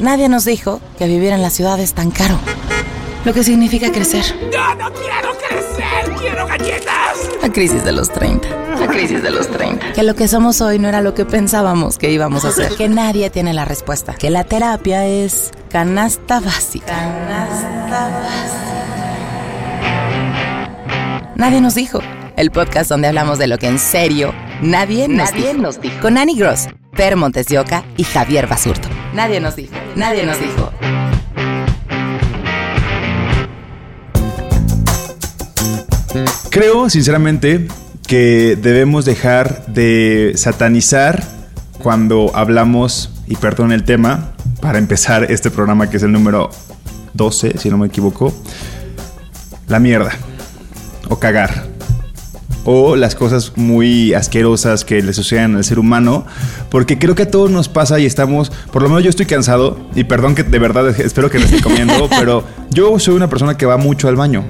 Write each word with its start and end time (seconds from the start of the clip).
Nadie 0.00 0.28
nos 0.28 0.44
dijo 0.44 0.80
que 0.98 1.06
vivir 1.06 1.32
en 1.32 1.42
la 1.42 1.50
ciudad 1.50 1.78
es 1.80 1.94
tan 1.94 2.10
caro. 2.10 2.38
Lo 3.24 3.32
que 3.32 3.42
significa 3.42 3.90
crecer. 3.90 4.22
¡Yo 4.52 4.74
no 4.74 4.92
quiero 4.92 5.30
crecer! 5.48 6.14
¡Quiero 6.20 6.46
galletas! 6.46 7.30
La 7.40 7.50
crisis 7.50 7.82
de 7.84 7.92
los 7.92 8.10
30. 8.10 8.48
La 8.80 8.86
crisis 8.86 9.22
de 9.22 9.30
los 9.30 9.48
30. 9.48 9.92
Que 9.94 10.02
lo 10.02 10.14
que 10.14 10.28
somos 10.28 10.60
hoy 10.60 10.78
no 10.78 10.88
era 10.88 11.00
lo 11.00 11.14
que 11.14 11.24
pensábamos 11.24 11.96
que 11.96 12.10
íbamos 12.10 12.44
a 12.44 12.52
ser. 12.52 12.74
Que 12.76 12.88
nadie 12.88 13.30
tiene 13.30 13.54
la 13.54 13.64
respuesta. 13.64 14.12
Que 14.12 14.28
la 14.28 14.44
terapia 14.44 15.06
es 15.06 15.52
canasta 15.70 16.40
básica. 16.40 16.86
Canasta 16.86 18.08
básica. 18.10 18.64
Nadie 21.36 21.62
nos 21.62 21.74
dijo. 21.74 22.00
El 22.36 22.50
podcast 22.50 22.90
donde 22.90 23.08
hablamos 23.08 23.38
de 23.38 23.46
lo 23.46 23.58
que 23.58 23.68
en 23.68 23.78
serio 23.78 24.34
nadie, 24.62 25.08
nos, 25.08 25.32
Nadie 25.32 25.48
dijo. 25.52 25.62
nos 25.62 25.80
dijo. 25.80 26.00
Con 26.00 26.18
Annie 26.18 26.36
Gross, 26.36 26.68
Per 26.96 27.16
Montes 27.16 27.46
de 27.46 27.58
Oca 27.58 27.84
y 27.96 28.04
Javier 28.04 28.46
Basurto. 28.46 28.88
Nadie 29.14 29.40
nos 29.40 29.56
dijo. 29.56 29.72
Nadie 29.96 30.24
nos 30.24 30.38
dijo. 30.40 30.72
Creo, 36.50 36.88
sinceramente, 36.88 37.66
que 38.06 38.56
debemos 38.60 39.04
dejar 39.04 39.66
de 39.66 40.34
satanizar 40.36 41.22
cuando 41.82 42.30
hablamos, 42.34 43.10
y 43.26 43.36
perdón 43.36 43.72
el 43.72 43.84
tema, 43.84 44.32
para 44.60 44.78
empezar 44.78 45.30
este 45.30 45.50
programa 45.50 45.90
que 45.90 45.96
es 45.96 46.02
el 46.02 46.12
número 46.12 46.50
12, 47.14 47.58
si 47.58 47.70
no 47.70 47.78
me 47.78 47.88
equivoco, 47.88 48.32
la 49.66 49.80
mierda, 49.80 50.12
o 51.08 51.18
cagar, 51.18 51.66
o 52.64 52.96
las 52.96 53.14
cosas 53.14 53.52
muy 53.56 54.14
asquerosas 54.14 54.84
que 54.84 55.02
le 55.02 55.12
suceden 55.12 55.56
al 55.56 55.64
ser 55.64 55.78
humano, 55.78 56.26
porque 56.70 56.98
creo 56.98 57.14
que 57.14 57.24
a 57.24 57.30
todos 57.30 57.50
nos 57.50 57.68
pasa 57.68 57.98
y 58.00 58.06
estamos, 58.06 58.50
por 58.72 58.82
lo 58.82 58.88
menos 58.88 59.04
yo 59.04 59.10
estoy 59.10 59.26
cansado, 59.26 59.78
y 59.94 60.04
perdón 60.04 60.34
que 60.34 60.42
de 60.42 60.58
verdad 60.58 60.88
espero 61.00 61.30
que 61.30 61.38
no 61.38 61.44
esté 61.44 61.60
comiendo, 61.60 62.08
pero 62.18 62.44
yo 62.70 62.98
soy 62.98 63.14
una 63.14 63.28
persona 63.28 63.56
que 63.56 63.66
va 63.66 63.76
mucho 63.76 64.08
al 64.08 64.16
baño. 64.16 64.44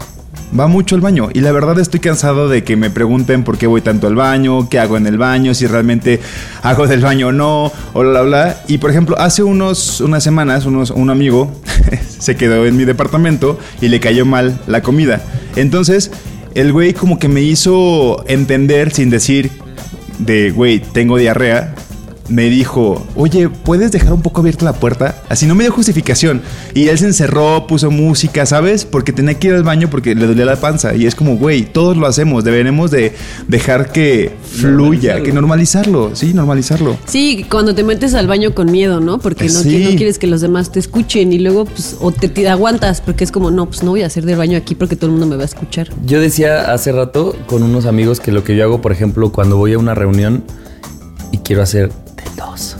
Va 0.58 0.68
mucho 0.68 0.94
al 0.94 1.00
baño 1.00 1.30
y 1.32 1.40
la 1.40 1.50
verdad 1.50 1.80
estoy 1.80 1.98
cansado 1.98 2.48
de 2.48 2.62
que 2.62 2.76
me 2.76 2.88
pregunten 2.88 3.42
por 3.42 3.58
qué 3.58 3.66
voy 3.66 3.80
tanto 3.80 4.06
al 4.06 4.14
baño, 4.14 4.68
qué 4.68 4.78
hago 4.78 4.96
en 4.96 5.08
el 5.08 5.18
baño, 5.18 5.52
si 5.52 5.66
realmente 5.66 6.20
hago 6.62 6.86
del 6.86 7.00
baño 7.00 7.28
o 7.28 7.32
no, 7.32 7.72
o 7.92 8.00
bla, 8.00 8.10
bla, 8.10 8.22
bla. 8.22 8.62
Y 8.68 8.78
por 8.78 8.90
ejemplo, 8.90 9.18
hace 9.18 9.42
unos, 9.42 10.00
unas 10.00 10.22
semanas 10.22 10.64
unos, 10.64 10.90
un 10.90 11.10
amigo 11.10 11.50
se 12.20 12.36
quedó 12.36 12.66
en 12.66 12.76
mi 12.76 12.84
departamento 12.84 13.58
y 13.80 13.88
le 13.88 13.98
cayó 13.98 14.26
mal 14.26 14.60
la 14.68 14.80
comida. 14.80 15.22
Entonces, 15.56 16.12
el 16.54 16.72
güey 16.72 16.94
como 16.94 17.18
que 17.18 17.28
me 17.28 17.42
hizo 17.42 18.24
entender 18.28 18.92
sin 18.92 19.10
decir 19.10 19.50
de, 20.18 20.50
güey, 20.50 20.80
tengo 20.80 21.18
diarrea. 21.18 21.74
Me 22.28 22.48
dijo, 22.48 23.06
oye, 23.16 23.50
¿puedes 23.50 23.92
dejar 23.92 24.14
un 24.14 24.22
poco 24.22 24.40
abierta 24.40 24.64
la 24.64 24.72
puerta? 24.72 25.22
Así 25.28 25.44
no 25.44 25.54
me 25.54 25.64
dio 25.64 25.72
justificación. 25.72 26.40
Y 26.72 26.88
él 26.88 26.96
se 26.98 27.04
encerró, 27.04 27.66
puso 27.66 27.90
música, 27.90 28.46
¿sabes? 28.46 28.86
Porque 28.86 29.12
tenía 29.12 29.34
que 29.38 29.48
ir 29.48 29.54
al 29.54 29.62
baño 29.62 29.90
porque 29.90 30.14
le 30.14 30.26
dolía 30.26 30.46
la 30.46 30.56
panza. 30.56 30.94
Y 30.94 31.04
es 31.04 31.14
como, 31.14 31.36
güey, 31.36 31.64
todos 31.64 31.98
lo 31.98 32.06
hacemos. 32.06 32.42
Deberemos 32.42 32.90
de 32.90 33.12
dejar 33.46 33.92
que 33.92 34.32
fluya, 34.42 35.22
que 35.22 35.32
normalizarlo. 35.32 36.16
Sí, 36.16 36.32
normalizarlo. 36.32 36.96
Sí, 37.04 37.44
cuando 37.50 37.74
te 37.74 37.84
metes 37.84 38.14
al 38.14 38.26
baño 38.26 38.54
con 38.54 38.72
miedo, 38.72 39.00
¿no? 39.00 39.18
Porque 39.18 39.44
no, 39.44 39.60
Sí. 39.60 39.84
no 39.84 39.90
quieres 39.96 40.18
que 40.18 40.26
los 40.26 40.40
demás 40.40 40.72
te 40.72 40.78
escuchen 40.78 41.30
y 41.32 41.38
luego, 41.38 41.66
pues, 41.66 41.96
o 42.00 42.10
te, 42.10 42.30
te 42.30 42.48
aguantas 42.48 43.02
porque 43.02 43.24
es 43.24 43.32
como, 43.32 43.50
no, 43.50 43.66
pues 43.66 43.82
no 43.82 43.90
voy 43.90 44.00
a 44.02 44.06
hacer 44.06 44.24
del 44.24 44.36
baño 44.36 44.56
aquí 44.56 44.74
porque 44.74 44.96
todo 44.96 45.06
el 45.06 45.12
mundo 45.12 45.26
me 45.26 45.36
va 45.36 45.42
a 45.42 45.46
escuchar. 45.46 45.88
Yo 46.06 46.20
decía 46.22 46.72
hace 46.72 46.90
rato 46.90 47.36
con 47.46 47.62
unos 47.62 47.84
amigos 47.84 48.18
que 48.20 48.32
lo 48.32 48.44
que 48.44 48.56
yo 48.56 48.64
hago, 48.64 48.80
por 48.80 48.92
ejemplo, 48.92 49.30
cuando 49.30 49.58
voy 49.58 49.74
a 49.74 49.78
una 49.78 49.94
reunión 49.94 50.42
y 51.32 51.38
quiero 51.38 51.62
hacer 51.62 51.90
dos. 52.36 52.76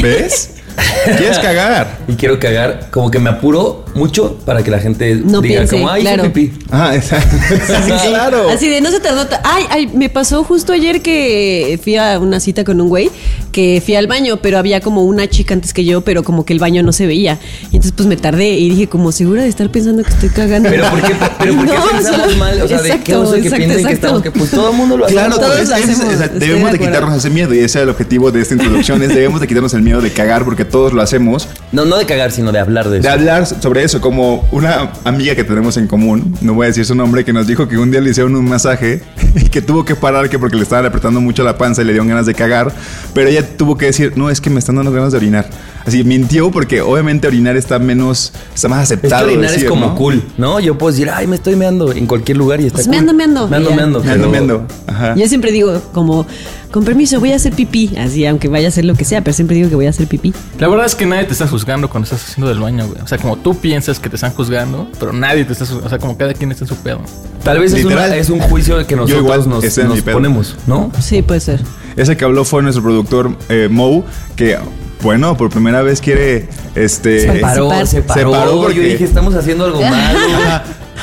¿Ves? 0.00 0.50
¿Quieres 1.18 1.38
cagar? 1.38 1.98
Y 2.08 2.14
quiero 2.14 2.38
cagar, 2.38 2.88
como 2.90 3.10
que 3.10 3.18
me 3.18 3.30
apuro 3.30 3.84
mucho 3.94 4.38
para 4.44 4.62
que 4.62 4.70
la 4.70 4.78
gente 4.78 5.16
No 5.16 5.40
diga 5.40 5.56
piense, 5.60 5.76
como, 5.76 5.90
ay, 5.90 6.02
claro. 6.02 6.22
pipí. 6.32 6.52
Ah, 6.70 6.94
exacto. 6.94 7.36
Sí, 7.82 8.08
claro. 8.08 8.48
Así 8.50 8.68
de, 8.68 8.80
no 8.80 8.90
se 8.90 9.00
tardó. 9.00 9.26
ta- 9.26 9.40
Ay, 9.44 9.64
ay, 9.70 9.90
me 9.94 10.08
pasó 10.08 10.44
justo 10.44 10.72
ayer 10.72 11.02
que 11.02 11.78
fui 11.82 11.96
a 11.96 12.18
una 12.18 12.40
cita 12.40 12.64
con 12.64 12.80
un 12.80 12.88
güey 12.88 13.10
que 13.50 13.82
fui 13.84 13.94
al 13.96 14.06
baño, 14.06 14.38
pero 14.40 14.56
había 14.58 14.80
como 14.80 15.04
una 15.04 15.28
chica 15.28 15.52
antes 15.54 15.74
que 15.74 15.84
yo, 15.84 16.00
pero 16.00 16.22
como 16.22 16.44
que 16.46 16.52
el 16.54 16.58
baño 16.58 16.82
no 16.82 16.92
se 16.92 17.06
veía. 17.06 17.38
Y 17.64 17.76
entonces, 17.76 17.92
pues 17.94 18.08
me 18.08 18.16
tardé 18.16 18.48
y 18.50 18.70
dije, 18.70 18.88
como 18.88 19.12
segura 19.12 19.42
de 19.42 19.48
estar 19.48 19.70
pensando 19.70 20.02
que 20.02 20.08
estoy 20.10 20.30
cagando. 20.30 20.70
Pero 20.70 20.88
¿por 20.88 21.02
qué, 21.02 21.14
pero 21.38 21.54
¿por 21.56 21.66
qué 21.66 21.72
No, 21.74 21.86
pensamos 21.90 22.22
solo- 22.22 22.36
mal? 22.38 22.62
O 22.62 22.68
sea, 22.68 22.78
¿de 22.80 22.88
qué 22.88 22.94
Exacto, 22.94 23.20
oso 23.20 23.32
que 23.32 23.38
exacto, 23.40 23.56
piensen 23.58 23.76
que 23.76 23.82
exacto. 23.92 24.06
estamos? 24.06 24.22
Que 24.22 24.30
pues 24.30 24.50
todo 24.50 24.70
el 24.70 24.76
mundo 24.76 24.96
lo 24.96 25.04
hace. 25.04 25.14
Claro, 25.14 25.36
es- 25.54 25.68
debemos 26.38 26.72
de 26.72 26.78
de, 26.78 26.84
quitarnos 26.86 27.16
ese 27.16 27.30
miedo 27.30 27.52
y 27.54 27.58
ese 27.58 27.64
es 27.78 27.82
el 27.82 27.88
objetivo 27.90 28.30
de 28.32 28.40
esta 28.40 28.54
introducción, 28.54 29.02
es 29.02 29.08
debemos 29.10 29.40
de 29.40 29.46
quitarnos 29.46 29.74
el 29.74 29.82
miedo 29.82 30.00
de 30.00 30.10
cagar 30.12 30.44
porque 30.44 30.61
todos 30.64 30.92
lo 30.92 31.02
hacemos. 31.02 31.48
No, 31.72 31.84
no 31.84 31.96
de 31.96 32.04
cagar, 32.06 32.30
sino 32.32 32.52
de 32.52 32.58
hablar 32.58 32.88
de 32.90 32.98
eso. 32.98 33.08
De 33.08 33.12
hablar 33.12 33.46
sobre 33.46 33.82
eso, 33.82 34.00
como 34.00 34.46
una 34.52 34.92
amiga 35.04 35.34
que 35.34 35.44
tenemos 35.44 35.76
en 35.76 35.86
común, 35.86 36.36
no 36.40 36.54
voy 36.54 36.64
a 36.64 36.68
decir 36.68 36.84
su 36.84 36.94
nombre, 36.94 37.24
que 37.24 37.32
nos 37.32 37.46
dijo 37.46 37.66
que 37.68 37.78
un 37.78 37.90
día 37.90 38.00
le 38.00 38.10
hicieron 38.10 38.34
un 38.36 38.44
masaje 38.44 39.02
y 39.36 39.48
que 39.48 39.62
tuvo 39.62 39.84
que 39.84 39.94
parar 39.96 40.28
que 40.28 40.38
porque 40.38 40.56
le 40.56 40.62
estaban 40.62 40.84
apretando 40.86 41.20
mucho 41.20 41.42
la 41.44 41.56
panza 41.56 41.82
y 41.82 41.84
le 41.86 41.92
dieron 41.92 42.08
ganas 42.08 42.26
de 42.26 42.34
cagar, 42.34 42.72
pero 43.14 43.28
ella 43.28 43.56
tuvo 43.56 43.76
que 43.78 43.86
decir, 43.86 44.12
no, 44.16 44.28
es 44.30 44.40
que 44.40 44.50
me 44.50 44.58
están 44.58 44.76
dando 44.76 44.92
ganas 44.92 45.12
de 45.12 45.18
orinar. 45.18 45.48
Así 45.84 46.04
mintió 46.04 46.50
porque 46.52 46.80
obviamente 46.80 47.26
orinar 47.26 47.56
está 47.56 47.78
menos, 47.80 48.32
está 48.54 48.68
más 48.68 48.82
Es 48.82 48.88
que 48.90 48.94
aceptado. 49.06 49.24
orinar 49.26 49.50
decir, 49.50 49.64
es 49.64 49.68
como 49.70 49.86
¿no? 49.88 49.94
cool, 49.96 50.22
¿no? 50.38 50.60
Yo 50.60 50.78
puedo 50.78 50.92
decir, 50.92 51.10
ay, 51.10 51.26
me 51.26 51.36
estoy 51.36 51.56
meando 51.56 51.90
en 51.92 52.06
cualquier 52.06 52.36
lugar 52.36 52.60
y 52.60 52.66
está 52.66 52.76
Pues 52.76 52.86
cool. 52.86 52.94
meando, 52.96 53.14
meando. 53.14 53.48
Meando, 53.48 53.70
Ya. 53.70 53.76
meando. 53.76 54.00
Meando, 54.00 54.30
pero- 54.30 54.30
meando. 54.30 54.66
Ajá. 54.86 55.14
Yo 55.16 55.26
siempre 55.26 55.50
digo, 55.50 55.80
como, 55.92 56.24
con 56.72 56.84
permiso, 56.84 57.20
voy 57.20 57.32
a 57.32 57.36
hacer 57.36 57.52
pipí. 57.52 57.94
Así, 57.96 58.26
aunque 58.26 58.48
vaya 58.48 58.66
a 58.66 58.68
hacer 58.70 58.84
lo 58.84 58.94
que 58.94 59.04
sea, 59.04 59.22
pero 59.22 59.34
siempre 59.34 59.56
digo 59.56 59.68
que 59.68 59.76
voy 59.76 59.86
a 59.86 59.90
hacer 59.90 60.06
pipí. 60.08 60.32
La 60.58 60.68
verdad 60.68 60.86
es 60.86 60.94
que 60.94 61.06
nadie 61.06 61.24
te 61.24 61.32
está 61.32 61.46
juzgando 61.46 61.88
cuando 61.88 62.04
estás 62.06 62.24
haciendo 62.28 62.48
del 62.48 62.58
baño, 62.60 62.86
güey. 62.88 63.00
O 63.02 63.06
sea, 63.06 63.18
como 63.18 63.36
tú 63.36 63.56
piensas 63.56 64.00
que 64.00 64.08
te 64.08 64.16
están 64.16 64.32
juzgando, 64.32 64.88
pero 64.98 65.12
nadie 65.12 65.44
te 65.44 65.52
está 65.52 65.64
juzgando. 65.64 65.86
O 65.86 65.90
sea, 65.90 65.98
como 65.98 66.16
cada 66.16 66.34
quien 66.34 66.50
está 66.50 66.64
en 66.64 66.68
su 66.68 66.76
pedo. 66.76 67.00
Tal 67.44 67.58
vez 67.60 67.72
es, 67.72 67.84
Literal. 67.84 68.06
una- 68.08 68.16
es 68.16 68.30
un 68.30 68.40
juicio 68.40 68.76
que 68.86 68.94
Yo 68.94 68.96
nosotros 68.96 69.22
igual, 69.22 69.48
nos, 69.48 70.02
ponemos, 70.02 70.56
¿no? 70.66 70.90
Sí, 71.00 71.22
puede 71.22 71.40
ser. 71.40 71.60
Ese 71.96 72.16
que 72.16 72.24
habló 72.24 72.44
fue 72.44 72.62
nuestro 72.62 72.82
productor 72.82 73.36
eh, 73.48 73.68
Mo, 73.70 74.04
que 74.34 74.58
bueno, 75.02 75.36
por 75.36 75.50
primera 75.50 75.82
vez 75.82 76.00
quiere 76.00 76.48
este 76.74 77.20
Se 77.20 77.32
paró, 77.40 77.70
se 77.84 78.02
paró. 78.02 78.20
Se 78.32 78.38
paró 78.38 78.60
porque- 78.62 78.76
Yo 78.76 78.82
dije, 78.82 79.04
estamos 79.04 79.34
haciendo 79.34 79.64
algo 79.66 79.82
mal. 79.82 80.16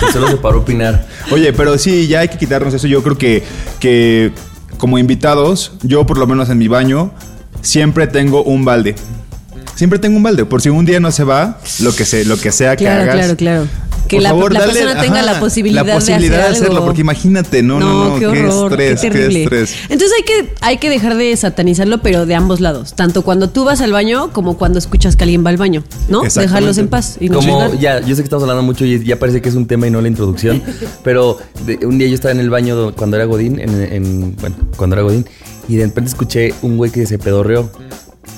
Y 0.01 0.13
solo 0.13 0.29
se 0.29 0.37
paró 0.37 0.59
a 0.59 0.61
opinar. 0.61 1.05
Oye, 1.31 1.51
pero 1.51 1.77
sí, 1.77 2.07
ya 2.07 2.21
hay 2.21 2.29
que 2.29 2.37
quitarnos 2.37 2.73
eso. 2.73 2.87
Yo 2.87 3.03
creo 3.03 3.17
que, 3.17 3.43
que 3.81 4.31
como 4.77 4.97
invitados, 4.97 5.73
yo 5.83 6.05
por 6.05 6.17
lo 6.17 6.27
menos 6.27 6.49
en 6.49 6.57
mi 6.57 6.67
baño, 6.67 7.11
siempre 7.61 8.07
tengo 8.07 8.43
un 8.43 8.65
balde. 8.65 8.95
Siempre 9.75 9.97
tengo 9.99 10.17
un 10.17 10.23
balde. 10.23 10.45
Por 10.45 10.61
si 10.61 10.69
un 10.69 10.85
día 10.85 10.99
no 10.99 11.11
se 11.11 11.23
va, 11.23 11.59
lo 11.79 11.95
que, 11.95 12.03
se, 12.05 12.25
lo 12.25 12.37
que 12.37 12.51
sea 12.51 12.75
que 12.75 12.83
Claro, 12.83 13.03
hagas. 13.03 13.15
claro, 13.15 13.35
claro. 13.37 13.67
Que 14.09 14.17
por 14.17 14.23
la, 14.23 14.29
favor, 14.31 14.53
la 14.53 14.59
dale- 14.59 14.73
persona 14.73 15.01
tenga 15.01 15.19
ajá, 15.21 15.31
la 15.33 15.39
posibilidad, 15.39 15.85
la 15.85 15.93
posibilidad 15.95 16.31
de, 16.31 16.37
de, 16.37 16.41
hacer 16.43 16.51
hacerlo. 16.55 16.73
algo. 16.75 16.85
Porque 16.87 17.01
imagínate, 17.01 17.63
no, 17.63 17.79
no, 17.79 18.09
no, 18.09 18.19
qué 18.19 18.27
horror, 18.27 18.75
qué 18.75 18.91
estrés, 18.91 18.99
qué, 19.01 19.09
terrible. 19.11 19.43
estrés. 19.43 19.75
Entonces 19.83 20.11
hay 20.17 20.23
que, 20.23 20.53
hay 20.61 20.77
que 20.77 20.89
dejar 20.89 21.15
de 21.15 21.35
satanizarlo, 21.37 22.01
pero 22.01 22.25
de 22.25 22.35
ambos 22.35 22.59
lados. 22.59 22.93
Tanto 22.95 23.21
cuando 23.21 23.49
tú 23.49 23.63
vas 23.63 23.79
al 23.81 23.91
baño 23.93 24.33
como 24.33 24.57
cuando 24.57 24.79
escuchas 24.79 25.15
que 25.15 25.23
alguien 25.23 25.45
va 25.45 25.49
al 25.51 25.57
baño, 25.57 25.83
¿no? 26.09 26.23
Dejarlos 26.23 26.77
en 26.77 26.87
paz. 26.89 27.17
Y 27.19 27.29
no 27.29 27.39
Como 27.39 27.73
ya, 27.75 27.99
yo 28.01 28.15
sé 28.15 28.21
que 28.21 28.25
estamos 28.25 28.43
hablando 28.43 28.63
mucho 28.63 28.83
y 28.85 29.01
ya 29.05 29.17
parece 29.17 29.41
que 29.41 29.49
es 29.49 29.55
un 29.55 29.67
tema 29.67 29.87
y 29.87 29.91
no 29.91 30.01
la 30.01 30.07
introducción, 30.09 30.61
pero 31.03 31.37
de- 31.65 31.85
un 31.85 31.97
día 31.97 32.07
yo 32.07 32.15
estaba 32.15 32.31
en 32.31 32.39
el 32.39 32.49
baño 32.49 32.75
do- 32.75 32.95
cuando 32.95 33.15
era 33.15 33.25
Godín, 33.25 33.59
en, 33.59 33.69
en- 33.93 34.35
bueno, 34.37 34.55
cuando 34.75 34.95
era 34.95 35.03
Godín, 35.03 35.25
y 35.67 35.75
de 35.75 35.85
repente 35.85 36.09
escuché 36.09 36.53
un 36.63 36.77
güey 36.77 36.89
que 36.91 37.05
se 37.05 37.19
pedorreó 37.19 37.69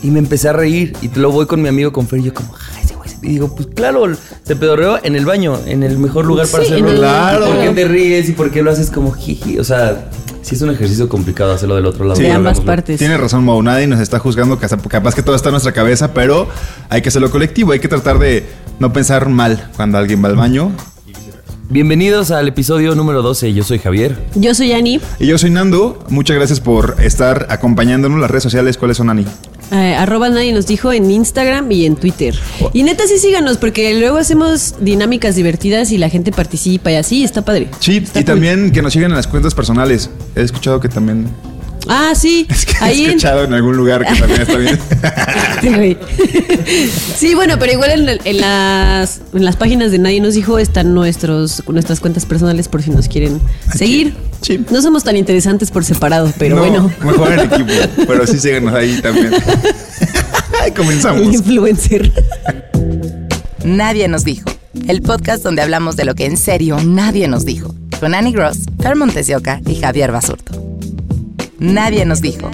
y 0.03 0.09
me 0.12 0.19
empecé 0.19 0.50
a 0.50 0.53
reír 0.53 0.94
y 1.01 1.09
luego 1.15 1.31
voy 1.33 1.45
con 1.45 1.62
mi 1.62 1.69
amigo 1.69 1.94
con 1.94 2.07
Fer 2.07 2.19
y 2.19 2.24
yo 2.24 2.33
como, 2.33 2.53
ay, 2.75 2.83
ese 2.83 2.90
güey, 2.90 2.90
se-". 2.90 2.90
Y 3.21 3.27
digo, 3.29 3.56
pues 3.56 3.68
claro, 3.75 4.06
se 4.44 4.56
pedorreó 4.56 5.00
en 5.03 5.15
el 5.15 5.25
baño, 5.25 5.59
en 5.65 5.83
el 5.83 5.97
mejor 5.97 6.25
lugar 6.25 6.47
para 6.47 6.63
Sí, 6.63 6.73
hacerlo. 6.73 6.97
Claro. 6.97 7.45
¿Por 7.47 7.59
qué 7.59 7.69
te 7.69 7.88
ríes 7.88 8.29
y 8.29 8.31
por 8.33 8.51
qué 8.51 8.62
lo 8.63 8.71
haces 8.71 8.89
como 8.89 9.12
jiji? 9.12 9.59
O 9.59 9.63
sea, 9.63 10.09
sí 10.41 10.56
es 10.56 10.62
un 10.62 10.71
ejercicio 10.71 11.07
complicado 11.07 11.51
hacerlo 11.53 11.75
del 11.75 11.85
otro 11.85 12.06
lado. 12.06 12.15
Sí, 12.15 12.23
de 12.23 12.31
ambas 12.31 12.59
partes. 12.62 12.97
Tiene 13.00 13.18
razón, 13.18 13.44
Mau. 13.45 13.62
Nadie 13.62 13.88
nos 13.88 14.00
está 14.00 14.19
juzgando. 14.19 14.57
que 14.59 14.68
Capaz 14.88 15.15
que 15.15 15.23
todo 15.23 15.35
está 15.35 15.50
en 15.50 15.53
nuestra 15.53 15.71
cabeza, 15.71 16.13
pero 16.13 16.47
hay 16.89 17.01
que 17.01 17.09
hacerlo 17.09 17.29
colectivo. 17.29 17.71
Hay 17.73 17.79
que 17.79 17.88
tratar 17.88 18.18
de 18.19 18.45
no 18.79 18.91
pensar 18.91 19.29
mal 19.29 19.69
cuando 19.75 19.97
alguien 19.97 20.24
va 20.24 20.29
al 20.29 20.35
baño. 20.35 20.71
Bienvenidos 21.69 22.31
al 22.31 22.50
episodio 22.50 22.95
número 22.95 23.21
12. 23.21 23.53
Yo 23.53 23.63
soy 23.63 23.79
Javier. 23.79 24.17
Yo 24.35 24.53
soy 24.53 24.74
Ani. 24.74 25.00
Y 25.19 25.27
yo 25.27 25.38
soy 25.38 25.51
Nando. 25.51 26.03
Muchas 26.09 26.35
gracias 26.35 26.59
por 26.59 26.95
estar 27.00 27.47
acompañándonos 27.50 28.15
en 28.17 28.21
las 28.21 28.31
redes 28.31 28.44
sociales. 28.44 28.77
¿Cuáles 28.77 28.97
son, 28.97 29.09
Ani? 29.09 29.25
Eh, 29.71 29.95
arroba 29.95 30.29
nadie 30.29 30.51
nos 30.53 30.68
dijo 30.68 30.91
en 30.91 31.09
Instagram 31.09 31.71
y 31.71 31.85
en 31.85 31.95
Twitter. 31.95 32.35
Y 32.73 32.83
neta 32.83 33.07
sí 33.07 33.18
síganos 33.18 33.57
porque 33.57 33.94
luego 33.97 34.18
hacemos 34.18 34.75
dinámicas 34.81 35.35
divertidas 35.35 35.91
y 35.91 35.97
la 35.97 36.09
gente 36.09 36.31
participa 36.31 36.91
y 36.91 36.95
así, 36.95 37.23
está 37.23 37.44
padre. 37.44 37.69
Sí, 37.79 37.97
Está 37.97 38.19
y 38.19 38.23
cool. 38.23 38.33
también 38.33 38.71
que 38.71 38.81
nos 38.81 38.91
sigan 38.94 39.12
en 39.12 39.18
las 39.18 39.27
cuentas 39.27 39.56
personales. 39.56 40.09
He 40.35 40.41
escuchado 40.41 40.79
que 40.81 40.89
también. 40.89 41.27
Ah, 41.87 42.13
sí. 42.15 42.45
Es 42.51 42.65
que 42.65 42.73
ahí 42.79 43.05
he 43.05 43.07
escuchado 43.09 43.43
en 43.43 43.53
algún 43.53 43.75
lugar 43.75 44.05
que 44.05 44.15
también 44.19 44.41
está 44.41 44.57
bien. 44.57 44.79
Sí, 47.17 47.35
bueno, 47.35 47.57
pero 47.59 47.71
igual 47.73 47.91
en, 47.91 48.19
en 48.23 48.37
las, 48.41 49.21
en 49.33 49.45
las 49.45 49.55
páginas 49.55 49.91
de 49.91 49.99
Nadie 49.99 50.19
nos 50.21 50.33
dijo 50.33 50.57
están 50.59 50.93
nuestros, 50.93 51.63
nuestras 51.67 51.99
cuentas 51.99 52.25
personales 52.25 52.67
por 52.67 52.81
si 52.81 52.89
nos 52.91 53.07
quieren 53.07 53.39
seguir. 53.75 54.13
Sí. 54.41 54.63
No 54.71 54.81
somos 54.81 55.03
tan 55.03 55.17
interesantes 55.17 55.69
por 55.71 55.83
separado, 55.85 56.31
pero 56.37 56.55
No, 56.55 56.61
bueno. 56.61 56.91
Mejor 57.03 57.33
en 57.33 57.39
equipo. 57.41 57.71
Pero 58.07 58.25
sí 58.25 58.39
síganos 58.39 58.73
ahí 58.73 58.99
también. 59.01 59.31
El 60.65 60.73
Comenzamos. 60.73 61.21
influencer. 61.21 62.11
Nadie 63.63 64.07
nos 64.07 64.23
dijo. 64.23 64.49
El 64.87 65.01
podcast 65.01 65.43
donde 65.43 65.61
hablamos 65.61 65.95
de 65.95 66.05
lo 66.05 66.15
que 66.15 66.25
en 66.25 66.37
serio 66.37 66.77
nadie 66.83 67.27
nos 67.27 67.45
dijo. 67.45 67.75
Con 67.99 68.15
Annie 68.15 68.31
Gross, 68.33 68.59
Fer 68.81 68.95
Montes 68.95 69.27
de 69.27 69.35
Oca 69.35 69.61
y 69.67 69.75
Javier 69.75 70.11
Basurto. 70.11 70.60
Nadie 71.61 72.05
nos 72.05 72.21
dijo. 72.21 72.49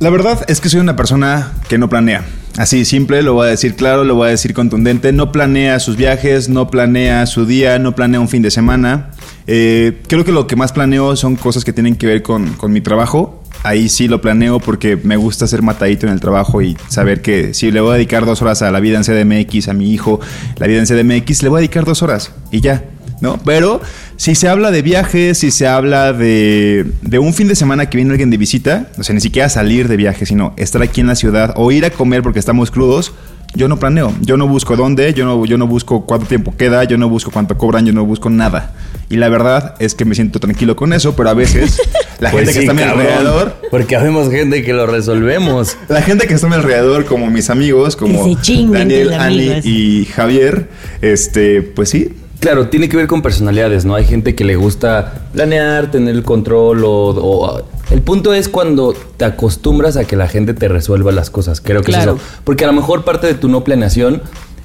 La 0.00 0.08
verdad 0.08 0.46
es 0.48 0.62
que 0.62 0.70
soy 0.70 0.80
una 0.80 0.96
persona 0.96 1.52
que 1.68 1.76
no 1.76 1.90
planea. 1.90 2.24
Así 2.56 2.86
simple, 2.86 3.22
lo 3.22 3.34
voy 3.34 3.48
a 3.48 3.50
decir 3.50 3.76
claro, 3.76 4.02
lo 4.02 4.14
voy 4.14 4.28
a 4.28 4.30
decir 4.30 4.54
contundente. 4.54 5.12
No 5.12 5.30
planea 5.30 5.78
sus 5.78 5.98
viajes, 5.98 6.48
no 6.48 6.70
planea 6.70 7.26
su 7.26 7.44
día, 7.44 7.78
no 7.78 7.94
planea 7.94 8.18
un 8.18 8.30
fin 8.30 8.40
de 8.40 8.50
semana. 8.50 9.10
Eh, 9.46 10.00
creo 10.08 10.24
que 10.24 10.32
lo 10.32 10.46
que 10.46 10.56
más 10.56 10.72
planeo 10.72 11.16
son 11.16 11.36
cosas 11.36 11.66
que 11.66 11.74
tienen 11.74 11.96
que 11.96 12.06
ver 12.06 12.22
con, 12.22 12.54
con 12.54 12.72
mi 12.72 12.80
trabajo. 12.80 13.42
Ahí 13.62 13.90
sí 13.90 14.08
lo 14.08 14.22
planeo 14.22 14.58
porque 14.58 14.96
me 14.96 15.18
gusta 15.18 15.46
ser 15.46 15.60
matadito 15.60 16.06
en 16.06 16.14
el 16.14 16.20
trabajo 16.20 16.62
y 16.62 16.78
saber 16.88 17.20
que 17.20 17.52
si 17.52 17.70
le 17.70 17.82
voy 17.82 17.90
a 17.90 17.94
dedicar 17.96 18.24
dos 18.24 18.40
horas 18.40 18.62
a 18.62 18.70
la 18.70 18.80
vida 18.80 18.96
en 18.96 19.04
CDMX, 19.04 19.68
a 19.68 19.74
mi 19.74 19.92
hijo, 19.92 20.18
la 20.56 20.66
vida 20.66 20.78
en 20.78 20.86
CDMX, 20.86 21.42
le 21.42 21.50
voy 21.50 21.58
a 21.58 21.60
dedicar 21.60 21.84
dos 21.84 22.02
horas 22.02 22.32
y 22.50 22.62
ya. 22.62 22.84
¿No? 23.20 23.38
Pero 23.44 23.80
si 24.16 24.34
se 24.34 24.48
habla 24.48 24.70
de 24.70 24.82
viajes, 24.82 25.38
si 25.38 25.50
se 25.50 25.66
habla 25.66 26.12
de, 26.12 26.86
de 27.02 27.18
un 27.18 27.34
fin 27.34 27.48
de 27.48 27.56
semana 27.56 27.88
que 27.88 27.96
viene 27.96 28.10
alguien 28.10 28.30
de 28.30 28.36
visita, 28.36 28.88
o 28.98 29.02
sea, 29.02 29.14
ni 29.14 29.20
siquiera 29.20 29.48
salir 29.48 29.88
de 29.88 29.96
viaje, 29.96 30.26
sino 30.26 30.54
estar 30.56 30.82
aquí 30.82 31.00
en 31.00 31.06
la 31.08 31.14
ciudad 31.14 31.54
o 31.56 31.70
ir 31.72 31.84
a 31.84 31.90
comer 31.90 32.22
porque 32.22 32.38
estamos 32.38 32.70
crudos, 32.70 33.12
yo 33.54 33.66
no 33.68 33.78
planeo, 33.78 34.12
yo 34.20 34.36
no 34.36 34.46
busco 34.46 34.76
dónde, 34.76 35.14
yo 35.14 35.24
no, 35.24 35.44
yo 35.46 35.56
no 35.56 35.66
busco 35.66 36.04
cuánto 36.04 36.26
tiempo 36.26 36.54
queda, 36.56 36.84
yo 36.84 36.98
no 36.98 37.08
busco 37.08 37.30
cuánto 37.30 37.56
cobran, 37.56 37.86
yo 37.86 37.92
no 37.92 38.04
busco 38.04 38.28
nada. 38.28 38.72
Y 39.10 39.16
la 39.16 39.30
verdad 39.30 39.74
es 39.78 39.94
que 39.94 40.04
me 40.04 40.14
siento 40.14 40.38
tranquilo 40.38 40.76
con 40.76 40.92
eso, 40.92 41.16
pero 41.16 41.30
a 41.30 41.34
veces 41.34 41.80
la 42.20 42.30
Pues 42.30 42.44
gente 42.44 42.52
sí, 42.52 42.58
que 42.58 42.64
está 42.66 42.72
a 42.72 42.74
mi 42.74 42.82
cabrón, 42.82 43.06
alrededor, 43.06 43.56
Porque 43.70 43.96
habemos 43.96 44.30
gente 44.30 44.62
que 44.62 44.74
lo 44.74 44.86
resolvemos. 44.86 45.76
la 45.88 46.02
gente 46.02 46.26
que 46.26 46.34
está 46.34 46.46
a 46.46 46.50
mi 46.50 46.56
alrededor, 46.56 47.06
como 47.06 47.30
mis 47.30 47.48
amigos, 47.48 47.96
como 47.96 48.36
Daniel, 48.70 49.14
Ani 49.14 49.60
y 49.64 50.04
Javier, 50.04 50.68
este, 51.00 51.62
pues 51.62 51.88
sí, 51.88 52.14
Claro, 52.40 52.68
tiene 52.68 52.88
que 52.88 52.96
ver 52.96 53.08
con 53.08 53.20
personalidades, 53.20 53.84
¿no? 53.84 53.94
Hay 53.96 54.04
gente 54.04 54.34
que 54.36 54.44
le 54.44 54.54
gusta 54.54 55.26
planear, 55.32 55.90
tener 55.90 56.14
el 56.14 56.22
control 56.22 56.84
o, 56.84 56.90
o- 57.10 57.62
el 57.90 58.00
punto 58.02 58.32
es 58.32 58.48
cuando 58.48 58.94
te 59.16 59.24
acostumbras 59.24 59.96
a 59.96 60.04
que 60.04 60.14
la 60.14 60.28
gente 60.28 60.54
te 60.54 60.68
resuelva 60.68 61.10
las 61.10 61.30
cosas. 61.30 61.60
Creo 61.60 61.80
que 61.82 61.90
Claro. 61.90 62.12
es 62.16 62.20
eso. 62.22 62.28
Porque 62.44 62.64
a 62.64 62.66
lo 62.68 62.74
mejor 62.74 63.04
parte 63.04 63.26
de 63.26 63.34
tu 63.34 63.48
no 63.48 63.64
planeación 63.64 64.22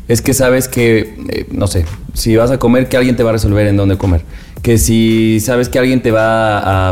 es 0.07 0.21
que 0.21 0.33
sabes 0.33 0.67
que, 0.67 1.15
eh, 1.29 1.47
no 1.51 1.65
sé, 1.67 1.85
si 2.13 2.35
vas 2.35 2.51
a 2.51 2.59
comer, 2.59 2.89
que 2.89 2.97
alguien 2.97 3.15
te 3.15 3.23
va 3.23 3.29
a 3.29 3.33
resolver 3.33 3.65
en 3.65 3.77
dónde 3.77 3.97
comer. 3.97 4.21
Que 4.61 4.77
si 4.77 5.39
sabes 5.39 5.67
que 5.69 5.79
alguien 5.79 6.01
te 6.03 6.11
va 6.11 6.59
a, 6.59 6.89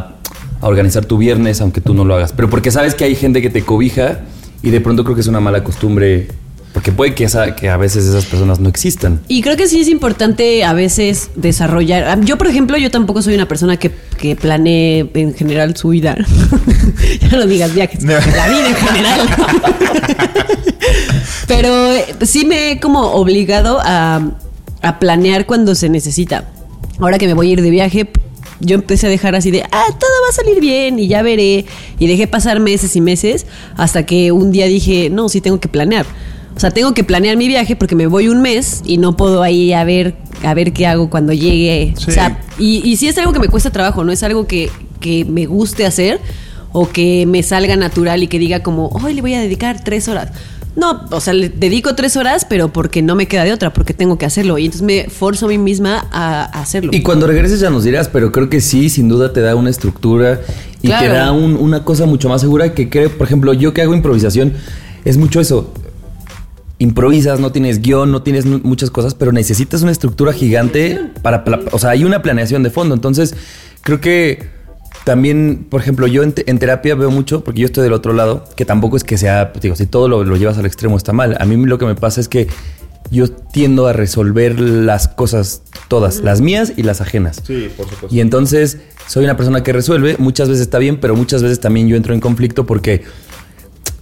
a 0.61 0.67
organizar 0.67 1.05
tu 1.05 1.17
viernes, 1.17 1.61
aunque 1.61 1.81
tú 1.81 1.93
no 1.93 2.05
lo 2.05 2.15
hagas. 2.15 2.31
Pero 2.33 2.49
porque 2.49 2.71
sabes 2.71 2.95
que 2.95 3.03
hay 3.03 3.13
gente 3.15 3.41
que 3.41 3.49
te 3.49 3.61
cobija 3.63 4.21
y 4.63 4.69
de 4.71 4.79
pronto 4.81 5.03
creo 5.03 5.15
que 5.15 5.21
es 5.21 5.27
una 5.27 5.41
mala 5.41 5.63
costumbre. 5.63 6.29
Porque 6.73 6.91
puede 6.93 7.13
que, 7.13 7.25
esa, 7.25 7.53
que 7.55 7.69
a 7.69 7.75
veces 7.75 8.05
esas 8.05 8.25
personas 8.25 8.59
no 8.59 8.69
existan. 8.69 9.19
Y 9.27 9.41
creo 9.41 9.57
que 9.57 9.67
sí 9.67 9.81
es 9.81 9.89
importante 9.89 10.63
a 10.63 10.71
veces 10.73 11.29
desarrollar. 11.35 12.05
ah, 12.05 12.17
Yo, 12.23 12.37
por 12.37 12.47
ejemplo, 12.47 12.77
yo 12.77 12.89
tampoco 12.89 13.21
soy 13.21 13.35
una 13.35 13.47
persona 13.47 13.75
que, 13.77 13.91
que 14.17 14.37
planee 14.37 15.09
en 15.13 15.33
general 15.33 15.75
su 15.75 15.89
vida. 15.89 16.15
ya 17.21 17.37
no 17.37 17.45
digas 17.45 17.73
viajes. 17.73 18.03
No. 18.05 18.13
La 18.13 18.47
vida 18.47 18.69
en 18.69 18.75
general. 18.75 19.21
Pero 21.47 21.91
eh, 21.91 22.05
sí 22.21 22.45
me 22.45 22.71
he 22.71 22.79
como 22.79 23.11
obligado 23.15 23.79
a, 23.81 24.31
a 24.81 24.99
planear 24.99 25.45
cuando 25.45 25.75
se 25.75 25.89
necesita. 25.89 26.45
Ahora 26.99 27.17
que 27.17 27.27
me 27.27 27.33
voy 27.33 27.49
a 27.49 27.53
ir 27.53 27.61
de 27.61 27.69
viaje, 27.69 28.09
yo 28.61 28.75
empecé 28.75 29.07
a 29.07 29.09
dejar 29.09 29.35
así 29.35 29.51
de, 29.51 29.63
ah, 29.63 29.85
todo 29.99 30.09
va 30.23 30.29
a 30.29 30.33
salir 30.33 30.61
bien 30.61 30.99
y 30.99 31.07
ya 31.07 31.21
veré. 31.21 31.65
Y 31.99 32.07
dejé 32.07 32.27
pasar 32.27 32.61
meses 32.61 32.95
y 32.95 33.01
meses 33.01 33.45
hasta 33.75 34.05
que 34.05 34.31
un 34.31 34.51
día 34.51 34.67
dije, 34.67 35.09
no, 35.09 35.27
sí 35.27 35.41
tengo 35.41 35.59
que 35.59 35.67
planear. 35.67 36.05
O 36.61 36.63
sea, 36.63 36.69
tengo 36.69 36.93
que 36.93 37.03
planear 37.03 37.37
mi 37.37 37.47
viaje 37.47 37.75
porque 37.75 37.95
me 37.95 38.05
voy 38.05 38.27
un 38.27 38.39
mes 38.39 38.83
y 38.85 38.99
no 38.99 39.17
puedo 39.17 39.41
ahí 39.41 39.73
a 39.73 39.83
ver, 39.83 40.13
a 40.43 40.53
ver 40.53 40.73
qué 40.73 40.85
hago 40.85 41.09
cuando 41.09 41.33
llegue. 41.33 41.95
Sí. 41.97 42.11
O 42.11 42.13
sea, 42.13 42.39
y, 42.59 42.87
y 42.87 42.97
sí 42.97 43.07
es 43.07 43.17
algo 43.17 43.33
que 43.33 43.39
me 43.39 43.47
cuesta 43.47 43.71
trabajo, 43.71 44.03
no 44.03 44.11
es 44.11 44.21
algo 44.21 44.45
que, 44.45 44.69
que 44.99 45.25
me 45.25 45.47
guste 45.47 45.87
hacer 45.87 46.19
o 46.71 46.87
que 46.87 47.25
me 47.25 47.41
salga 47.41 47.75
natural 47.77 48.21
y 48.21 48.27
que 48.27 48.37
diga 48.37 48.61
como, 48.61 48.89
hoy 48.89 49.15
le 49.15 49.21
voy 49.21 49.33
a 49.33 49.41
dedicar 49.41 49.83
tres 49.83 50.07
horas. 50.07 50.29
No, 50.75 51.01
o 51.09 51.19
sea, 51.19 51.33
le 51.33 51.49
dedico 51.49 51.95
tres 51.95 52.15
horas, 52.15 52.45
pero 52.47 52.71
porque 52.71 53.01
no 53.01 53.15
me 53.15 53.27
queda 53.27 53.43
de 53.43 53.53
otra, 53.53 53.73
porque 53.73 53.95
tengo 53.95 54.19
que 54.19 54.27
hacerlo. 54.27 54.59
Y 54.59 54.65
entonces 54.65 54.83
me 54.85 55.09
forzo 55.09 55.47
a 55.47 55.49
mí 55.49 55.57
misma 55.57 56.07
a, 56.11 56.43
a 56.43 56.61
hacerlo. 56.61 56.91
Y 56.93 57.01
cuando 57.01 57.25
regreses 57.25 57.59
ya 57.59 57.71
nos 57.71 57.85
dirás, 57.85 58.07
pero 58.07 58.31
creo 58.31 58.49
que 58.51 58.61
sí, 58.61 58.91
sin 58.91 59.09
duda 59.09 59.33
te 59.33 59.41
da 59.41 59.55
una 59.55 59.71
estructura 59.71 60.39
y 60.83 60.89
Claro. 60.89 61.07
te 61.07 61.13
da 61.13 61.31
un- 61.31 61.55
una 61.55 61.83
cosa 61.83 62.05
mucho 62.05 62.29
más 62.29 62.39
segura 62.41 62.75
que 62.75 62.87
creo, 62.87 63.09
por 63.17 63.25
ejemplo, 63.25 63.51
yo 63.53 63.73
que 63.73 63.81
hago 63.81 63.95
improvisación, 63.95 64.53
es 65.05 65.17
mucho 65.17 65.41
eso. 65.41 65.73
Improvisas, 66.81 67.39
no 67.39 67.51
tienes 67.51 67.79
guion, 67.81 68.11
no 68.11 68.23
tienes 68.23 68.45
muchas 68.45 68.89
cosas, 68.89 69.13
pero 69.13 69.31
necesitas 69.31 69.83
una 69.83 69.91
estructura 69.91 70.33
gigante 70.33 70.99
para, 71.21 71.43
o 71.71 71.77
sea, 71.77 71.91
hay 71.91 72.03
una 72.03 72.21
planeación 72.23 72.63
de 72.63 72.71
fondo. 72.71 72.95
Entonces, 72.95 73.35
creo 73.81 74.01
que 74.01 74.49
también, 75.03 75.67
por 75.69 75.79
ejemplo, 75.81 76.07
yo 76.07 76.23
en, 76.23 76.31
te- 76.33 76.49
en 76.49 76.57
terapia 76.57 76.95
veo 76.95 77.11
mucho, 77.11 77.43
porque 77.43 77.61
yo 77.61 77.65
estoy 77.67 77.83
del 77.83 77.93
otro 77.93 78.13
lado, 78.13 78.45
que 78.55 78.65
tampoco 78.65 78.97
es 78.97 79.03
que 79.03 79.17
sea, 79.17 79.51
digo, 79.61 79.75
si 79.75 79.85
todo 79.85 80.07
lo, 80.07 80.23
lo 80.23 80.35
llevas 80.37 80.57
al 80.57 80.65
extremo 80.65 80.97
está 80.97 81.13
mal. 81.13 81.37
A 81.39 81.45
mí 81.45 81.55
lo 81.65 81.77
que 81.77 81.85
me 81.85 81.93
pasa 81.95 82.19
es 82.19 82.27
que 82.27 82.47
yo 83.11 83.29
tiendo 83.29 83.85
a 83.87 83.93
resolver 83.93 84.59
las 84.59 85.07
cosas 85.07 85.61
todas, 85.87 86.21
las 86.21 86.41
mías 86.41 86.73
y 86.77 86.83
las 86.83 86.99
ajenas. 87.01 87.41
Sí, 87.45 87.69
por 87.77 87.85
supuesto. 87.89 88.15
Y 88.15 88.21
entonces 88.21 88.77
soy 89.07 89.25
una 89.25 89.37
persona 89.37 89.61
que 89.63 89.71
resuelve, 89.73 90.15
muchas 90.17 90.49
veces 90.49 90.61
está 90.61 90.79
bien, 90.79 90.97
pero 90.99 91.15
muchas 91.15 91.43
veces 91.43 91.59
también 91.59 91.87
yo 91.87 91.95
entro 91.95 92.13
en 92.13 92.19
conflicto 92.21 92.65
porque, 92.65 93.03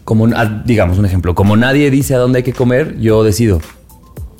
como, 0.10 0.26
ah, 0.36 0.64
digamos 0.66 0.98
un 0.98 1.06
ejemplo, 1.06 1.36
como 1.36 1.56
nadie 1.56 1.92
dice 1.92 2.16
a 2.16 2.18
dónde 2.18 2.38
hay 2.38 2.44
que 2.44 2.52
comer, 2.54 2.98
yo 3.00 3.24
decido 3.24 3.62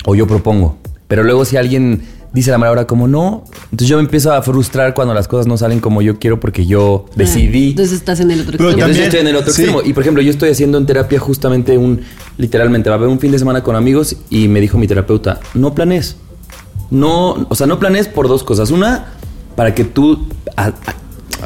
o 0.04 0.16
yo 0.16 0.26
propongo. 0.26 0.78
Pero 1.08 1.24
luego 1.24 1.46
si 1.46 1.58
alguien 1.58 2.02
dice 2.34 2.50
a 2.50 2.54
la 2.54 2.58
mala 2.58 2.72
hora 2.72 2.88
como 2.88 3.08
no, 3.08 3.44
entonces 3.66 3.88
yo 3.88 3.98
me 3.98 4.02
empiezo 4.02 4.34
a 4.34 4.42
frustrar 4.42 4.96
cuando 4.96 5.14
las 5.14 5.28
cosas 5.28 5.46
no 5.46 5.58
salen 5.58 5.80
como 5.80 6.02
yo 6.02 6.18
quiero 6.18 6.40
porque 6.40 6.66
yo 6.66 7.06
decidí. 7.16 7.70
Entonces 7.70 7.98
estás 8.00 8.20
en 8.20 8.32
el 8.32 8.40
otro 8.42 8.54
extremo. 8.54 8.72
entonces 8.74 9.04
estoy 9.04 9.20
en 9.20 9.28
el 9.28 9.36
otro 9.36 9.54
sí. 9.54 9.62
extremo. 9.62 9.84
Y 9.88 9.94
por 9.94 10.02
ejemplo, 10.02 10.24
yo 10.24 10.32
estoy 10.32 10.50
haciendo 10.50 10.80
en 10.80 10.88
terapia 10.88 11.20
justamente 11.20 11.78
un, 11.78 12.02
literalmente, 12.40 12.90
va 12.90 12.96
a 12.96 12.98
haber 12.98 13.10
un 13.10 13.20
fin 13.20 13.32
de 13.32 13.38
semana 13.38 13.62
con 13.62 13.76
amigos 13.76 14.16
y 14.32 14.48
me 14.48 14.60
dijo 14.62 14.80
mi 14.80 14.88
terapeuta, 14.88 15.40
no 15.54 15.76
planes. 15.76 16.18
No, 16.90 17.46
o 17.48 17.54
sea, 17.56 17.68
no 17.68 17.78
planes 17.78 18.08
por 18.08 18.28
dos 18.28 18.44
cosas. 18.44 18.72
Una, 18.72 19.06
para 19.56 19.76
que 19.76 19.84
tú 19.84 20.28
a- 20.56 20.68
a- 20.68 20.74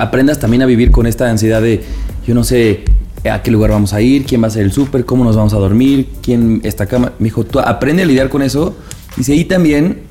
aprendas 0.04 0.40
también 0.40 0.62
a 0.62 0.66
vivir 0.66 0.92
con 0.92 1.08
esta 1.08 1.30
ansiedad 1.30 1.62
de, 1.62 1.84
yo 2.26 2.34
no 2.34 2.46
sé 2.46 2.86
a 3.32 3.42
qué 3.42 3.52
lugar 3.52 3.72
vamos 3.72 3.94
a 3.94 4.02
ir, 4.02 4.26
quién 4.26 4.42
va 4.44 4.48
a 4.48 4.52
ser 4.52 4.64
el 4.64 4.72
súper, 4.72 5.06
cómo 5.06 5.24
nos 5.24 5.36
vamos 5.36 5.54
a 5.54 5.58
dormir, 5.58 6.10
quién 6.22 6.62
esta 6.64 6.86
cama. 6.86 7.14
Me 7.20 7.26
dijo, 7.26 7.44
tú 7.46 7.60
aprende 7.60 8.04
a 8.04 8.06
lidiar 8.06 8.30
con 8.30 8.42
eso. 8.42 8.76
Dice, 9.16 9.34
y 9.36 9.46
también, 9.46 10.02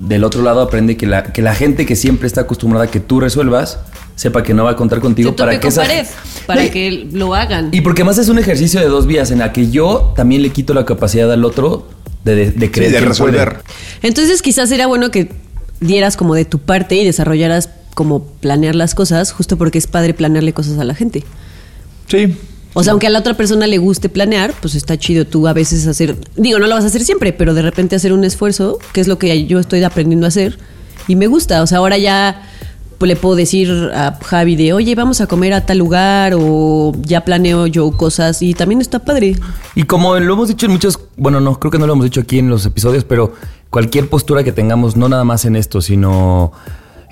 del 0.00 0.24
otro 0.24 0.42
lado, 0.42 0.60
aprende 0.62 0.96
que 0.96 1.06
la, 1.06 1.24
que 1.24 1.42
la 1.42 1.54
gente 1.54 1.86
que 1.86 1.94
siempre 1.96 2.26
está 2.26 2.42
acostumbrada 2.42 2.86
a 2.86 2.90
que 2.90 3.00
tú 3.00 3.20
resuelvas, 3.20 3.78
sepa 4.16 4.42
que 4.42 4.54
no 4.54 4.64
va 4.64 4.70
a 4.72 4.76
contar 4.76 5.00
contigo 5.00 5.30
Que 5.32 5.36
para 5.36 5.52
que 5.52 5.60
con 5.60 5.68
esa- 5.68 5.82
pared, 5.82 6.06
para 6.46 6.70
que 6.70 7.06
lo 7.12 7.34
hagan. 7.34 7.68
y 7.72 7.82
porque 7.82 8.02
más 8.02 8.16
es 8.18 8.28
un 8.28 8.38
ejercicio 8.38 8.80
de 8.80 8.86
dos 8.86 9.06
vías 9.06 9.30
en 9.30 9.38
la 9.40 9.52
que 9.52 9.70
yo 9.70 10.12
también 10.16 10.42
le 10.42 10.50
quito 10.50 10.72
la 10.74 10.84
capacidad 10.86 11.30
al 11.30 11.44
otro 11.44 11.86
de, 12.24 12.34
de, 12.34 12.50
de 12.50 12.66
Sí, 12.66 12.72
creer 12.72 12.92
de 12.92 13.00
resolver. 13.00 13.48
puede. 13.62 13.64
Entonces 14.02 14.40
quizás 14.42 14.70
era 14.72 14.86
bueno 14.86 15.10
que 15.10 15.30
dieras 15.80 16.16
como 16.16 16.34
de 16.34 16.46
tu 16.46 16.58
parte 16.58 16.96
y 16.96 17.04
desarrollaras 17.04 17.68
como 17.94 18.24
planear 18.24 18.74
las 18.74 18.94
cosas, 18.94 19.32
justo 19.32 19.56
porque 19.58 19.76
es 19.78 19.86
padre 19.86 20.14
planearle 20.14 20.52
cosas 20.54 20.78
a 20.78 20.84
la 20.84 20.94
gente. 20.94 21.22
Sí. 22.08 22.34
O 22.78 22.82
sea, 22.82 22.90
aunque 22.90 23.06
a 23.06 23.10
la 23.10 23.20
otra 23.20 23.32
persona 23.32 23.66
le 23.66 23.78
guste 23.78 24.10
planear, 24.10 24.52
pues 24.60 24.74
está 24.74 24.98
chido 24.98 25.24
tú 25.24 25.48
a 25.48 25.54
veces 25.54 25.86
hacer, 25.86 26.14
digo, 26.36 26.58
no 26.58 26.66
lo 26.66 26.74
vas 26.74 26.84
a 26.84 26.88
hacer 26.88 27.02
siempre, 27.04 27.32
pero 27.32 27.54
de 27.54 27.62
repente 27.62 27.96
hacer 27.96 28.12
un 28.12 28.22
esfuerzo, 28.22 28.78
que 28.92 29.00
es 29.00 29.08
lo 29.08 29.18
que 29.18 29.46
yo 29.46 29.58
estoy 29.58 29.82
aprendiendo 29.82 30.26
a 30.26 30.28
hacer, 30.28 30.58
y 31.08 31.16
me 31.16 31.26
gusta. 31.26 31.62
O 31.62 31.66
sea, 31.66 31.78
ahora 31.78 31.96
ya 31.96 32.42
pues, 32.98 33.08
le 33.08 33.16
puedo 33.16 33.34
decir 33.34 33.70
a 33.94 34.18
Javi 34.22 34.56
de, 34.56 34.74
oye, 34.74 34.94
vamos 34.94 35.22
a 35.22 35.26
comer 35.26 35.54
a 35.54 35.64
tal 35.64 35.78
lugar 35.78 36.34
o 36.38 36.92
ya 37.00 37.24
planeo 37.24 37.66
yo 37.66 37.90
cosas 37.92 38.42
y 38.42 38.52
también 38.52 38.82
está 38.82 38.98
padre. 38.98 39.36
Y 39.74 39.84
como 39.84 40.14
lo 40.20 40.34
hemos 40.34 40.48
dicho 40.48 40.66
en 40.66 40.72
muchos, 40.72 41.00
bueno, 41.16 41.40
no, 41.40 41.58
creo 41.58 41.70
que 41.70 41.78
no 41.78 41.86
lo 41.86 41.94
hemos 41.94 42.04
dicho 42.04 42.20
aquí 42.20 42.40
en 42.40 42.50
los 42.50 42.66
episodios, 42.66 43.04
pero 43.04 43.32
cualquier 43.70 44.10
postura 44.10 44.44
que 44.44 44.52
tengamos, 44.52 44.98
no 44.98 45.08
nada 45.08 45.24
más 45.24 45.46
en 45.46 45.56
esto, 45.56 45.80
sino 45.80 46.52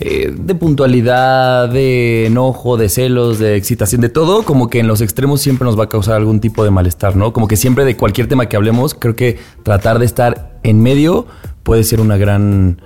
eh, 0.01 0.35
de 0.37 0.55
puntualidad, 0.55 1.69
de 1.69 2.27
enojo, 2.27 2.77
de 2.77 2.89
celos, 2.89 3.39
de 3.39 3.57
excitación, 3.57 4.01
de 4.01 4.09
todo, 4.09 4.43
como 4.43 4.69
que 4.69 4.81
en 4.81 4.89
los 4.89 5.01
extremos 5.01 5.41
siempre 5.41 5.65
nos 5.65 5.79
va 5.79 5.85
a 5.85 5.89
causar 5.89 6.17
algún 6.17 6.41
tipo 6.41 6.65
de 6.65 6.71
malestar, 6.71 7.15
¿no? 7.15 7.33
Como 7.33 7.47
que 7.47 7.57
siempre 7.57 7.85
de 7.85 7.97
cualquier 7.97 8.27
tema 8.27 8.47
que 8.47 8.57
hablemos, 8.57 8.95
creo 8.95 9.15
que 9.15 9.39
tratar 9.63 10.01
de 10.01 10.07
estar 10.07 10.59
en 10.65 10.83
medio 10.83 11.27
puede 11.63 11.85
ser 11.85 12.01
una 12.01 12.17
gran 12.17 12.81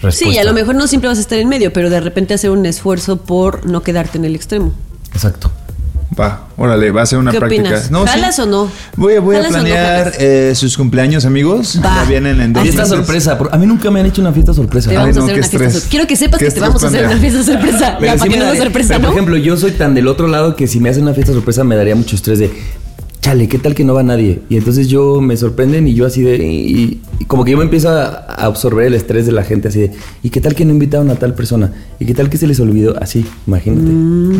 respuesta. 0.00 0.30
Sí, 0.32 0.38
a 0.38 0.44
lo 0.44 0.52
mejor 0.52 0.76
no 0.76 0.86
siempre 0.86 1.08
vas 1.08 1.18
a 1.18 1.22
estar 1.22 1.38
en 1.38 1.48
medio, 1.48 1.72
pero 1.72 1.90
de 1.90 2.00
repente 2.00 2.34
hacer 2.34 2.50
un 2.50 2.64
esfuerzo 2.64 3.16
por 3.18 3.66
no 3.66 3.82
quedarte 3.82 4.18
en 4.18 4.24
el 4.24 4.36
extremo. 4.36 4.72
Exacto. 5.12 5.50
Va, 6.18 6.42
órale, 6.58 6.90
va 6.90 7.02
a 7.02 7.06
ser 7.06 7.18
una 7.18 7.30
¿Qué 7.30 7.38
práctica. 7.38 7.62
opinas? 7.62 7.90
No, 7.90 8.02
sí. 8.06 8.12
¿Jalas 8.12 8.38
o 8.38 8.46
no? 8.46 8.70
Voy, 8.96 9.14
a- 9.16 9.20
voy 9.20 9.36
a 9.36 9.38
¿Jalas 9.38 9.54
o 9.54 9.56
no 9.58 9.62
planear 9.64 10.12
eh, 10.18 10.52
sus 10.54 10.76
cumpleaños, 10.76 11.24
amigos. 11.24 11.80
Va. 11.82 12.02
Ya 12.02 12.04
vienen 12.04 12.40
en 12.40 12.52
dos 12.52 12.62
Fiesta 12.64 12.82
meses. 12.82 12.96
sorpresa. 12.98 13.38
A 13.50 13.56
mí 13.56 13.66
nunca 13.66 13.90
me 13.90 14.00
han 14.00 14.06
hecho 14.06 14.20
una 14.20 14.32
fiesta 14.32 14.52
sorpresa. 14.52 14.90
Te 14.90 14.96
Ay, 14.96 15.00
vamos 15.12 15.16
a 15.16 15.20
hacer 15.20 15.34
qué 15.34 15.40
una 15.40 15.48
fiesta 15.48 15.58
sorpresa. 15.70 15.88
Quiero 15.90 16.06
que 16.06 16.16
sepas 16.16 16.38
que 16.38 16.50
te 16.50 16.60
vamos 16.60 16.84
a 16.84 16.88
hacer 16.88 17.06
una 17.06 17.16
fiesta 17.16 17.42
sorpresa. 17.44 17.96
Pero 17.98 18.06
ya, 18.06 18.12
sí 18.12 18.18
para 18.18 18.30
que 18.30 18.38
no 18.38 18.54
sorpresa, 18.62 18.88
pero, 18.88 18.98
¿no? 19.00 19.06
por 19.08 19.14
ejemplo, 19.14 19.36
yo 19.38 19.56
soy 19.56 19.70
tan 19.72 19.94
del 19.94 20.06
otro 20.08 20.28
lado 20.28 20.54
que 20.54 20.66
si 20.66 20.80
me 20.80 20.90
hacen 20.90 21.04
una 21.04 21.14
fiesta 21.14 21.32
sorpresa 21.32 21.64
me 21.64 21.76
daría 21.76 21.94
mucho 21.94 22.14
estrés 22.14 22.38
de, 22.38 22.50
chale, 23.32 23.48
¿qué 23.48 23.58
tal 23.58 23.74
que 23.74 23.82
no 23.82 23.94
va 23.94 24.02
nadie? 24.02 24.40
Y 24.50 24.58
entonces 24.58 24.88
yo 24.88 25.22
me 25.22 25.36
sorprenden 25.38 25.88
y 25.88 25.94
yo 25.94 26.04
así 26.04 26.20
de, 26.20 26.36
y, 26.36 27.00
y 27.18 27.24
como 27.24 27.44
que 27.46 27.52
yo 27.52 27.56
me 27.56 27.64
empiezo 27.64 27.88
a, 27.88 28.26
absorber 28.42 28.86
el 28.88 28.94
estrés 28.94 29.24
de 29.24 29.32
la 29.32 29.42
gente 29.42 29.68
así 29.68 29.80
de, 29.80 29.92
¿y 30.22 30.28
qué 30.28 30.40
tal 30.40 30.54
que 30.54 30.64
no 30.66 30.72
invitaron 30.72 31.08
a 31.10 31.14
tal 31.14 31.32
persona? 31.34 31.72
¿Y 31.98 32.04
qué 32.04 32.12
tal 32.14 32.28
que 32.28 32.36
se 32.36 32.46
les 32.46 32.60
olvidó? 32.60 32.94
Así, 33.00 33.24
imagínate. 33.46 33.90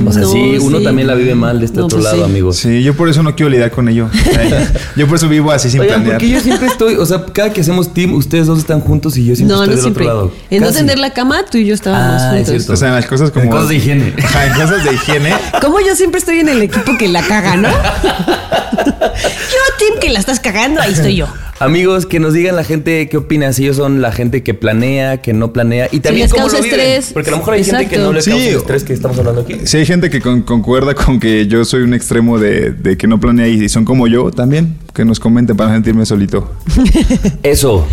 o 0.06 0.12
sea, 0.12 0.22
no, 0.22 0.28
sí, 0.32 0.56
uno 0.60 0.78
sí. 0.78 0.84
también 0.84 1.06
la 1.08 1.14
vive 1.14 1.34
mal 1.34 1.58
de 1.60 1.66
este 1.66 1.78
No, 1.78 1.86
otro 1.86 1.98
pues 2.00 2.04
lado, 2.12 2.24
sí. 2.26 2.30
amigos. 2.30 2.56
Sí, 2.56 2.82
yo 2.82 2.94
por 2.94 3.08
eso 3.08 3.22
no 3.22 3.34
quiero 3.34 3.48
lidiar 3.48 3.70
con 3.70 3.88
ello. 3.88 4.10
yo 4.96 5.06
por 5.06 5.16
eso 5.16 5.28
vivo 5.28 5.52
así 5.52 5.70
sin 5.70 5.80
Oigan, 5.80 6.00
planear. 6.02 6.18
porque 6.18 6.28
yo 6.28 6.40
siempre 6.40 6.66
estoy, 6.66 6.96
o 6.96 7.06
sea, 7.06 7.24
cada 7.32 7.50
que 7.52 7.62
hacemos 7.62 7.94
team, 7.94 8.12
ustedes 8.12 8.46
dos 8.46 8.58
están 8.58 8.80
juntos 8.80 9.16
y 9.16 9.24
yo 9.24 9.34
siempre 9.36 9.56
No, 9.56 9.62
estoy 9.62 9.68
no 9.68 9.74
del 9.76 9.82
siempre. 9.82 10.04
otro 10.04 10.14
lado. 10.16 10.32
En 10.50 10.62
no 10.62 10.70
tender 10.72 10.98
la 10.98 11.14
cama, 11.14 11.44
tú 11.50 11.56
y 11.56 11.64
yo 11.64 11.74
estábamos 11.74 12.20
Ah, 12.20 12.38
es 12.38 12.46
juntos. 12.48 12.48
cierto. 12.48 12.72
O 12.74 12.76
sea, 12.76 12.88
en 12.88 12.94
las 12.96 13.06
cosas 13.06 13.30
como. 13.30 13.44
En 13.46 13.50
cosas 13.50 13.68
de 13.70 13.76
higiene. 13.76 14.12
Ajá, 14.22 14.46
en 14.48 14.52
cosas 14.52 14.84
de 14.84 14.92
higiene. 14.92 15.30
Como 15.62 15.80
yo 15.80 15.94
siempre 15.94 16.18
estoy 16.18 16.40
en 16.40 16.48
el 16.50 16.60
equipo 16.60 16.98
que 16.98 17.08
la 17.08 17.22
caga, 17.22 17.56
¿no? 17.56 17.68
yo, 18.84 19.58
Tim, 19.78 20.00
que 20.00 20.10
la 20.10 20.18
estás 20.18 20.40
cagando, 20.40 20.80
ahí 20.80 20.92
estoy 20.92 21.16
yo. 21.16 21.26
Amigos, 21.60 22.06
que 22.06 22.18
nos 22.18 22.32
digan 22.32 22.56
la 22.56 22.64
gente 22.64 23.08
qué 23.08 23.16
opina, 23.16 23.52
si 23.52 23.62
ellos 23.62 23.76
son 23.76 24.02
la 24.02 24.10
gente 24.10 24.42
que 24.42 24.52
planea, 24.52 25.22
que 25.22 25.32
no 25.32 25.52
planea 25.52 25.88
y 25.92 26.00
también 26.00 26.24
les 26.24 26.32
cómo 26.32 26.44
causa 26.44 26.56
lo 26.58 26.64
viven. 26.64 26.80
estrés. 26.80 27.12
Porque 27.12 27.28
a 27.30 27.32
lo 27.32 27.38
mejor 27.38 27.54
hay 27.54 27.62
gente 27.64 27.86
que 27.88 27.98
no 27.98 28.12
le 28.12 28.20
Sí, 28.22 28.30
causa 28.30 28.48
el 28.48 28.56
o- 28.56 28.58
estrés 28.58 28.84
que 28.84 28.92
estamos 28.92 29.18
hablando 29.18 29.42
aquí. 29.42 29.60
Si 29.64 29.76
hay 29.76 29.86
gente 29.86 30.10
que 30.10 30.20
con- 30.20 30.42
concuerda 30.42 30.94
con 30.94 31.20
que 31.20 31.46
yo 31.46 31.64
soy 31.64 31.82
un 31.82 31.94
extremo 31.94 32.38
de, 32.40 32.72
de 32.72 32.96
que 32.96 33.06
no 33.06 33.20
planea 33.20 33.46
y 33.46 33.68
son 33.68 33.84
como 33.84 34.08
yo 34.08 34.30
también, 34.32 34.76
que 34.92 35.04
nos 35.04 35.20
comenten 35.20 35.56
para 35.56 35.72
sentirme 35.72 36.04
solito. 36.04 36.52
Eso. 37.44 37.86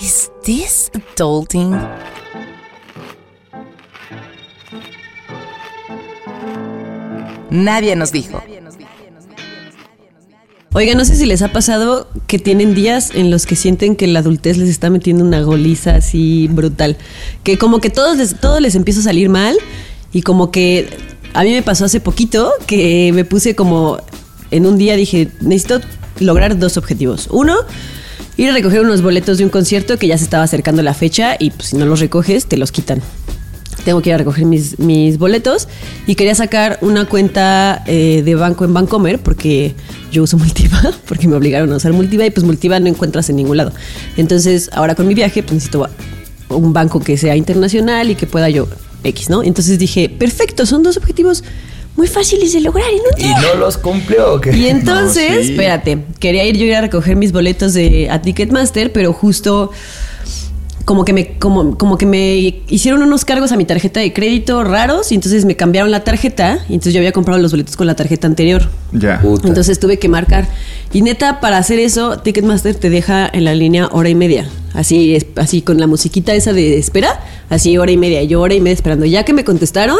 Is 0.00 0.30
this 0.44 0.90
adulting? 0.94 1.74
Nadie 7.50 7.96
nos 7.96 8.12
dijo. 8.12 8.42
Oiga, 10.74 10.94
no 10.94 11.04
sé 11.06 11.16
si 11.16 11.24
les 11.24 11.40
ha 11.40 11.48
pasado 11.48 12.08
que 12.26 12.38
tienen 12.38 12.74
días 12.74 13.10
en 13.14 13.30
los 13.30 13.46
que 13.46 13.56
sienten 13.56 13.96
que 13.96 14.06
la 14.06 14.18
adultez 14.18 14.58
les 14.58 14.68
está 14.68 14.90
metiendo 14.90 15.24
una 15.24 15.40
goliza 15.40 15.96
así 15.96 16.46
brutal. 16.48 16.98
Que 17.42 17.56
como 17.56 17.80
que 17.80 17.88
todos 17.88 18.18
les, 18.18 18.38
todo 18.38 18.60
les 18.60 18.74
empieza 18.74 19.00
a 19.00 19.04
salir 19.04 19.30
mal 19.30 19.56
y 20.12 20.22
como 20.22 20.50
que 20.50 20.90
a 21.32 21.42
mí 21.42 21.52
me 21.52 21.62
pasó 21.62 21.86
hace 21.86 22.00
poquito 22.00 22.52
que 22.66 23.12
me 23.14 23.24
puse 23.24 23.54
como 23.54 23.98
en 24.50 24.66
un 24.66 24.76
día 24.76 24.94
dije, 24.96 25.30
necesito 25.40 25.80
lograr 26.20 26.58
dos 26.58 26.76
objetivos. 26.76 27.28
Uno, 27.30 27.56
ir 28.36 28.50
a 28.50 28.52
recoger 28.52 28.82
unos 28.82 29.00
boletos 29.00 29.38
de 29.38 29.44
un 29.44 29.50
concierto 29.50 29.98
que 29.98 30.06
ya 30.06 30.18
se 30.18 30.24
estaba 30.24 30.44
acercando 30.44 30.82
la 30.82 30.92
fecha 30.92 31.36
y 31.38 31.50
pues, 31.50 31.70
si 31.70 31.76
no 31.76 31.86
los 31.86 32.00
recoges 32.00 32.46
te 32.46 32.58
los 32.58 32.72
quitan 32.72 33.02
tengo 33.84 34.00
que 34.02 34.10
ir 34.10 34.14
a 34.14 34.18
recoger 34.18 34.44
mis, 34.44 34.78
mis 34.78 35.18
boletos 35.18 35.68
y 36.06 36.14
quería 36.14 36.34
sacar 36.34 36.78
una 36.82 37.06
cuenta 37.06 37.82
eh, 37.86 38.22
de 38.24 38.34
banco 38.34 38.64
en 38.64 38.74
Bancomer 38.74 39.18
porque 39.18 39.74
yo 40.12 40.22
uso 40.22 40.36
Multiva, 40.36 40.80
porque 41.08 41.28
me 41.28 41.36
obligaron 41.36 41.72
a 41.72 41.76
usar 41.76 41.92
Multiva 41.92 42.26
y 42.26 42.30
pues 42.30 42.44
Multiva 42.44 42.78
no 42.80 42.86
encuentras 42.88 43.30
en 43.30 43.36
ningún 43.36 43.56
lado. 43.56 43.72
Entonces, 44.16 44.70
ahora 44.72 44.94
con 44.94 45.06
mi 45.06 45.14
viaje 45.14 45.42
pues 45.42 45.54
necesito 45.54 45.88
un 46.48 46.72
banco 46.72 47.00
que 47.00 47.16
sea 47.16 47.36
internacional 47.36 48.10
y 48.10 48.14
que 48.14 48.26
pueda 48.26 48.48
yo 48.48 48.68
X, 49.04 49.30
¿no? 49.30 49.42
Entonces 49.42 49.78
dije, 49.78 50.08
perfecto, 50.08 50.66
son 50.66 50.82
dos 50.82 50.96
objetivos 50.96 51.44
muy 51.96 52.06
fáciles 52.06 52.52
de 52.52 52.60
lograr 52.60 52.88
en 52.90 53.00
un 53.00 53.20
¿Y 53.20 53.22
día. 53.24 53.40
no 53.40 53.54
los 53.58 53.76
cumplió 53.76 54.34
o 54.34 54.40
qué? 54.40 54.56
Y 54.56 54.66
entonces, 54.68 55.30
No, 55.30 55.42
sí. 55.42 55.50
espérate, 55.50 56.04
quería 56.20 56.44
ir 56.44 56.56
yo 56.56 56.64
a 56.64 56.68
ir 56.68 56.74
a 56.76 56.80
recoger 56.80 57.16
mis 57.16 57.32
boletos 57.32 57.74
de 57.74 58.08
a 58.10 58.22
Ticketmaster, 58.22 58.92
pero 58.92 59.12
justo 59.12 59.72
como 60.84 61.04
que 61.04 61.12
me 61.12 61.38
como, 61.38 61.76
como 61.76 61.98
que 61.98 62.06
me 62.06 62.62
hicieron 62.68 63.02
unos 63.02 63.24
cargos 63.26 63.52
a 63.52 63.56
mi 63.56 63.64
tarjeta 63.66 64.00
de 64.00 64.12
crédito 64.12 64.64
raros 64.64 65.12
y 65.12 65.16
entonces 65.16 65.44
me 65.44 65.54
cambiaron 65.54 65.90
la 65.90 66.02
tarjeta 66.04 66.60
y 66.68 66.74
entonces 66.74 66.94
yo 66.94 67.00
había 67.00 67.12
comprado 67.12 67.40
los 67.40 67.50
boletos 67.50 67.76
con 67.76 67.86
la 67.86 67.94
tarjeta 67.94 68.26
anterior. 68.26 68.68
Ya. 68.92 69.20
Puta. 69.20 69.48
Entonces 69.48 69.78
tuve 69.78 69.98
que 69.98 70.08
marcar. 70.08 70.46
Y 70.92 71.02
neta, 71.02 71.40
para 71.40 71.58
hacer 71.58 71.78
eso, 71.78 72.18
Ticketmaster 72.18 72.74
te 72.74 72.88
deja 72.88 73.28
en 73.30 73.44
la 73.44 73.54
línea 73.54 73.88
hora 73.92 74.08
y 74.08 74.14
media. 74.14 74.48
Así, 74.72 75.14
es- 75.14 75.26
así 75.36 75.60
con 75.60 75.78
la 75.78 75.86
musiquita 75.86 76.32
esa 76.34 76.52
de 76.54 76.78
espera, 76.78 77.20
así 77.50 77.76
hora 77.76 77.90
y 77.92 77.96
media. 77.98 78.22
Yo 78.22 78.40
hora 78.40 78.54
y 78.54 78.60
media 78.60 78.74
esperando. 78.74 79.04
Ya 79.04 79.24
que 79.24 79.34
me 79.34 79.44
contestaron, 79.44 79.98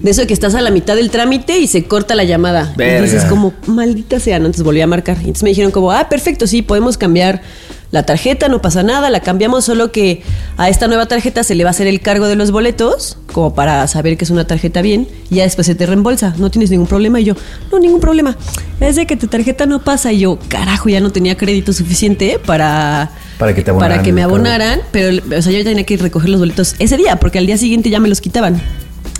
de 0.00 0.10
eso 0.12 0.20
de 0.20 0.26
que 0.28 0.34
estás 0.34 0.54
a 0.54 0.60
la 0.60 0.70
mitad 0.70 0.94
del 0.94 1.10
trámite 1.10 1.58
y 1.58 1.66
se 1.66 1.82
corta 1.84 2.14
la 2.14 2.22
llamada. 2.22 2.72
Verga. 2.76 3.04
Entonces, 3.04 3.24
como, 3.28 3.52
maldita 3.66 4.20
sea, 4.20 4.38
¿no? 4.38 4.46
Entonces 4.46 4.64
volví 4.64 4.80
a 4.80 4.86
marcar. 4.86 5.16
Y 5.16 5.20
entonces 5.22 5.42
me 5.42 5.48
dijeron 5.48 5.72
como, 5.72 5.90
ah, 5.90 6.08
perfecto, 6.08 6.46
sí, 6.46 6.62
podemos 6.62 6.96
cambiar 6.96 7.42
la 7.90 8.04
tarjeta, 8.04 8.48
no 8.48 8.60
pasa 8.60 8.82
nada, 8.82 9.08
la 9.08 9.20
cambiamos, 9.20 9.64
solo 9.64 9.90
que 9.92 10.22
a 10.56 10.68
esta 10.68 10.88
nueva 10.88 11.06
tarjeta 11.06 11.42
se 11.42 11.54
le 11.54 11.64
va 11.64 11.70
a 11.70 11.72
hacer 11.72 11.86
el 11.86 12.00
cargo 12.00 12.26
de 12.26 12.36
los 12.36 12.50
boletos, 12.50 13.16
como 13.32 13.54
para 13.54 13.86
saber 13.86 14.18
que 14.18 14.24
es 14.24 14.30
una 14.30 14.46
tarjeta 14.46 14.82
bien, 14.82 15.08
y 15.30 15.36
ya 15.36 15.44
después 15.44 15.66
se 15.66 15.74
te 15.74 15.86
reembolsa, 15.86 16.34
no 16.38 16.50
tienes 16.50 16.70
ningún 16.70 16.86
problema. 16.86 17.20
Y 17.20 17.24
yo, 17.24 17.34
no, 17.72 17.78
ningún 17.78 18.00
problema. 18.00 18.36
Es 18.80 18.96
de 18.96 19.06
que 19.06 19.16
tu 19.16 19.26
tarjeta 19.28 19.64
no 19.64 19.82
pasa. 19.82 20.12
Y 20.12 20.20
yo, 20.20 20.38
carajo, 20.48 20.88
ya 20.88 21.00
no 21.00 21.10
tenía 21.10 21.36
crédito 21.36 21.72
suficiente 21.72 22.38
para, 22.44 23.10
Para 23.38 23.54
que 23.54 23.62
te 23.62 23.70
abonaran 23.70 23.96
para 23.96 24.02
que 24.02 24.12
me 24.12 24.22
abonaran, 24.22 24.80
pero 24.92 25.22
o 25.36 25.42
sea, 25.42 25.52
yo 25.52 25.64
tenía 25.64 25.84
que 25.84 25.96
recoger 25.96 26.28
los 26.28 26.40
boletos 26.40 26.74
ese 26.78 26.96
día, 26.96 27.16
porque 27.16 27.38
al 27.38 27.46
día 27.46 27.56
siguiente 27.56 27.88
ya 27.88 28.00
me 28.00 28.08
los 28.08 28.20
quitaban. 28.20 28.60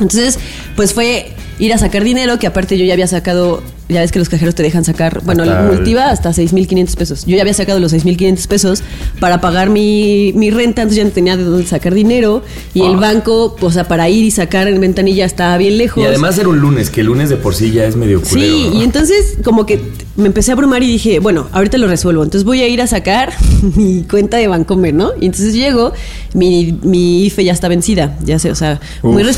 Entonces, 0.00 0.38
pues 0.76 0.92
fue 0.94 1.34
ir 1.58 1.72
a 1.72 1.78
sacar 1.78 2.04
dinero, 2.04 2.38
que 2.38 2.46
aparte 2.46 2.78
yo 2.78 2.84
ya 2.84 2.92
había 2.92 3.06
sacado, 3.06 3.62
ya 3.88 4.00
ves 4.00 4.12
que 4.12 4.18
los 4.18 4.28
cajeros 4.28 4.54
te 4.54 4.62
dejan 4.62 4.84
sacar, 4.84 5.22
bueno, 5.24 5.42
Hasta 5.42 5.60
el 5.60 5.66
multiva 5.66 6.10
hasta 6.10 6.30
6.500 6.30 6.96
pesos. 6.96 7.24
Yo 7.26 7.36
ya 7.36 7.42
había 7.42 7.54
sacado 7.54 7.80
los 7.80 7.92
6.500 7.92 8.46
pesos 8.46 8.82
para 9.18 9.40
pagar 9.40 9.70
mi, 9.70 10.32
mi 10.36 10.50
renta, 10.50 10.82
entonces 10.82 10.98
ya 10.98 11.04
no 11.04 11.10
tenía 11.10 11.36
de 11.36 11.44
dónde 11.44 11.66
sacar 11.66 11.94
dinero. 11.94 12.42
Y 12.74 12.82
el 12.82 12.96
banco, 12.96 13.56
o 13.60 13.70
sea, 13.72 13.88
para 13.88 14.08
ir 14.08 14.24
y 14.24 14.30
sacar 14.30 14.68
en 14.68 14.80
ventanilla 14.80 15.24
estaba 15.24 15.56
bien 15.58 15.78
lejos. 15.78 16.02
Y 16.02 16.06
además 16.06 16.38
era 16.38 16.48
un 16.48 16.60
lunes, 16.60 16.90
que 16.90 17.00
el 17.00 17.06
lunes 17.08 17.28
de 17.28 17.36
por 17.36 17.54
sí 17.54 17.72
ya 17.72 17.86
es 17.86 17.96
medio 17.96 18.22
culero. 18.22 18.56
Sí, 18.56 18.70
¿no? 18.70 18.80
y 18.80 18.84
entonces 18.84 19.38
como 19.42 19.66
que 19.66 19.80
me 20.18 20.26
empecé 20.26 20.50
a 20.50 20.54
abrumar 20.54 20.82
y 20.82 20.86
dije, 20.88 21.20
bueno, 21.20 21.48
ahorita 21.52 21.78
lo 21.78 21.86
resuelvo. 21.88 22.22
Entonces 22.22 22.44
voy 22.44 22.60
a 22.60 22.68
ir 22.68 22.82
a 22.82 22.86
sacar 22.86 23.32
mi 23.76 24.02
cuenta 24.02 24.36
de 24.36 24.48
Bancomer, 24.48 24.92
¿no? 24.92 25.12
Y 25.20 25.26
entonces 25.26 25.54
llego, 25.54 25.92
mi, 26.34 26.78
mi 26.82 27.24
IFE 27.24 27.44
ya 27.44 27.52
está 27.52 27.68
vencida, 27.68 28.16
ya 28.24 28.38
sé, 28.38 28.50
o 28.50 28.54
sea, 28.54 28.80
muy 29.02 29.22
Uf. 29.22 29.28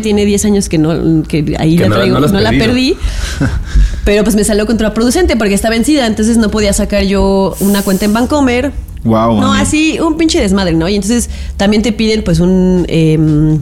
Tiene 0.00 0.24
10 0.24 0.44
años 0.46 0.68
que 0.68 0.78
no, 0.78 1.22
que 1.24 1.54
ahí 1.58 1.76
Que 1.76 1.82
la 1.82 1.88
no 1.88 1.94
la- 1.94 2.00
traigo, 2.00 2.20
no 2.20 2.26
no, 2.28 2.40
la 2.40 2.50
perdí. 2.50 2.96
Pero 4.04 4.24
pues 4.24 4.36
me 4.36 4.44
salió 4.44 4.66
contraproducente 4.66 5.36
porque 5.36 5.54
está 5.54 5.68
vencida, 5.70 6.06
entonces 6.06 6.36
no 6.38 6.50
podía 6.50 6.72
sacar 6.72 7.04
yo 7.04 7.54
una 7.60 7.82
cuenta 7.82 8.04
en 8.04 8.12
Bancomer. 8.12 8.72
Wow. 9.04 9.40
No, 9.40 9.52
así, 9.52 9.98
un 10.00 10.16
pinche 10.16 10.40
desmadre, 10.40 10.72
¿no? 10.74 10.88
Y 10.88 10.94
entonces 10.96 11.30
también 11.56 11.82
te 11.82 11.92
piden 11.92 12.22
pues 12.24 12.40
un 12.40 12.84
em, 12.88 13.60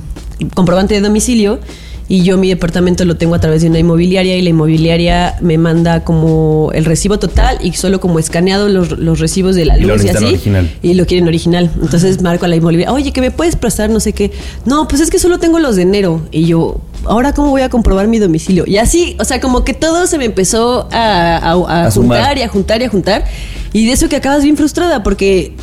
comprobante 0.54 0.94
de 0.94 1.00
domicilio 1.00 1.60
y 2.08 2.22
yo 2.22 2.38
mi 2.38 2.48
departamento 2.48 3.04
lo 3.04 3.16
tengo 3.16 3.34
a 3.34 3.40
través 3.40 3.62
de 3.62 3.68
una 3.68 3.78
inmobiliaria 3.80 4.36
y 4.36 4.42
la 4.42 4.50
inmobiliaria 4.50 5.34
me 5.40 5.58
manda 5.58 6.04
como 6.04 6.70
el 6.72 6.84
recibo 6.84 7.18
total 7.18 7.58
y 7.62 7.72
solo 7.72 7.98
como 8.00 8.18
escaneado 8.20 8.68
los, 8.68 8.96
los 8.98 9.18
recibos 9.18 9.56
de 9.56 9.64
la 9.64 9.76
Y 9.76 9.82
luz 9.82 9.88
y, 10.02 10.04
necesitan 10.04 10.16
así. 10.16 10.26
original. 10.34 10.70
Y 10.82 10.94
lo 10.94 11.04
quieren 11.06 11.26
original. 11.26 11.70
Entonces 11.82 12.22
marco 12.22 12.44
a 12.44 12.48
la 12.48 12.56
inmobiliaria, 12.56 12.92
oye, 12.92 13.12
que 13.12 13.20
me 13.20 13.30
puedes 13.32 13.56
prestar 13.56 13.90
no 13.90 13.98
sé 13.98 14.12
qué. 14.12 14.30
No, 14.64 14.86
pues 14.86 15.00
es 15.00 15.10
que 15.10 15.18
solo 15.18 15.38
tengo 15.38 15.58
los 15.58 15.74
de 15.76 15.82
enero. 15.82 16.22
Y 16.30 16.46
yo, 16.46 16.80
¿ahora 17.06 17.32
cómo 17.32 17.50
voy 17.50 17.62
a 17.62 17.70
comprobar 17.70 18.06
mi 18.06 18.18
domicilio? 18.20 18.64
Y 18.68 18.76
así, 18.78 19.16
o 19.18 19.24
sea, 19.24 19.40
como 19.40 19.64
que 19.64 19.74
todo 19.74 20.06
se 20.06 20.16
me 20.18 20.26
empezó 20.26 20.88
a, 20.92 21.36
a- 21.38 21.52
a 21.82 21.86
A 21.86 21.90
sumar. 21.90 22.18
juntar 22.18 22.38
y 22.38 22.42
a 22.42 22.48
juntar 22.48 22.80
y 22.82 22.84
a 22.84 22.88
juntar. 22.88 23.24
Y 23.72 23.86
de 23.86 23.92
eso 23.92 24.08
que 24.08 24.14
acabas 24.16 24.44
bien 24.44 24.56
frustrada 24.56 25.02
porque 25.02 25.54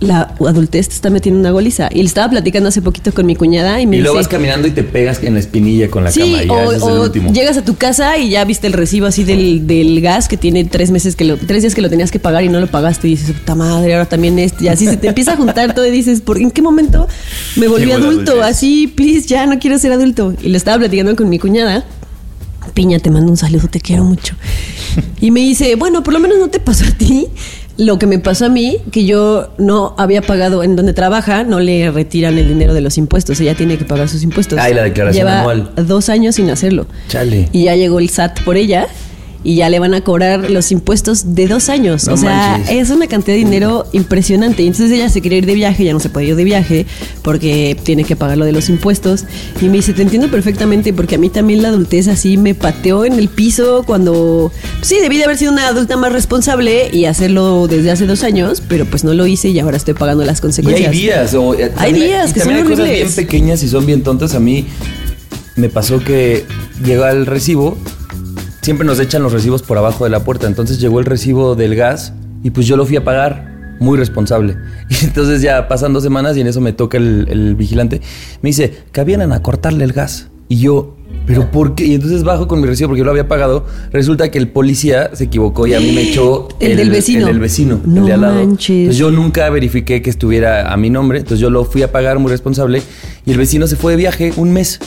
la 0.00 0.34
adultez 0.46 0.88
te 0.88 0.94
está 0.94 1.10
metiendo 1.10 1.38
una 1.40 1.50
goliza. 1.50 1.88
Y 1.92 1.98
le 1.98 2.04
estaba 2.04 2.30
platicando 2.30 2.70
hace 2.70 2.80
poquito 2.80 3.12
con 3.12 3.26
mi 3.26 3.36
cuñada 3.36 3.80
y 3.80 3.86
me 3.86 3.98
Y 3.98 4.00
luego 4.00 4.16
dice... 4.18 4.28
vas 4.28 4.28
caminando 4.28 4.66
y 4.66 4.70
te 4.70 4.82
pegas 4.82 5.22
en 5.22 5.34
la 5.34 5.40
espinilla 5.40 5.90
con 5.90 6.04
la 6.04 6.10
Sí, 6.10 6.20
cama. 6.20 6.42
Y 6.42 6.46
ya, 6.46 6.54
o, 6.54 7.06
es 7.06 7.12
llegas 7.34 7.58
a 7.58 7.64
tu 7.64 7.76
casa 7.76 8.16
y 8.16 8.30
ya 8.30 8.44
viste 8.44 8.66
el 8.66 8.72
recibo 8.72 9.06
así 9.06 9.24
del, 9.24 9.66
del 9.66 10.00
gas 10.00 10.26
que 10.28 10.38
tiene 10.38 10.64
tres 10.64 10.90
meses 10.90 11.16
que 11.16 11.24
lo, 11.24 11.36
tres 11.36 11.62
días 11.62 11.74
que 11.74 11.82
lo 11.82 11.90
tenías 11.90 12.10
que 12.10 12.18
pagar 12.18 12.44
y 12.44 12.48
no 12.48 12.60
lo 12.60 12.66
pagaste 12.66 13.08
y 13.08 13.10
dices, 13.12 13.32
puta 13.32 13.54
madre, 13.54 13.94
ahora 13.94 14.06
también 14.06 14.38
este, 14.38 14.64
y 14.64 14.68
así 14.68 14.86
se 14.86 14.96
te 14.96 15.08
empieza 15.08 15.34
a 15.34 15.36
juntar 15.36 15.74
todo 15.74 15.86
y 15.86 15.90
dices, 15.90 16.22
¿por 16.22 16.38
en 16.38 16.50
qué 16.50 16.62
momento 16.62 17.06
me 17.56 17.68
volví 17.68 17.92
adulto? 17.92 18.42
Así, 18.42 18.86
please, 18.86 19.28
ya 19.28 19.46
no 19.46 19.58
quiero 19.58 19.78
ser 19.78 19.92
adulto. 19.92 20.34
Y 20.42 20.48
lo 20.48 20.56
estaba 20.56 20.78
platicando 20.78 21.14
con 21.14 21.28
mi 21.28 21.38
cuñada. 21.38 21.84
Piña, 22.74 22.98
te 23.00 23.10
mando 23.10 23.30
un 23.30 23.36
saludo, 23.36 23.68
te 23.68 23.80
quiero 23.80 24.04
mucho. 24.04 24.34
Y 25.20 25.30
me 25.30 25.40
dice, 25.40 25.74
bueno, 25.76 26.02
por 26.02 26.14
lo 26.14 26.20
menos 26.20 26.38
no 26.38 26.48
te 26.48 26.60
pasó 26.60 26.84
a 26.84 26.90
ti 26.90 27.28
lo 27.80 27.98
que 27.98 28.06
me 28.06 28.18
pasó 28.18 28.44
a 28.44 28.48
mí, 28.50 28.76
que 28.92 29.06
yo 29.06 29.48
no 29.56 29.94
había 29.96 30.20
pagado 30.20 30.62
en 30.62 30.76
donde 30.76 30.92
trabaja, 30.92 31.44
no 31.44 31.60
le 31.60 31.90
retiran 31.90 32.36
el 32.36 32.46
dinero 32.46 32.74
de 32.74 32.82
los 32.82 32.98
impuestos, 32.98 33.40
ella 33.40 33.54
tiene 33.54 33.78
que 33.78 33.86
pagar 33.86 34.06
sus 34.08 34.22
impuestos. 34.22 34.58
Ah, 34.60 34.68
y 34.70 34.74
la 34.74 34.82
declaración 34.82 35.26
Lleva 35.26 35.40
anual. 35.40 35.70
dos 35.76 36.10
años 36.10 36.34
sin 36.34 36.50
hacerlo. 36.50 36.86
Chale. 37.08 37.48
Y 37.52 37.64
ya 37.64 37.76
llegó 37.76 37.98
el 37.98 38.10
SAT 38.10 38.42
por 38.44 38.58
ella 38.58 38.86
y 39.42 39.54
ya 39.56 39.68
le 39.70 39.78
van 39.78 39.94
a 39.94 40.02
cobrar 40.02 40.50
los 40.50 40.70
impuestos 40.70 41.34
de 41.34 41.46
dos 41.48 41.68
años. 41.70 42.06
No 42.06 42.14
o 42.14 42.16
sea, 42.16 42.58
manches. 42.58 42.70
es 42.76 42.90
una 42.90 43.06
cantidad 43.06 43.34
de 43.34 43.38
dinero 43.44 43.86
impresionante. 43.92 44.62
Y 44.62 44.66
entonces 44.66 44.90
ella 44.92 45.08
se 45.08 45.20
quiere 45.22 45.38
ir 45.38 45.46
de 45.46 45.54
viaje, 45.54 45.84
ya 45.84 45.92
no 45.94 46.00
se 46.00 46.10
puede 46.10 46.26
ir 46.26 46.36
de 46.36 46.44
viaje 46.44 46.86
porque 47.22 47.76
tiene 47.82 48.04
que 48.04 48.16
pagar 48.16 48.36
lo 48.38 48.44
de 48.44 48.52
los 48.52 48.68
impuestos. 48.68 49.24
Y 49.60 49.66
me 49.66 49.78
dice, 49.78 49.92
te 49.94 50.02
entiendo 50.02 50.30
perfectamente 50.30 50.92
porque 50.92 51.14
a 51.14 51.18
mí 51.18 51.30
también 51.30 51.62
la 51.62 51.68
adultez 51.68 52.08
así 52.08 52.36
me 52.36 52.54
pateó 52.54 53.04
en 53.04 53.14
el 53.14 53.28
piso 53.28 53.82
cuando... 53.86 54.52
Sí, 54.82 54.96
debí 55.00 55.16
de 55.16 55.24
haber 55.24 55.36
sido 55.38 55.52
una 55.52 55.68
adulta 55.68 55.96
más 55.96 56.12
responsable 56.12 56.90
y 56.92 57.06
hacerlo 57.06 57.66
desde 57.66 57.90
hace 57.90 58.06
dos 58.06 58.22
años, 58.24 58.62
pero 58.68 58.84
pues 58.84 59.04
no 59.04 59.14
lo 59.14 59.26
hice 59.26 59.48
y 59.48 59.58
ahora 59.58 59.76
estoy 59.76 59.94
pagando 59.94 60.24
las 60.24 60.38
Y 60.38 60.42
consecuencias. 60.42 60.90
hay 60.92 60.98
días. 60.98 61.34
O, 61.34 61.54
eh, 61.54 61.72
Hay 61.76 61.90
también- 61.92 62.06
días 62.08 62.30
y 62.30 62.34
que 62.34 62.40
son 62.40 62.54
hay 62.54 62.62
cosas 62.64 62.88
bien 62.88 63.10
pequeñas 63.14 63.62
y 63.62 63.68
son 63.68 63.86
bien 63.86 64.02
tontas. 64.02 64.34
A 64.34 64.40
mí 64.40 64.66
me 65.56 65.68
pasó 65.68 65.98
que 65.98 66.44
llega 66.84 67.10
el 67.10 67.24
recibo. 67.26 67.78
Siempre 68.62 68.86
nos 68.86 69.00
echan 69.00 69.22
los 69.22 69.32
recibos 69.32 69.62
por 69.62 69.78
abajo 69.78 70.04
de 70.04 70.10
la 70.10 70.20
puerta. 70.20 70.46
Entonces 70.46 70.80
llegó 70.80 71.00
el 71.00 71.06
recibo 71.06 71.54
del 71.54 71.74
gas 71.76 72.12
y 72.42 72.50
pues 72.50 72.66
yo 72.66 72.76
lo 72.76 72.86
fui 72.86 72.96
a 72.96 73.04
pagar. 73.04 73.48
Muy 73.80 73.96
responsable. 73.96 74.56
Y 74.90 75.04
entonces 75.06 75.40
ya 75.40 75.66
pasan 75.68 75.92
dos 75.94 76.02
semanas 76.02 76.36
y 76.36 76.42
en 76.42 76.46
eso 76.48 76.60
me 76.60 76.72
toca 76.74 76.98
el, 76.98 77.26
el 77.30 77.54
vigilante. 77.54 78.02
Me 78.42 78.50
dice, 78.50 78.74
que 78.92 79.04
vienen 79.04 79.32
a 79.32 79.40
cortarle 79.42 79.84
el 79.84 79.92
gas. 79.92 80.28
Y 80.48 80.56
yo, 80.56 80.96
¿pero 81.26 81.50
por 81.50 81.74
qué? 81.76 81.86
Y 81.86 81.94
entonces 81.94 82.22
bajo 82.24 82.46
con 82.48 82.60
mi 82.60 82.66
recibo 82.66 82.88
porque 82.88 82.98
yo 82.98 83.04
lo 83.04 83.12
había 83.12 83.26
pagado. 83.28 83.64
Resulta 83.92 84.30
que 84.30 84.36
el 84.36 84.48
policía 84.48 85.10
se 85.14 85.24
equivocó 85.24 85.66
y 85.66 85.72
a 85.74 85.80
mí 85.80 85.92
me 85.92 86.02
echó 86.02 86.48
El 86.60 86.76
del 86.76 86.90
vecino. 86.90 87.20
El 87.20 87.26
del 87.26 87.38
vecino, 87.40 87.80
No 87.86 88.00
el 88.02 88.06
de 88.08 88.12
al 88.12 88.20
lado. 88.20 88.34
manches. 88.34 88.70
Entonces 88.70 88.98
yo 88.98 89.10
nunca 89.10 89.48
verifiqué 89.48 90.02
que 90.02 90.10
estuviera 90.10 90.70
a 90.70 90.76
mi 90.76 90.90
nombre. 90.90 91.20
Entonces 91.20 91.40
yo 91.40 91.48
lo 91.48 91.64
fui 91.64 91.82
a 91.82 91.90
pagar 91.90 92.18
muy 92.18 92.30
responsable. 92.30 92.82
Y 93.24 93.30
el 93.30 93.38
vecino 93.38 93.66
se 93.66 93.76
fue 93.76 93.92
de 93.92 93.96
viaje 93.96 94.32
un 94.36 94.52
mes. 94.52 94.78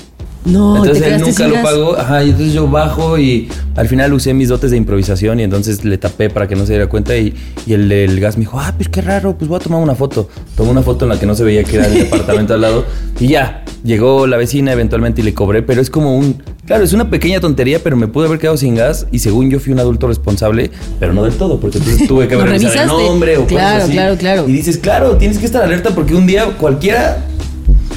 No, 0.45 0.77
entonces 0.77 1.03
te 1.03 1.15
él 1.15 1.21
nunca 1.21 1.47
lo 1.47 1.61
pagó. 1.61 1.97
Ajá, 1.97 2.23
y 2.23 2.31
entonces 2.31 2.53
yo 2.53 2.67
bajo 2.67 3.17
y 3.17 3.47
al 3.75 3.87
final 3.87 4.13
usé 4.13 4.33
mis 4.33 4.49
dotes 4.49 4.71
de 4.71 4.77
improvisación 4.77 5.39
y 5.39 5.43
entonces 5.43 5.85
le 5.85 5.97
tapé 5.97 6.29
para 6.29 6.47
que 6.47 6.55
no 6.55 6.65
se 6.65 6.73
diera 6.73 6.87
cuenta. 6.87 7.15
Y, 7.15 7.33
y 7.65 7.73
el 7.73 7.89
del 7.89 8.19
gas 8.19 8.37
me 8.37 8.41
dijo, 8.41 8.59
ah, 8.59 8.73
pues 8.75 8.89
qué 8.89 9.01
raro, 9.01 9.37
pues 9.37 9.47
voy 9.47 9.57
a 9.57 9.63
tomar 9.63 9.81
una 9.81 9.95
foto. 9.95 10.27
Tomé 10.55 10.71
una 10.71 10.81
foto 10.81 11.05
en 11.05 11.09
la 11.09 11.19
que 11.19 11.25
no 11.25 11.35
se 11.35 11.43
veía 11.43 11.63
que 11.63 11.77
era 11.77 11.87
el 11.87 11.93
departamento 11.93 12.53
al 12.53 12.61
lado. 12.61 12.85
Y 13.19 13.27
ya, 13.27 13.63
llegó 13.83 14.27
la 14.27 14.37
vecina 14.37 14.71
eventualmente 14.71 15.21
y 15.21 15.23
le 15.23 15.33
cobré, 15.33 15.61
pero 15.61 15.81
es 15.81 15.89
como 15.89 16.17
un. 16.17 16.41
Claro, 16.65 16.83
es 16.83 16.93
una 16.93 17.09
pequeña 17.09 17.39
tontería, 17.39 17.79
pero 17.83 17.97
me 17.97 18.07
pude 18.07 18.27
haber 18.27 18.39
quedado 18.39 18.57
sin 18.57 18.75
gas 18.75 19.07
y 19.11 19.19
según 19.19 19.49
yo 19.49 19.59
fui 19.59 19.73
un 19.73 19.79
adulto 19.79 20.07
responsable, 20.07 20.71
pero 20.99 21.13
no 21.13 21.23
del 21.23 21.33
todo, 21.33 21.59
porque 21.59 21.77
entonces 21.77 22.07
tuve 22.07 22.27
que 22.27 22.35
haber 22.35 22.49
revisado 22.49 22.99
el 22.99 23.05
nombre 23.05 23.37
o 23.37 23.43
cosas 23.43 23.57
Claro, 23.57 23.87
claro, 23.87 24.17
claro. 24.17 24.49
Y 24.49 24.53
dices, 24.53 24.77
claro, 24.77 25.17
tienes 25.17 25.37
que 25.37 25.45
estar 25.45 25.61
alerta 25.61 25.91
porque 25.93 26.15
un 26.15 26.25
día 26.25 26.45
cualquiera 26.57 27.25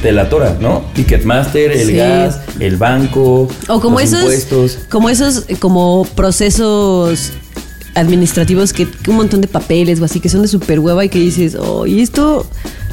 te 0.03 0.13
la 0.13 0.29
tora, 0.29 0.57
¿no? 0.61 0.85
Ticketmaster, 0.95 1.73
el 1.73 1.87
Sí. 1.89 1.95
gas, 1.97 2.41
el 2.61 2.77
banco, 2.77 3.49
O 3.69 3.81
como 3.81 3.99
los 4.01 4.09
esos, 4.09 4.21
impuestos. 4.21 4.79
como 4.91 5.09
esos, 5.11 5.45
eh, 5.49 5.57
como 5.57 6.07
procesos 6.15 7.33
administrativos 7.95 8.73
que, 8.73 8.87
que 8.89 9.11
un 9.11 9.17
montón 9.17 9.41
de 9.41 9.49
papeles 9.49 10.01
o 10.01 10.05
así 10.05 10.21
que 10.21 10.29
son 10.29 10.43
de 10.43 10.49
super 10.49 10.79
hueva 10.81 11.05
y 11.05 11.09
que 11.09 11.19
dices, 11.19 11.55
oh, 11.59 11.87
y 11.87 12.01
esto 12.03 12.47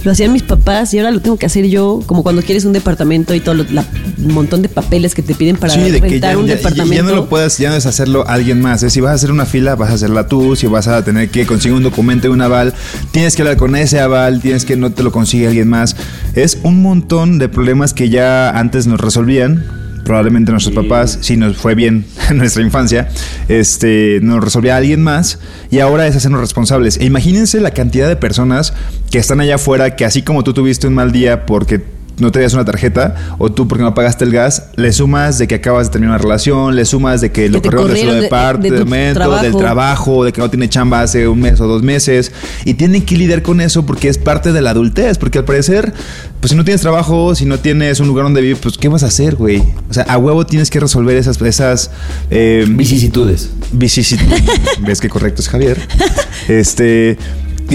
lo 0.04 0.12
hacían 0.12 0.34
mis 0.34 0.44
papás 0.44 0.94
y 0.94 1.00
ahora 1.00 1.12
lo 1.12 1.22
tengo 1.22 1.38
que 1.38 1.46
hacer 1.46 1.66
yo, 1.68 2.02
como 2.06 2.24
cuando 2.24 2.42
quieres 2.42 2.66
un 2.66 2.74
departamento 2.74 3.34
y 3.34 3.40
todo 3.40 3.56
lo- 3.56 3.66
la- 3.72 3.86
un 4.18 4.34
montón 4.34 4.62
de 4.62 4.70
papeles 4.70 5.16
que 5.16 5.22
te 5.22 5.34
piden 5.34 5.56
para 5.58 5.74
Sí, 5.74 5.80
de 5.92 6.02
que 6.02 6.20
ya, 6.20 6.38
un 6.38 6.46
ya- 6.46 6.56
departamento. 6.56 6.96
ya 6.96 7.04
no 7.04 7.16
lo 7.16 7.30
puedas, 7.30 7.58
ya 7.58 7.70
no 7.70 7.76
es 7.76 7.86
hacerlo 7.86 8.28
alguien 8.28 8.62
más. 8.62 8.84
¿eh? 8.84 8.90
Si 8.90 9.00
vas 9.02 9.12
a 9.12 9.16
hacer 9.16 9.32
una 9.32 9.46
fila, 9.46 9.76
vas 9.76 9.90
a 9.92 9.94
hacerla 9.94 10.28
tú. 10.28 10.56
Si 10.56 10.68
vas 10.68 10.88
a 10.88 11.04
tener 11.04 11.30
que 11.30 11.46
conseguir 11.46 11.78
un 11.78 11.84
documento 11.84 12.28
de 12.28 12.34
un 12.34 12.42
aval, 12.42 12.74
tienes 13.12 13.36
que 13.36 13.42
hablar 13.44 13.58
con 13.58 13.76
ese 13.76 14.00
aval, 14.00 14.42
tienes 14.42 14.66
que 14.66 14.76
no 14.76 14.92
te 14.92 15.04
lo 15.04 15.12
consigue 15.12 15.48
alguien 15.48 15.70
más. 15.70 15.96
Es 16.36 16.58
un 16.64 16.82
montón 16.82 17.40
de 17.40 17.50
problemas 17.50 17.94
que 17.94 18.10
ya 18.10 18.50
antes 18.50 18.88
nos 18.88 19.00
resolvían. 19.00 19.66
Probablemente 20.04 20.52
nuestros 20.52 20.76
papás, 20.76 21.20
si 21.22 21.38
nos 21.38 21.58
fue 21.58 21.76
bien 21.76 22.06
en 22.30 22.38
nuestra 22.38 22.62
infancia, 22.62 23.10
este, 23.48 24.20
nos 24.22 24.44
resolvía 24.44 24.78
alguien 24.78 25.02
más 25.02 25.40
y 25.72 25.80
ahora 25.80 26.08
es 26.08 26.16
hacernos 26.16 26.42
responsables. 26.42 26.98
E 26.98 27.06
imagínense 27.06 27.60
la 27.60 27.72
cantidad 27.72 28.08
de 28.08 28.16
personas 28.16 28.74
que 29.12 29.18
están 29.18 29.40
allá 29.40 29.56
afuera 29.56 29.96
que 29.96 30.06
así 30.06 30.22
como 30.22 30.44
tú 30.44 30.54
tuviste 30.54 30.88
un 30.88 30.94
mal 30.94 31.12
día 31.12 31.46
porque 31.46 31.82
no 32.24 32.32
traías 32.32 32.54
una 32.54 32.66
tarjeta 32.66 33.16
o 33.38 33.52
tú 33.52 33.68
porque 33.68 33.84
no 33.84 33.94
pagaste 33.94 34.26
el 34.26 34.32
gas, 34.32 34.68
le 34.76 34.92
sumas 34.92 35.38
de 35.38 35.48
que 35.48 35.56
acabas 35.56 35.88
de 35.88 35.92
terminar 35.94 36.16
una 36.16 36.24
relación, 36.24 36.76
le 36.76 36.86
sumas 36.86 37.22
de 37.22 37.32
que 37.32 37.50
lo 37.50 37.62
te 37.62 37.70
corrieron 37.70 37.96
de 37.96 38.16
de- 38.16 38.16
de 38.16 38.22
departamento, 38.24 39.20
tu 39.38 39.44
del 39.44 39.56
trabajo. 39.58 40.24
de 40.26 40.32
que 40.34 40.42
no 40.42 40.50
tiene 40.50 40.68
chamba 40.70 41.02
hace 41.02 41.28
un 41.28 41.40
mes 41.40 41.60
o 41.62 41.68
dos 41.68 41.84
meses 41.84 42.32
y 42.66 42.74
tienen 42.76 43.04
que 43.04 43.16
lidiar 43.18 43.42
con 43.42 43.62
eso 43.62 43.86
porque 43.86 44.08
es 44.10 44.18
parte 44.18 44.52
de 44.52 44.62
la 44.62 44.72
adultez, 44.72 45.18
porque 45.18 45.38
al 45.40 45.46
parecer, 45.46 45.94
pues 46.40 46.52
si 46.52 46.56
no 46.58 46.64
tienes 46.64 46.82
trabajo, 46.82 47.36
si 47.36 47.46
no 47.46 47.60
tienes 47.60 48.00
un 48.00 48.08
lugar 48.08 48.26
donde 48.26 48.42
vivir, 48.42 48.58
pues 48.58 48.78
¿qué 48.78 48.88
vas 48.88 49.04
a 49.04 49.08
hacer, 49.08 49.36
güey? 49.36 49.62
O 49.90 49.94
sea, 49.94 50.04
a 50.04 50.18
huevo 50.18 50.46
tienes 50.46 50.70
que 50.70 50.80
resolver 50.80 51.16
esas 51.18 51.42
esas 51.42 51.92
eh, 52.32 52.66
Vicisitudes. 52.68 53.50
vicisitudes. 53.72 54.44
¿Ves 54.80 55.02
qué 55.02 55.10
correcto 55.10 55.42
es 55.42 55.50
Javier? 55.50 55.78
Este 56.48 57.18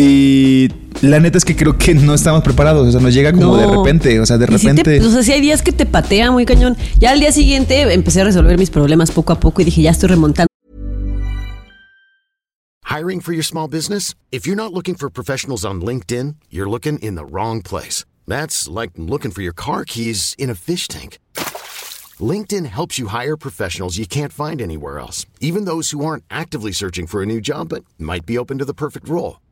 y 0.01 0.69
la 1.03 1.21
neta 1.21 1.39
es 1.39 1.45
que 1.45 1.57
creo 1.57 1.77
que 1.77 1.95
no 1.95 2.15
estamos 2.15 2.43
preparados, 2.43 2.87
o 2.89 2.93
sea, 2.93 3.01
nos 3.01 3.13
llega 3.15 3.33
como 3.33 3.57
No. 3.57 3.57
de 3.57 3.67
repente, 3.67 4.21
o 4.21 4.27
sea, 4.27 4.39
de 4.39 4.45
Y 4.45 4.59
sí 4.59 4.67
te- 4.67 4.69
repente 4.83 5.01
o 5.07 5.11
sea, 5.11 5.23
sí 5.23 5.33
hay 5.33 5.41
días 5.41 5.63
que 5.63 5.73
te 5.73 5.87
patea 5.87 6.31
muy 6.31 6.45
cañón. 6.47 6.77
Ya 6.99 7.11
al 7.11 7.21
día 7.21 7.33
siguiente 7.33 7.93
empecé 7.93 8.21
a 8.21 8.25
resolver 8.25 8.57
mis 8.59 8.71
problemas 8.71 9.11
poco 9.11 9.33
a 9.33 9.41
poco 9.41 9.61
y 9.63 9.65
dije, 9.65 9.83
ya 9.83 9.91
estoy 9.91 10.09
remontando. 10.11 10.49
Hiring 12.85 13.21
for 13.21 13.33
your 13.35 13.45
small 13.45 13.69
business? 13.69 14.15
If 14.31 14.47
you're 14.47 14.57
not 14.57 14.73
looking 14.73 14.95
for 14.97 15.11
professionals 15.11 15.65
on 15.65 15.81
LinkedIn, 15.83 16.37
you're 16.51 16.69
looking 16.71 16.99
in 17.01 17.17
the 17.17 17.25
wrong 17.25 17.61
place. 17.63 18.05
That's 18.27 18.67
like 18.69 18.93
looking 18.97 19.31
for 19.31 19.43
your 19.43 19.53
car 19.55 19.85
keys 19.85 20.35
in 20.39 20.51
a 20.51 20.55
fish 20.55 20.89
tank. 20.89 21.19
LinkedIn 22.21 22.67
helps 22.67 22.99
you 22.99 23.09
hire 23.09 23.37
professionals 23.37 23.97
you 23.99 24.07
can't 24.07 24.33
find 24.33 24.61
anywhere 24.61 24.99
else, 24.99 25.27
even 25.41 25.67
those 25.67 25.91
who 25.93 26.05
aren't 26.05 26.25
actively 26.31 26.73
searching 26.73 27.07
for 27.07 27.23
a 27.23 27.27
new 27.27 27.41
job 27.41 27.69
but 27.69 27.85
might 27.99 28.27
be 28.27 28.37
open 28.39 28.59
to 28.59 28.65
the 28.65 28.75
perfect 28.75 29.09
role. 29.09 29.37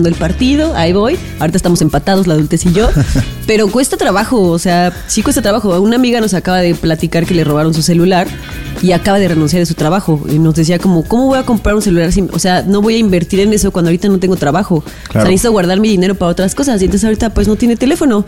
El 0.00 0.14
partido, 0.14 0.72
ahí 0.74 0.94
voy. 0.94 1.18
Ahorita 1.38 1.58
estamos 1.58 1.82
empatados, 1.82 2.26
la 2.26 2.32
adultez 2.32 2.64
y 2.64 2.72
yo. 2.72 2.88
Pero 3.46 3.68
cuesta 3.70 3.98
trabajo, 3.98 4.40
o 4.40 4.58
sea, 4.58 4.90
sí 5.06 5.22
cuesta 5.22 5.42
trabajo. 5.42 5.78
Una 5.82 5.96
amiga 5.96 6.18
nos 6.22 6.32
acaba 6.32 6.60
de 6.60 6.74
platicar 6.74 7.26
que 7.26 7.34
le 7.34 7.44
robaron 7.44 7.74
su 7.74 7.82
celular 7.82 8.26
y 8.80 8.92
acaba 8.92 9.18
de 9.18 9.28
renunciar 9.28 9.60
de 9.60 9.66
su 9.66 9.74
trabajo. 9.74 10.18
Y 10.30 10.38
nos 10.38 10.54
decía 10.54 10.78
como, 10.78 11.04
¿cómo 11.04 11.26
voy 11.26 11.38
a 11.38 11.42
comprar 11.42 11.74
un 11.74 11.82
celular? 11.82 12.10
sin- 12.10 12.30
o 12.32 12.38
sea, 12.38 12.62
no 12.62 12.80
voy 12.80 12.94
a 12.94 12.98
invertir 12.98 13.40
en 13.40 13.52
eso 13.52 13.70
cuando 13.70 13.90
ahorita 13.90 14.08
no 14.08 14.18
tengo 14.18 14.36
trabajo. 14.36 14.76
O 14.76 14.82
sea, 14.82 15.10
Claro. 15.10 15.28
necesito 15.28 15.52
guardar 15.52 15.78
mi 15.78 15.88
dinero 15.90 16.14
para 16.14 16.30
otras 16.30 16.54
cosas. 16.54 16.80
Y 16.80 16.86
entonces 16.86 17.04
ahorita 17.04 17.34
pues 17.34 17.46
no 17.46 17.56
tiene 17.56 17.76
teléfono. 17.76 18.24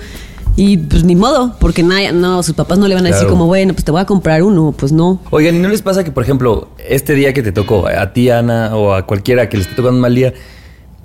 Y 0.57 0.77
pues 0.77 1.03
ni 1.03 1.17
modo, 1.17 1.57
porque 1.61 1.83
nada, 1.83 2.13
no, 2.13 2.43
sus 2.43 2.55
papás 2.55 2.79
no 2.79 2.89
le 2.89 2.95
van 2.95 3.05
a 3.05 3.09
decir 3.09 3.21
Claro. 3.23 3.33
como, 3.33 3.47
bueno, 3.47 3.73
pues 3.73 3.87
te 3.87 3.91
voy 3.91 4.03
a 4.03 4.05
comprar 4.05 4.43
uno. 4.43 4.75
Pues 4.77 4.93
no. 4.93 5.19
Oigan, 5.31 5.55
¿y 5.55 5.61
no 5.61 5.71
les 5.71 5.81
pasa 5.81 6.05
que, 6.05 6.11
por 6.13 6.25
ejemplo, 6.25 6.69
este 6.87 7.15
día 7.15 7.33
que 7.33 7.43
te 7.43 7.53
tocó, 7.53 7.87
a 7.89 8.13
ti, 8.13 8.29
Ana, 8.29 8.77
o 8.77 8.93
a 8.93 9.07
cualquiera 9.07 9.49
que 9.49 9.57
le 9.57 9.63
esté 9.63 9.75
tocando 9.75 9.95
un 9.97 10.03
mal 10.03 10.15
día, 10.15 10.35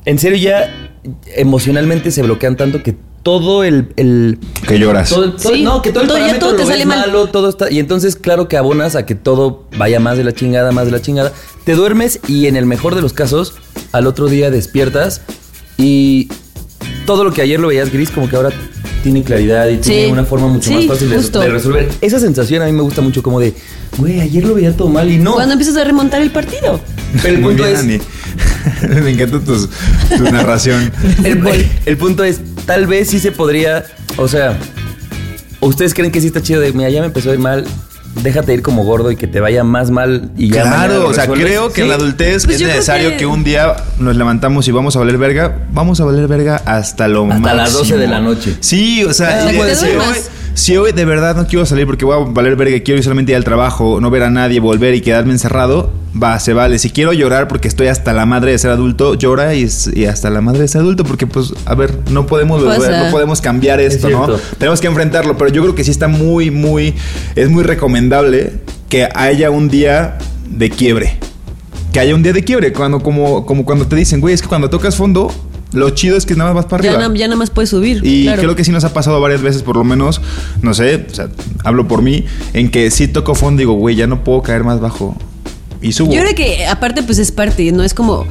en 0.09 0.19
serio 0.19 0.37
ya 0.39 0.91
emocionalmente 1.35 2.11
se 2.11 2.21
bloquean 2.21 2.55
tanto 2.57 2.83
que 2.83 2.95
todo 3.23 3.63
el... 3.63 3.89
el- 3.97 4.39
que 4.67 4.79
lloras. 4.79 5.09
todo 5.09 5.23
el- 5.25 5.35
todo- 5.35 5.53
Sí, 5.53 5.61
no, 5.63 5.81
que 5.81 5.91
todo 5.91 6.03
el 6.03 6.07
todo- 6.07 6.17
ya 6.17 6.23
parámetro 6.23 6.47
todo 6.49 6.57
te 6.57 6.65
sale 6.65 6.85
mal. 6.85 6.99
malo, 6.99 7.27
todo 7.27 7.49
está... 7.49 7.69
Y 7.71 7.79
entonces, 7.79 8.15
claro 8.15 8.47
que 8.47 8.57
abonas 8.57 8.95
a 8.95 9.05
que 9.05 9.15
todo 9.15 9.65
vaya 9.77 9.99
más 9.99 10.17
de 10.17 10.23
la 10.23 10.31
chingada, 10.33 10.71
más 10.71 10.85
de 10.85 10.91
la 10.91 11.01
chingada. 11.01 11.31
Te 11.65 11.73
duermes 11.75 12.19
y 12.27 12.47
en 12.47 12.55
el 12.55 12.65
mejor 12.65 12.95
de 12.95 13.01
los 13.01 13.13
casos, 13.13 13.53
al 13.91 14.07
otro 14.07 14.27
día 14.27 14.49
despiertas 14.51 15.21
y 15.77 16.29
todo 17.05 17.23
lo 17.23 17.31
que 17.33 17.41
ayer 17.41 17.59
lo 17.59 17.67
veías 17.67 17.91
gris, 17.91 18.09
como 18.09 18.29
que 18.29 18.35
ahora 18.35 18.51
tiene 19.03 19.23
claridad 19.23 19.67
y 19.67 19.75
Sí. 19.75 19.81
tiene 19.91 20.11
una 20.13 20.25
forma 20.25 20.47
mucho 20.47 20.69
Sí, 20.69 20.75
más 20.75 20.85
fácil 20.87 21.09
de, 21.09 21.17
de 21.17 21.49
resolver. 21.49 21.89
Esa 22.01 22.19
sensación 22.19 22.61
a 22.63 22.65
mí 22.65 22.71
me 22.71 22.81
gusta 22.81 23.01
mucho 23.01 23.21
como 23.21 23.39
de, 23.39 23.53
güey, 23.97 24.21
ayer 24.21 24.43
lo 24.45 24.55
veía 24.55 24.75
todo 24.75 24.87
mal 24.89 25.09
y 25.11 25.17
no. 25.17 25.33
Cuando 25.33 25.53
empiezas 25.53 25.75
a 25.77 25.83
remontar 25.83 26.21
el 26.21 26.31
partido. 26.31 26.79
Pero 27.21 27.35
el 27.35 27.41
punto 27.41 27.65
es. 27.65 27.83
Me 29.03 29.11
encanta 29.11 29.39
tu 29.39 30.23
narración. 30.31 30.91
el, 31.23 31.41
el 31.85 31.97
punto 31.97 32.23
es, 32.23 32.39
tal 32.65 32.87
vez 32.87 33.09
sí 33.09 33.19
se 33.19 33.31
podría, 33.31 33.85
o 34.17 34.27
sea, 34.27 34.57
¿o 35.59 35.67
¿ustedes 35.67 35.93
creen 35.93 36.11
que 36.11 36.21
sí 36.21 36.27
está 36.27 36.41
chido 36.41 36.61
de, 36.61 36.71
mira, 36.73 36.89
ya 36.89 37.01
me 37.01 37.07
empezó 37.07 37.31
a 37.31 37.33
ir 37.33 37.39
mal, 37.39 37.65
déjate 38.23 38.53
ir 38.53 38.61
como 38.61 38.83
gordo 38.83 39.11
y 39.11 39.15
que 39.15 39.27
te 39.27 39.39
vaya 39.39 39.63
más 39.63 39.91
mal 39.91 40.31
y 40.37 40.49
ya 40.49 40.63
Claro, 40.63 41.07
o 41.07 41.13
sea, 41.13 41.27
creo 41.27 41.69
que 41.69 41.75
Sí. 41.75 41.81
en 41.81 41.89
la 41.89 41.95
adultez 41.95 42.45
Pues 42.45 42.59
es 42.59 42.67
necesario 42.67 43.11
que... 43.11 43.17
que- 43.17 43.25
un 43.25 43.43
día 43.43 43.75
nos 43.99 44.15
levantamos 44.15 44.67
y 44.67 44.71
vamos 44.71 44.95
a 44.95 44.99
valer 44.99 45.17
verga. 45.17 45.59
Vamos 45.71 45.99
a 46.01 46.05
valer 46.05 46.27
verga 46.27 46.61
hasta 46.65 47.07
lo 47.07 47.23
Hasta 47.25 47.35
máximo. 47.39 47.55
las 47.61 47.73
12 47.73 47.97
de 47.97 48.07
la 48.07 48.19
noche. 48.19 48.57
Sí, 48.61 49.03
o 49.03 49.13
sea, 49.13 49.39
Hasta 49.39 49.51
y 49.53 49.55
de- 49.55 49.61
hoy. 49.61 50.15
Si 50.53 50.77
hoy 50.77 50.91
de 50.91 51.05
verdad 51.05 51.35
no 51.35 51.47
quiero 51.47 51.65
salir 51.65 51.85
porque 51.85 52.05
voy 52.05 52.15
a 52.21 52.31
valer 52.31 52.55
verga 52.55 52.75
y 52.75 52.81
quiero 52.81 52.97
ir 52.97 53.03
solamente 53.03 53.31
ir 53.31 53.35
al 53.35 53.43
trabajo, 53.43 53.99
no 54.01 54.09
ver 54.09 54.23
a 54.23 54.29
nadie, 54.29 54.59
volver 54.59 54.93
y 54.95 55.01
quedarme 55.01 55.31
encerrado, 55.31 55.91
va, 56.21 56.39
se 56.39 56.53
vale. 56.53 56.79
Si 56.79 56.89
quiero 56.89 57.13
llorar 57.13 57.47
porque 57.47 57.67
estoy 57.67 57.87
hasta 57.87 58.13
la 58.13 58.25
madre 58.25 58.51
de 58.51 58.57
ser 58.57 58.71
adulto, 58.71 59.15
llora 59.15 59.55
y, 59.55 59.65
hasta 60.05 60.29
la 60.29 60.41
madre 60.41 60.61
de 60.61 60.67
ser 60.67 60.81
adulto 60.81 61.03
porque 61.03 61.27
pues, 61.27 61.53
a 61.65 61.75
ver, 61.75 61.97
no 62.11 62.25
podemos 62.25 62.63
volver, 62.63 63.05
no 63.05 63.11
podemos 63.11 63.41
cambiar 63.41 63.79
Es 63.79 63.95
esto, 63.95 64.09
¿no? 64.09 64.27
Tenemos 64.57 64.81
que 64.81 64.87
enfrentarlo, 64.87 65.37
pero 65.37 65.51
yo 65.51 65.61
creo 65.61 65.75
que 65.75 65.83
sí 65.83 65.91
está 65.91 66.07
muy, 66.07 66.51
muy, 66.51 66.93
es 67.35 67.49
muy 67.49 67.63
recomendable 67.63 68.53
que 68.89 69.07
haya 69.13 69.51
un 69.51 69.69
día 69.69 70.17
de 70.49 70.69
quiebre. 70.69 71.17
Que 71.93 71.99
haya 71.99 72.13
un 72.13 72.21
día 72.21 72.33
de 72.33 72.43
quiebre, 72.43 72.71
cuando, 72.71 72.99
como, 72.99 73.45
como 73.45 73.65
cuando 73.65 73.87
te 73.87 73.95
dicen, 73.95 74.21
güey, 74.21 74.33
es 74.33 74.41
que 74.41 74.47
cuando 74.47 74.69
tocas 74.69 74.95
fondo, 74.95 75.31
lo 75.71 75.89
chido 75.91 76.17
es 76.17 76.25
que 76.25 76.35
nada 76.35 76.53
más 76.53 76.63
vas 76.63 76.71
para 76.71 76.83
Ya, 76.83 76.91
arriba. 76.93 77.07
na- 77.09 77.15
ya 77.15 77.27
nada 77.27 77.37
más 77.37 77.49
puedes 77.49 77.69
subir. 77.69 78.01
Y 78.03 78.23
claro. 78.23 78.41
creo 78.41 78.55
que 78.55 78.63
sí 78.63 78.71
nos 78.71 78.83
ha 78.83 78.93
pasado 78.93 79.19
varias 79.21 79.41
veces, 79.41 79.61
por 79.63 79.75
lo 79.75 79.83
menos, 79.83 80.21
no 80.61 80.73
sé, 80.73 81.05
o 81.11 81.13
sea, 81.13 81.29
hablo 81.63 81.87
por 81.87 82.01
mí, 82.01 82.25
en 82.53 82.69
que 82.71 82.89
sí 82.91 83.07
toco 83.07 83.35
fondo 83.35 83.61
y 83.61 83.65
digo, 83.65 83.73
güey, 83.73 83.95
ya 83.95 84.07
no 84.07 84.23
puedo 84.23 84.41
caer 84.41 84.63
más 84.63 84.79
bajo. 84.79 85.15
Y 85.81 85.91
subo. 85.93 86.11
Yo 86.13 86.21
creo 86.21 86.35
que 86.35 86.65
aparte 86.65 87.03
pues 87.03 87.19
es 87.19 87.31
parte, 87.31 87.71
no 87.71 87.83
es 87.83 87.93
como 87.93 88.25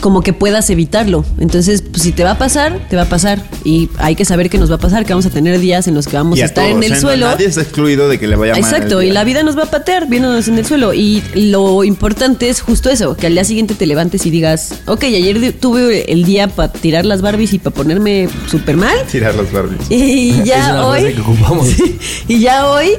como 0.00 0.22
que 0.22 0.32
puedas 0.32 0.68
evitarlo. 0.70 1.24
Entonces, 1.38 1.82
pues 1.82 2.02
si 2.02 2.12
te 2.12 2.24
va 2.24 2.32
a 2.32 2.38
pasar, 2.38 2.86
te 2.90 2.96
va 2.96 3.02
a 3.02 3.08
pasar 3.08 3.42
y 3.64 3.88
hay 3.98 4.16
que 4.16 4.24
saber 4.24 4.50
que 4.50 4.58
nos 4.58 4.70
va 4.70 4.74
a 4.74 4.78
pasar, 4.78 5.04
que 5.06 5.12
vamos 5.12 5.24
a 5.26 5.30
tener 5.30 5.58
días 5.58 5.86
en 5.88 5.94
los 5.94 6.06
que 6.06 6.16
vamos 6.16 6.38
Y 6.38 6.42
a 6.42 6.46
estar 6.46 6.64
todos, 6.68 6.76
en 6.76 6.82
el 6.82 6.92
¿eh? 6.92 7.00
Suelo. 7.00 7.26
Nadie 7.26 7.46
está 7.46 7.62
excluido 7.62 8.08
de 8.08 8.18
que 8.18 8.26
le 8.26 8.36
vaya 8.36 8.52
mal. 8.52 8.60
Exacto, 8.60 9.02
y 9.02 9.10
la 9.10 9.24
vida 9.24 9.42
nos 9.42 9.56
va 9.56 9.62
a 9.62 9.70
patear 9.70 10.08
viéndonos 10.08 10.48
en 10.48 10.58
el 10.58 10.66
suelo. 10.66 10.92
Y 10.94 11.22
lo 11.34 11.84
importante 11.84 12.48
es 12.48 12.60
justo 12.60 12.90
eso, 12.90 13.16
que 13.16 13.26
al 13.28 13.34
día 13.34 13.44
siguiente 13.44 13.74
te 13.74 13.86
levantes 13.86 14.26
y 14.26 14.30
digas, 14.30 14.74
ok, 14.86 15.04
ayer 15.04 15.54
tuve 15.58 16.12
el 16.12 16.24
día 16.24 16.48
para 16.48 16.72
tirar 16.72 17.06
las 17.06 17.22
Barbies 17.22 17.52
y 17.54 17.58
para 17.58 17.74
ponerme 17.74 18.28
súper 18.50 18.76
mal. 18.76 18.96
Tirar 19.10 19.34
las 19.34 19.50
Barbies. 19.52 19.90
Y 19.90 20.30
Es 20.40 20.44
ya 20.44 20.72
una 20.72 20.86
hoy. 20.88 21.00
frase 21.00 21.14
que 21.14 21.20
ocupamos. 21.20 21.68
Sí, 21.68 21.98
y 22.28 22.40
ya 22.40 22.68
hoy, 22.68 22.90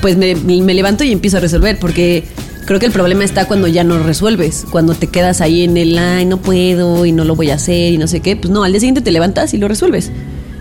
pues 0.00 0.16
me, 0.16 0.34
me 0.34 0.74
levanto 0.74 1.04
y 1.04 1.12
empiezo 1.12 1.38
a 1.38 1.40
resolver, 1.40 1.78
porque 1.78 2.24
creo 2.72 2.80
que 2.80 2.86
el 2.86 2.92
problema 2.92 3.24
está 3.24 3.46
cuando 3.46 3.68
ya 3.68 3.84
no 3.84 4.02
resuelves, 4.02 4.64
cuando 4.70 4.94
te 4.94 5.06
quedas 5.06 5.40
ahí 5.40 5.62
en 5.62 5.76
el, 5.76 5.96
ay, 5.98 6.24
no 6.24 6.38
puedo 6.38 7.04
y 7.06 7.12
no 7.12 7.24
lo 7.24 7.36
voy 7.36 7.50
a 7.50 7.54
hacer 7.54 7.92
y 7.92 7.98
no 7.98 8.06
sé 8.08 8.20
qué. 8.20 8.34
Pues 8.36 8.50
no, 8.50 8.64
al 8.64 8.72
día 8.72 8.80
siguiente 8.80 9.00
te 9.02 9.10
levantas 9.10 9.52
y 9.54 9.58
lo 9.58 9.68
resuelves. 9.68 10.10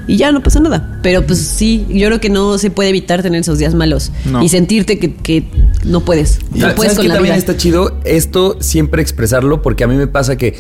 Y 0.08 0.17
ya 0.17 0.32
no 0.32 0.41
pasa 0.43 0.60
nada. 0.60 1.00
Pero 1.04 1.26
pues 1.26 1.39
sí, 1.39 1.86
yo 1.89 2.08
creo 2.08 2.19
que 2.19 2.30
no 2.30 2.58
se 2.58 2.69
puede 2.71 2.89
evitar 2.89 3.21
tener 3.21 3.41
esos 3.41 3.60
días 3.60 3.74
malos 3.76 4.12
No. 4.26 4.43
y 4.43 4.50
sentirte 4.50 5.00
que, 5.00 5.13
que 5.13 5.45
no 5.86 6.02
puedes. 6.02 6.39
No 6.54 6.62
¿Sabes 6.62 6.76
puedes 6.76 6.95
con 6.95 7.08
la 7.08 7.13
también 7.15 7.36
vida. 7.36 7.39
está 7.39 7.56
chido? 7.56 7.97
Esto 8.04 8.58
siempre 8.60 9.02
expresarlo 9.02 9.62
porque 9.62 9.84
a 9.84 9.88
mí 9.88 9.95
me 9.95 10.08
pasa 10.08 10.36
que 10.38 10.56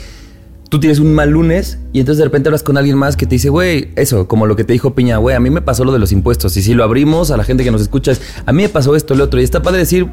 tú 0.71 0.79
tienes 0.79 0.99
un 0.99 1.13
mal 1.13 1.29
lunes 1.31 1.79
y 1.91 1.99
entonces 1.99 2.19
de 2.19 2.23
repente 2.23 2.47
hablas 2.47 2.63
con 2.63 2.77
alguien 2.77 2.97
más 2.97 3.17
que 3.17 3.25
te 3.25 3.35
dice, 3.35 3.49
güey, 3.49 3.89
eso, 3.97 4.25
como 4.29 4.47
lo 4.47 4.55
que 4.55 4.63
te 4.63 4.71
dijo 4.71 4.95
Piña, 4.95 5.17
güey, 5.17 5.35
a 5.35 5.39
mí 5.41 5.49
me 5.49 5.61
pasó 5.61 5.83
lo 5.83 5.91
de 5.91 5.99
los 5.99 6.13
impuestos 6.13 6.55
y 6.55 6.61
si 6.61 6.73
lo 6.73 6.85
abrimos 6.85 7.29
a 7.29 7.35
la 7.35 7.43
gente 7.43 7.65
que 7.65 7.71
nos 7.71 7.81
escucha 7.81 8.13
es, 8.13 8.21
a 8.45 8.53
mí 8.53 8.63
me 8.63 8.69
pasó 8.69 8.95
esto, 8.95 9.13
lo 9.13 9.25
otro 9.25 9.41
y 9.41 9.43
está 9.43 9.61
padre 9.61 9.79
decir, 9.79 10.07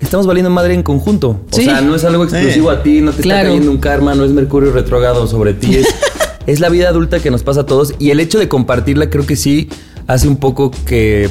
estamos 0.00 0.26
valiendo 0.26 0.50
madre 0.50 0.74
en 0.74 0.82
conjunto. 0.82 1.40
O 1.52 1.56
Sí. 1.56 1.64
sea, 1.66 1.80
no 1.80 1.94
es 1.94 2.04
algo 2.04 2.24
exclusivo 2.24 2.70
a 2.70 2.82
ti, 2.82 3.00
no 3.00 3.12
te 3.12 3.22
Claro. 3.22 3.38
está 3.40 3.48
cayendo 3.50 3.70
un 3.70 3.78
karma, 3.78 4.16
no 4.16 4.24
es 4.24 4.32
Mercurio 4.32 4.72
retrógrado 4.72 5.28
sobre 5.28 5.54
ti, 5.54 5.76
es, 5.76 5.86
es 6.48 6.58
la 6.58 6.70
vida 6.70 6.88
adulta 6.88 7.20
que 7.20 7.30
nos 7.30 7.44
pasa 7.44 7.60
a 7.60 7.66
todos 7.66 7.94
y 8.00 8.10
el 8.10 8.18
hecho 8.18 8.40
de 8.40 8.48
compartirla 8.48 9.10
creo 9.10 9.24
que 9.26 9.36
sí 9.36 9.68
hace 10.08 10.26
un 10.28 10.36
poco 10.38 10.72
que... 10.84 11.30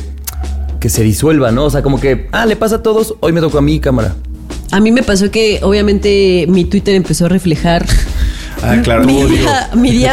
Que 0.80 0.88
se 0.88 1.04
disuelva, 1.04 1.52
¿no? 1.52 1.66
O 1.66 1.70
sea, 1.70 1.82
como 1.84 2.00
que, 2.00 2.30
ah, 2.32 2.46
le 2.46 2.56
pasa 2.56 2.78
a 2.78 2.82
todos, 2.82 3.16
hoy 3.20 3.34
me 3.34 3.42
tocó 3.42 3.58
a 3.58 3.62
mí, 3.62 3.82
cámara. 3.82 4.16
A 4.72 4.80
mí 4.80 4.94
me 4.94 5.04
pasó 5.04 5.30
que 5.30 5.60
obviamente 5.62 6.46
mi 6.48 6.64
Twitter 6.64 6.96
empezó 6.96 7.26
a 7.26 7.28
reflejar 7.28 7.86
Ah, 8.64 8.78
claro. 8.84 9.06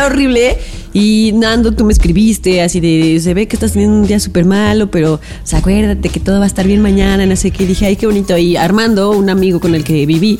horrible. 0.07 0.59
Y 0.93 1.33
Nando, 1.35 1.73
tú 1.73 1.85
me 1.85 1.93
escribiste 1.93 2.63
así 2.63 2.81
de, 2.81 3.21
se 3.21 3.35
ve 3.35 3.47
que 3.49 3.57
estás 3.57 3.73
teniendo 3.73 3.99
un 3.99 4.07
día 4.07 4.19
súper 4.19 4.47
malo, 4.47 4.91
pero 4.91 5.15
o 5.15 5.21
sea, 5.45 5.59
acuérdate 5.59 6.09
que 6.09 6.21
todo 6.21 6.39
va 6.39 6.45
a 6.45 6.47
estar 6.49 6.67
bien 6.67 6.81
mañana, 6.81 7.27
no 7.27 7.37
sé 7.37 7.51
qué. 7.51 7.65
Y 7.65 7.67
dije, 7.67 7.85
ay, 7.87 7.97
qué 7.97 8.07
bonito. 8.07 8.37
Y 8.39 8.57
Armando, 8.57 9.11
un 9.11 9.29
amigo 9.29 9.61
con 9.61 9.75
el 9.75 9.85
que 9.85 10.07
viví, 10.07 10.39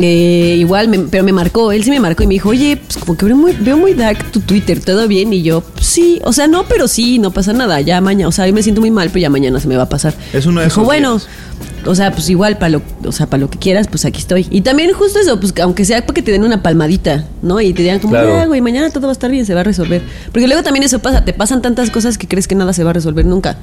eh, 0.00 0.56
igual, 0.58 0.88
me- 0.88 0.98
pero 1.00 1.22
me 1.24 1.32
marcó, 1.32 1.72
él 1.72 1.84
sí 1.84 1.90
me 1.90 2.00
marcó 2.00 2.22
y 2.22 2.26
me 2.26 2.34
dijo, 2.34 2.50
oye, 2.50 2.76
pues 2.78 2.98
como 2.98 3.16
que 3.16 3.24
veo 3.26 3.36
muy, 3.36 3.52
veo 3.52 3.76
muy 3.76 3.94
dark 3.94 4.30
tu 4.30 4.40
Twitter, 4.40 4.80
¿todo 4.80 5.06
bien? 5.08 5.32
Y 5.32 5.42
yo, 5.42 5.60
"Pues, 5.62 5.86
sí, 5.86 6.20
o 6.24 6.32
sea, 6.32 6.48
no, 6.48 6.64
pero 6.64 6.88
sí, 6.88 7.18
no 7.18 7.30
pasa 7.30 7.52
nada, 7.52 7.80
ya 7.80 8.00
mañana, 8.00 8.28
o 8.28 8.32
sea, 8.32 8.44
hoy 8.44 8.52
me 8.52 8.62
siento 8.62 8.80
muy 8.80 8.90
mal, 8.90 9.08
pero 9.08 9.20
ya 9.20 9.30
mañana 9.30 9.60
se 9.60 9.68
me 9.68 9.76
va 9.76 9.84
a 9.84 9.88
pasar. 9.88 10.14
Es 10.32 10.46
uno 10.46 10.60
de 10.60 10.66
Dijo, 10.66 10.80
esos 10.80 10.84
bueno, 10.86 11.12
días. 11.18 11.28
O 11.84 11.94
sea, 11.94 12.12
pues 12.12 12.28
igual 12.30 12.58
para 12.58 12.70
lo, 12.70 12.82
o 13.04 13.12
sea, 13.12 13.26
para 13.26 13.40
lo 13.40 13.50
que 13.50 13.58
quieras, 13.58 13.88
pues 13.88 14.04
aquí 14.04 14.20
estoy. 14.20 14.46
Y 14.50 14.60
también 14.60 14.92
justo 14.92 15.18
eso, 15.18 15.38
pues 15.40 15.52
aunque 15.62 15.84
sea 15.84 16.00
para 16.02 16.14
que 16.14 16.22
te 16.22 16.30
den 16.32 16.44
una 16.44 16.62
palmadita, 16.62 17.26
¿no? 17.42 17.60
Y 17.60 17.72
te 17.72 17.82
digan 17.82 17.98
como, 17.98 18.12
Claro. 18.12 18.28
"Ya, 18.36 18.46
güey, 18.46 18.60
mañana 18.60 18.90
todo 18.90 19.02
va 19.06 19.10
a 19.10 19.12
estar 19.12 19.30
bien, 19.30 19.44
se 19.46 19.54
va 19.54 19.60
a 19.60 19.64
resolver. 19.64 20.02
Porque 20.32 20.46
luego 20.46 20.62
también 20.62 20.84
eso 20.84 20.98
pasa, 21.00 21.24
te 21.24 21.32
pasan 21.32 21.62
tantas 21.62 21.90
cosas 21.90 22.18
que 22.18 22.28
crees 22.28 22.46
que 22.48 22.54
nada 22.54 22.72
se 22.72 22.84
va 22.84 22.90
a 22.90 22.92
resolver 22.92 23.24
nunca. 23.26 23.56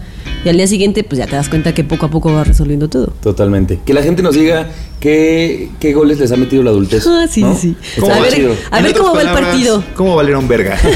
Y 0.44 0.50
al 0.50 0.58
día 0.58 0.68
siguiente, 0.68 1.04
pues 1.04 1.20
ya 1.20 1.28
te 1.28 1.36
das 1.36 1.50
cuenta 1.50 1.74
que 1.74 1.84
poco 1.84 2.06
a 2.06 2.10
poco 2.10 2.32
va 2.34 2.44
resolviendo 2.44 2.90
todo. 2.90 3.14
Totalmente. 3.22 3.80
Que 3.86 3.94
la 3.94 4.02
gente 4.04 4.22
nos 4.22 4.36
diga 4.36 4.68
qué, 5.00 5.70
qué 5.80 5.94
goles 5.94 6.20
les 6.20 6.32
ha 6.32 6.36
metido 6.36 6.64
la 6.64 6.70
adultez. 6.72 7.06
Ah, 7.08 7.26
sí, 7.30 7.42
¿no? 7.42 7.56
sí. 7.58 7.76
¿Cómo 8.00 8.14
A 8.14 8.18
va? 8.18 8.24
ver, 8.24 8.52
a 8.72 8.82
ver 8.82 8.94
cómo 8.96 9.14
va 9.16 9.22
el 9.22 9.30
partido. 9.30 9.84
¿Cómo 9.96 10.16
valieron 10.16 10.48
verga? 10.48 10.78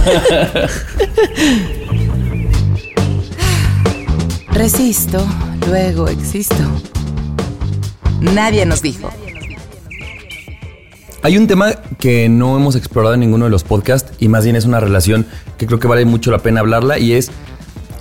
Resisto, 4.51 5.25
luego 5.67 6.07
existo. 6.07 6.55
Nadie 8.23 8.65
nos 8.65 8.81
dijo. 8.81 9.09
Hay 11.23 11.37
un 11.37 11.47
tema 11.47 11.73
que 11.99 12.29
no 12.29 12.55
hemos 12.55 12.75
explorado 12.77 13.13
en 13.13 13.19
ninguno 13.19 13.45
de 13.45 13.51
los 13.51 13.65
podcasts 13.65 14.13
y 14.17 14.29
más 14.29 14.45
bien 14.45 14.55
es 14.55 14.63
una 14.63 14.79
relación 14.79 15.25
que 15.57 15.67
creo 15.67 15.79
que 15.79 15.87
vale 15.87 16.05
mucho 16.05 16.31
la 16.31 16.39
pena 16.39 16.61
hablarla 16.61 16.99
y 16.99 17.13
es 17.13 17.31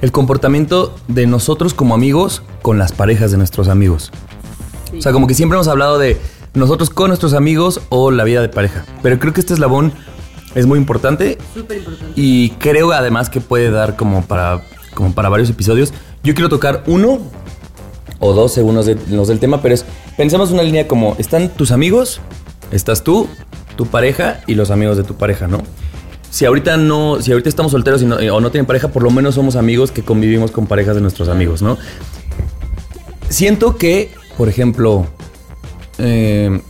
el 0.00 0.12
comportamiento 0.12 0.94
de 1.08 1.26
nosotros 1.26 1.74
como 1.74 1.94
amigos 1.94 2.42
con 2.62 2.78
las 2.78 2.92
parejas 2.92 3.32
de 3.32 3.36
nuestros 3.36 3.68
amigos. 3.68 4.12
O 4.96 5.02
sea, 5.02 5.12
como 5.12 5.26
que 5.26 5.34
siempre 5.34 5.56
hemos 5.56 5.66
hablado 5.68 5.98
de 5.98 6.16
nosotros 6.54 6.90
con 6.90 7.08
nuestros 7.08 7.34
amigos 7.34 7.80
o 7.88 8.12
la 8.12 8.22
vida 8.22 8.42
de 8.42 8.48
pareja. 8.48 8.84
Pero 9.02 9.18
creo 9.18 9.32
que 9.32 9.40
este 9.40 9.54
eslabón 9.54 9.92
es 10.54 10.66
muy 10.66 10.78
importante. 10.78 11.36
Y 12.14 12.50
creo 12.50 12.92
además 12.92 13.28
que 13.28 13.40
puede 13.40 13.72
dar 13.72 13.96
como 13.96 14.24
para, 14.24 14.62
como 14.94 15.14
para 15.14 15.28
varios 15.28 15.50
episodios. 15.50 15.92
Yo 16.22 16.34
quiero 16.34 16.48
tocar 16.48 16.84
uno 16.86 17.20
o 18.24 18.32
dos 18.32 18.56
los, 18.56 18.86
de- 18.86 18.96
los 19.10 19.26
del 19.28 19.40
tema, 19.40 19.60
pero 19.60 19.74
es, 19.74 19.84
pensemos 20.16 20.50
una 20.52 20.62
línea 20.62 20.86
como, 20.86 21.16
están 21.18 21.48
tus 21.48 21.72
amigos, 21.72 22.20
estás 22.70 23.02
tú, 23.02 23.28
tu 23.76 23.86
pareja 23.86 24.40
y 24.46 24.54
los 24.54 24.70
amigos 24.70 24.96
de 24.96 25.02
tu 25.02 25.14
pareja, 25.14 25.48
¿no? 25.48 25.60
Si 26.30 26.44
ahorita 26.46 26.76
no, 26.76 27.20
si 27.20 27.32
ahorita 27.32 27.48
estamos 27.48 27.72
solteros 27.72 28.02
no- 28.04 28.16
o 28.16 28.40
no 28.40 28.50
tienen 28.50 28.64
pareja, 28.66 28.88
por 28.88 29.02
lo 29.02 29.10
menos 29.10 29.34
somos 29.34 29.56
amigos 29.56 29.90
que 29.90 30.02
convivimos 30.02 30.50
con 30.52 30.66
parejas 30.66 30.94
de 30.94 31.00
nuestros 31.02 31.28
amigos, 31.28 31.62
¿no? 31.62 31.76
Siento 33.28 33.76
que, 33.76 34.10
por 34.36 34.48
ejemplo, 34.48 35.06
eh, 35.98 36.60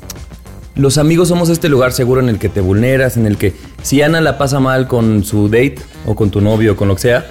los 0.74 0.96
amigos 0.98 1.28
somos 1.28 1.48
este 1.50 1.68
lugar 1.68 1.92
seguro 1.92 2.20
en 2.20 2.28
el 2.28 2.38
que 2.38 2.48
te 2.48 2.60
vulneras, 2.60 3.16
en 3.16 3.26
el 3.26 3.36
que 3.36 3.52
si 3.82 4.00
Ana 4.02 4.20
la 4.20 4.38
pasa 4.38 4.58
mal 4.60 4.88
con 4.88 5.22
su 5.24 5.48
date 5.48 5.76
o 6.06 6.14
con 6.14 6.30
tu 6.30 6.40
novio 6.40 6.72
o 6.72 6.76
con 6.76 6.88
lo 6.88 6.94
que 6.94 7.02
sea, 7.02 7.26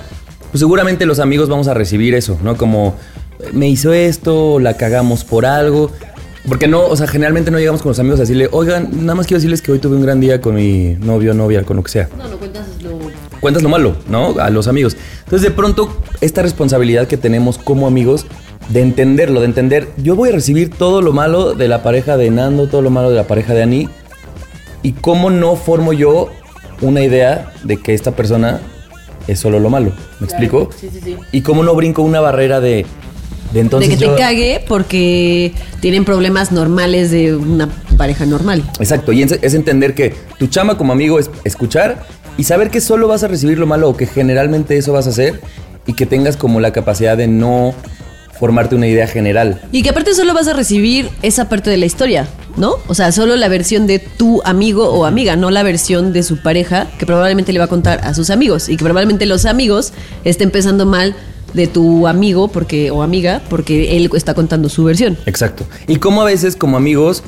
pues 0.51 0.59
seguramente 0.59 1.05
los 1.05 1.19
amigos 1.19 1.49
vamos 1.49 1.67
a 1.67 1.73
recibir 1.73 2.13
eso, 2.13 2.37
¿no? 2.43 2.55
Como 2.57 2.95
me 3.53 3.67
hizo 3.67 3.93
esto, 3.93 4.59
la 4.59 4.75
cagamos 4.75 5.23
por 5.23 5.45
algo. 5.45 5.91
Porque 6.47 6.67
no, 6.67 6.85
o 6.85 6.95
sea, 6.95 7.07
generalmente 7.07 7.51
no 7.51 7.59
llegamos 7.59 7.81
con 7.81 7.89
los 7.89 7.99
amigos 7.99 8.19
a 8.19 8.23
decirle, 8.23 8.49
oigan, 8.51 8.89
nada 8.91 9.15
más 9.15 9.27
quiero 9.27 9.37
decirles 9.37 9.61
que 9.61 9.71
hoy 9.71 9.79
tuve 9.79 9.95
un 9.95 10.01
gran 10.01 10.19
día 10.19 10.41
con 10.41 10.55
mi 10.55 10.95
novio, 10.99 11.33
novia, 11.33 11.63
con 11.63 11.77
lo 11.77 11.83
que 11.83 11.91
sea. 11.91 12.09
No, 12.17 12.27
no 12.27 12.37
cuentas 12.37 12.65
lo... 12.81 12.99
Cuentas 13.39 13.63
lo 13.63 13.69
malo, 13.69 13.95
¿no? 14.07 14.35
A 14.39 14.49
los 14.49 14.67
amigos. 14.67 14.95
Entonces, 15.23 15.49
de 15.49 15.55
pronto, 15.55 15.95
esta 16.19 16.41
responsabilidad 16.41 17.07
que 17.07 17.17
tenemos 17.17 17.57
como 17.57 17.87
amigos 17.87 18.25
de 18.69 18.81
entenderlo, 18.81 19.39
de 19.39 19.47
entender, 19.47 19.89
yo 19.97 20.15
voy 20.15 20.29
a 20.29 20.31
recibir 20.31 20.69
todo 20.69 21.01
lo 21.01 21.11
malo 21.11 21.53
de 21.53 21.67
la 21.67 21.83
pareja 21.83 22.17
de 22.17 22.29
Nando, 22.29 22.67
todo 22.67 22.81
lo 22.81 22.89
malo 22.89 23.09
de 23.09 23.15
la 23.15 23.27
pareja 23.27 23.53
de 23.53 23.63
Ani, 23.63 23.89
y 24.83 24.93
cómo 24.93 25.29
no 25.29 25.55
formo 25.55 25.93
yo 25.93 26.29
una 26.81 27.01
idea 27.01 27.51
de 27.63 27.77
que 27.77 27.93
esta 27.93 28.11
persona 28.11 28.61
es 29.27 29.39
solo 29.39 29.59
lo 29.59 29.69
malo. 29.69 29.91
¿Me 30.19 30.27
explico? 30.27 30.69
Sí, 30.79 30.89
sí, 30.91 30.99
sí. 31.03 31.17
Y 31.31 31.41
cómo 31.41 31.63
no 31.63 31.75
brinco 31.75 32.01
una 32.01 32.19
barrera 32.19 32.59
de, 32.59 32.85
de 33.53 33.59
entonces. 33.59 33.89
de 33.89 33.95
que 33.97 34.01
yo- 34.03 34.15
te 34.15 34.21
cague 34.21 34.63
porque 34.67 35.53
tienen 35.79 36.05
problemas 36.05 36.51
normales 36.51 37.11
de 37.11 37.35
una 37.35 37.69
pareja 37.97 38.25
normal. 38.25 38.63
Exacto, 38.79 39.11
y 39.11 39.23
es, 39.23 39.31
es 39.41 39.53
entender 39.53 39.93
que 39.93 40.13
tu 40.39 40.47
chama 40.47 40.77
como 40.77 40.93
amigo 40.93 41.19
es 41.19 41.29
escuchar 41.43 42.03
y 42.37 42.43
saber 42.45 42.69
que 42.69 42.81
solo 42.81 43.07
vas 43.07 43.23
a 43.23 43.27
recibir 43.27 43.59
lo 43.59 43.67
malo 43.67 43.89
o 43.89 43.97
que 43.97 44.05
generalmente 44.07 44.77
eso 44.77 44.93
vas 44.93 45.07
a 45.07 45.09
hacer 45.11 45.39
y 45.85 45.93
que 45.93 46.05
tengas 46.05 46.37
como 46.37 46.59
la 46.59 46.71
capacidad 46.73 47.17
de 47.17 47.27
no 47.27 47.73
formarte 48.39 48.73
una 48.75 48.87
idea 48.87 49.05
general. 49.07 49.61
Y 49.71 49.83
que 49.83 49.89
aparte 49.89 50.15
solo 50.15 50.33
vas 50.33 50.47
a 50.47 50.53
recibir 50.53 51.09
esa 51.21 51.47
parte 51.47 51.69
de 51.69 51.77
la 51.77 51.85
historia, 51.85 52.27
¿no? 52.57 52.75
O 52.87 52.95
sea, 52.95 53.11
solo 53.11 53.35
la 53.35 53.47
versión 53.49 53.85
de 53.85 53.99
tu 53.99 54.41
amigo 54.45 54.89
o 54.89 55.05
amiga, 55.05 55.35
no 55.35 55.51
la 55.51 55.61
versión 55.61 56.11
de 56.11 56.23
su 56.23 56.37
pareja, 56.41 56.87
que 56.97 57.05
probablemente 57.05 57.53
le 57.53 57.59
va 57.59 57.65
a 57.65 57.67
contar 57.67 57.99
a 58.03 58.15
sus 58.15 58.31
amigos. 58.31 58.67
Y 58.67 58.77
que 58.77 58.83
probablemente 58.83 59.27
los 59.27 59.45
amigos 59.45 59.93
estén 60.23 60.49
pensando 60.49 60.87
mal 60.87 61.15
de 61.53 61.67
tu 61.67 62.07
amigo 62.07 62.47
porque 62.47 62.91
o 62.91 63.03
amiga 63.03 63.41
porque 63.49 63.97
él 63.97 64.09
está 64.13 64.33
contando 64.33 64.69
su 64.69 64.83
versión. 64.83 65.17
Exacto. 65.25 65.65
Y 65.87 65.97
como 65.97 66.21
a 66.21 66.25
veces 66.25 66.55
como 66.55 66.77
amigos, 66.77 67.23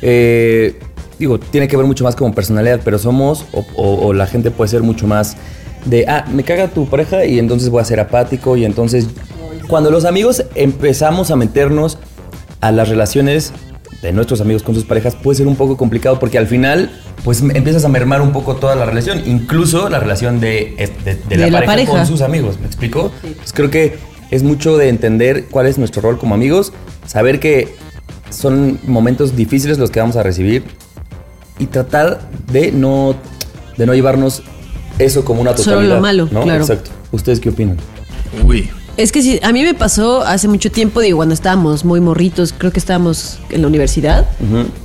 eh, 0.00 0.78
digo, 1.18 1.38
tiene 1.38 1.68
que 1.68 1.76
ver 1.76 1.86
mucho 1.86 2.04
más 2.04 2.16
como 2.16 2.34
personalidad, 2.34 2.80
pero 2.84 2.98
somos, 2.98 3.44
o, 3.52 3.64
o 3.76 4.12
la 4.12 4.26
gente 4.26 4.50
puede 4.50 4.68
ser 4.68 4.82
mucho 4.82 5.06
más 5.06 5.36
de, 5.84 6.06
ah, 6.08 6.24
me 6.32 6.44
caga 6.44 6.68
tu 6.68 6.86
pareja 6.86 7.24
y 7.24 7.38
entonces 7.38 7.68
voy 7.68 7.80
a 7.80 7.84
ser 7.84 8.00
apático 8.00 8.56
y 8.56 8.64
entonces 8.64 9.08
cuando 9.68 9.90
los 9.90 10.04
amigos 10.04 10.44
empezamos 10.54 11.30
a 11.30 11.36
meternos 11.36 11.98
a 12.60 12.72
las 12.72 12.88
relaciones 12.88 13.52
de 14.02 14.12
nuestros 14.12 14.40
amigos 14.40 14.62
con 14.64 14.74
sus 14.74 14.84
parejas 14.84 15.14
puede 15.14 15.36
ser 15.38 15.46
un 15.46 15.54
poco 15.54 15.76
complicado 15.76 16.18
porque 16.18 16.36
al 16.36 16.48
final 16.48 16.90
pues 17.24 17.40
empiezas 17.40 17.84
a 17.84 17.88
mermar 17.88 18.20
un 18.20 18.32
poco 18.32 18.56
toda 18.56 18.74
la 18.74 18.84
relación, 18.84 19.22
incluso 19.26 19.88
la 19.88 20.00
relación 20.00 20.40
de, 20.40 20.74
la, 21.30 21.64
pareja 21.64 21.92
con 21.92 22.06
sus 22.06 22.20
amigos, 22.20 22.58
¿me 22.60 22.66
explico? 22.66 23.12
Pues 23.22 23.52
creo 23.52 23.70
que 23.70 23.96
es 24.32 24.42
mucho 24.42 24.76
de 24.76 24.88
entender 24.88 25.46
cuál 25.50 25.66
es 25.66 25.78
nuestro 25.78 26.02
rol 26.02 26.18
como 26.18 26.34
amigos, 26.34 26.72
saber 27.06 27.38
que 27.38 27.76
son 28.30 28.80
momentos 28.86 29.36
difíciles 29.36 29.78
los 29.78 29.90
que 29.90 30.00
vamos 30.00 30.16
a 30.16 30.22
recibir 30.24 30.64
y 31.60 31.66
tratar 31.66 32.28
de 32.50 32.72
no, 32.72 33.14
de 33.76 33.86
no 33.86 33.94
llevarnos 33.94 34.42
eso 34.98 35.24
como 35.24 35.42
una 35.42 35.54
totalidad. 35.54 35.82
Solo 35.82 35.94
lo 35.94 36.00
malo, 36.00 36.28
claro. 36.28 36.62
Exacto. 36.62 36.90
¿Ustedes 37.12 37.38
qué 37.38 37.50
opinan? 37.50 37.76
Uy. 38.44 38.68
Es 38.96 39.10
que 39.10 39.22
sí, 39.22 39.40
a 39.42 39.52
mí 39.52 39.62
me 39.62 39.72
pasó 39.72 40.20
hace 40.22 40.48
mucho 40.48 40.70
tiempo, 40.70 41.00
digo, 41.00 41.16
cuando 41.16 41.34
estábamos 41.34 41.84
muy 41.84 42.00
morritos, 42.00 42.54
creo 42.56 42.72
que 42.72 42.78
estábamos 42.78 43.38
en 43.48 43.62
la 43.62 43.68
universidad 43.68 44.26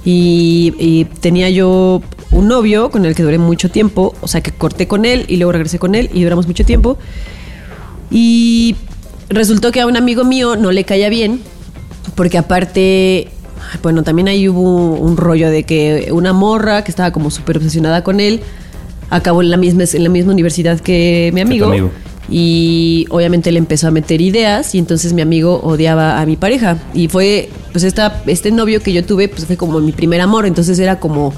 y, 0.06 1.06
tenía 1.20 1.50
yo 1.50 2.02
un 2.32 2.48
novio 2.48 2.90
con 2.90 3.06
el 3.06 3.16
que 3.16 3.24
duré 3.24 3.38
mucho 3.38 3.70
tiempo, 3.70 4.16
o 4.22 4.28
sea 4.28 4.42
que 4.42 4.52
corté 4.52 4.88
con 4.88 5.04
él 5.04 5.26
y 5.28 5.36
luego 5.36 5.52
regresé 5.52 5.78
con 5.78 5.94
él 5.94 6.10
y 6.14 6.24
duramos 6.24 6.48
mucho 6.48 6.66
tiempo. 6.66 6.98
Y 8.10 8.78
resultó 9.30 9.74
que 9.74 9.82
a 9.82 9.88
un 9.88 9.98
amigo 9.98 10.24
mío 10.24 10.56
no 10.56 10.72
le 10.72 10.86
caía 10.86 11.10
bien, 11.10 11.42
porque 12.16 12.38
aparte, 12.38 13.28
bueno, 13.84 14.04
también 14.04 14.30
ahí 14.30 14.48
hubo 14.48 14.94
un 14.94 15.18
rollo 15.18 15.50
de 15.50 15.64
que 15.64 16.10
una 16.14 16.32
morra 16.32 16.86
que 16.86 16.92
estaba 16.92 17.12
como 17.12 17.30
súper 17.30 17.58
obsesionada 17.58 18.04
con 18.06 18.22
él, 18.22 18.40
acabó 19.10 19.42
en 19.42 19.50
la 19.50 19.58
misma, 19.58 19.84
en 19.92 20.04
la 20.04 20.10
misma 20.10 20.32
universidad 20.32 20.80
que 20.80 21.32
mi 21.34 21.42
amigo. 21.42 21.74
Y 22.30 23.06
obviamente 23.10 23.52
le 23.52 23.60
empezó 23.60 23.88
a 23.88 23.92
meter 23.92 24.22
ideas 24.22 24.76
y 24.76 24.80
entonces 24.80 25.14
mi 25.14 25.22
amigo 25.22 25.62
odiaba 25.64 26.20
a 26.20 26.26
mi 26.26 26.36
pareja. 26.36 26.78
Y 26.94 27.08
fue, 27.08 27.50
pues 27.72 27.84
esta, 27.84 28.22
este 28.28 28.52
novio 28.52 28.82
que 28.82 28.92
yo 28.92 29.06
tuve, 29.06 29.30
pues 29.30 29.46
fue 29.46 29.56
como 29.56 29.80
mi 29.80 29.94
primer 29.94 30.20
amor. 30.20 30.46
Entonces 30.46 30.78
era 30.80 31.00
como, 31.00 31.34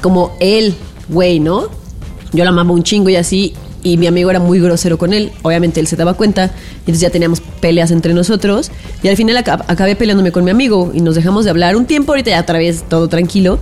como 0.00 0.36
él, 0.40 0.74
güey, 1.08 1.40
¿no? 1.40 1.68
Yo 2.32 2.44
la 2.44 2.50
amaba 2.50 2.72
un 2.72 2.82
chingo 2.82 3.08
y 3.08 3.16
así. 3.16 3.54
Y 3.84 3.96
mi 3.96 4.06
amigo 4.06 4.30
era 4.30 4.38
muy 4.38 4.60
grosero 4.60 4.98
con 4.98 5.12
él. 5.12 5.32
Obviamente 5.42 5.80
él 5.80 5.86
se 5.86 5.96
daba 5.96 6.14
cuenta. 6.14 6.46
Y 6.46 6.90
entonces 6.90 7.00
ya 7.00 7.10
teníamos 7.10 7.40
peleas 7.40 7.90
entre 7.90 8.12
nosotros. 8.12 8.70
Y 9.02 9.08
al 9.08 9.16
final 9.16 9.36
acabé 9.38 9.96
peleándome 9.96 10.30
con 10.30 10.44
mi 10.44 10.50
amigo. 10.50 10.92
Y 10.94 11.00
nos 11.00 11.14
dejamos 11.14 11.44
de 11.44 11.50
hablar 11.50 11.74
un 11.74 11.86
tiempo. 11.86 12.12
Ahorita 12.12 12.30
ya 12.30 12.40
otra 12.40 12.58
vez 12.58 12.84
todo 12.88 13.08
tranquilo. 13.08 13.58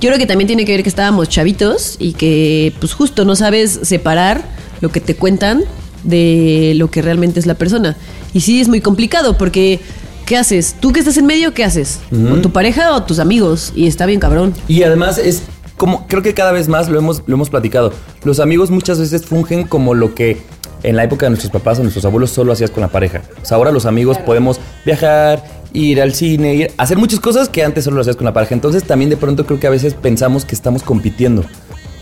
Yo 0.00 0.08
creo 0.08 0.18
que 0.18 0.26
también 0.26 0.48
tiene 0.48 0.64
que 0.64 0.72
ver 0.72 0.82
que 0.82 0.88
estábamos 0.88 1.28
chavitos 1.28 1.96
y 1.98 2.14
que 2.14 2.72
pues 2.80 2.94
justo 2.94 3.26
no 3.26 3.36
sabes 3.36 3.80
separar 3.82 4.42
lo 4.80 4.90
que 4.90 5.00
te 5.00 5.14
cuentan 5.14 5.64
de 6.04 6.72
lo 6.76 6.90
que 6.90 7.02
realmente 7.02 7.40
es 7.40 7.46
la 7.46 7.54
persona. 7.54 7.96
Y 8.32 8.40
sí 8.40 8.60
es 8.60 8.68
muy 8.68 8.80
complicado 8.80 9.36
porque 9.36 9.80
¿qué 10.26 10.36
haces? 10.36 10.76
¿Tú 10.80 10.92
que 10.92 11.00
estás 11.00 11.16
en 11.16 11.26
medio 11.26 11.52
qué 11.54 11.64
haces? 11.64 12.00
¿Con 12.10 12.42
tu 12.42 12.52
pareja 12.52 12.94
o 12.94 13.02
tus 13.02 13.18
amigos? 13.18 13.72
Y 13.74 13.86
está 13.86 14.06
bien 14.06 14.20
cabrón. 14.20 14.54
Y 14.68 14.82
además 14.82 15.18
es 15.18 15.42
como 15.76 16.06
creo 16.06 16.22
que 16.22 16.34
cada 16.34 16.52
vez 16.52 16.68
más 16.68 16.88
lo 16.88 16.98
hemos 16.98 17.22
lo 17.26 17.34
hemos 17.34 17.50
platicado. 17.50 17.92
Los 18.24 18.40
amigos 18.40 18.70
muchas 18.70 18.98
veces 18.98 19.24
fungen 19.26 19.64
como 19.64 19.94
lo 19.94 20.14
que 20.14 20.38
en 20.82 20.96
la 20.96 21.04
época 21.04 21.26
de 21.26 21.30
nuestros 21.30 21.52
papás 21.52 21.78
o 21.78 21.82
nuestros 21.82 22.04
abuelos 22.04 22.30
solo 22.30 22.52
hacías 22.52 22.70
con 22.70 22.80
la 22.80 22.88
pareja. 22.88 23.22
O 23.42 23.44
sea, 23.44 23.56
ahora 23.56 23.72
los 23.72 23.86
amigos 23.86 24.18
podemos 24.18 24.60
viajar, 24.84 25.44
ir 25.72 26.00
al 26.00 26.14
cine, 26.14 26.54
ir, 26.54 26.72
hacer 26.78 26.96
muchas 26.96 27.20
cosas 27.20 27.48
que 27.48 27.64
antes 27.64 27.84
solo 27.84 27.96
lo 27.96 28.00
hacías 28.02 28.16
con 28.16 28.24
la 28.24 28.32
pareja. 28.32 28.54
Entonces 28.54 28.84
también 28.84 29.10
de 29.10 29.16
pronto 29.16 29.46
creo 29.46 29.60
que 29.60 29.66
a 29.66 29.70
veces 29.70 29.94
pensamos 29.94 30.44
que 30.44 30.54
estamos 30.54 30.82
compitiendo. 30.82 31.44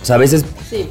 O 0.00 0.04
sea, 0.04 0.16
a 0.16 0.18
veces 0.18 0.44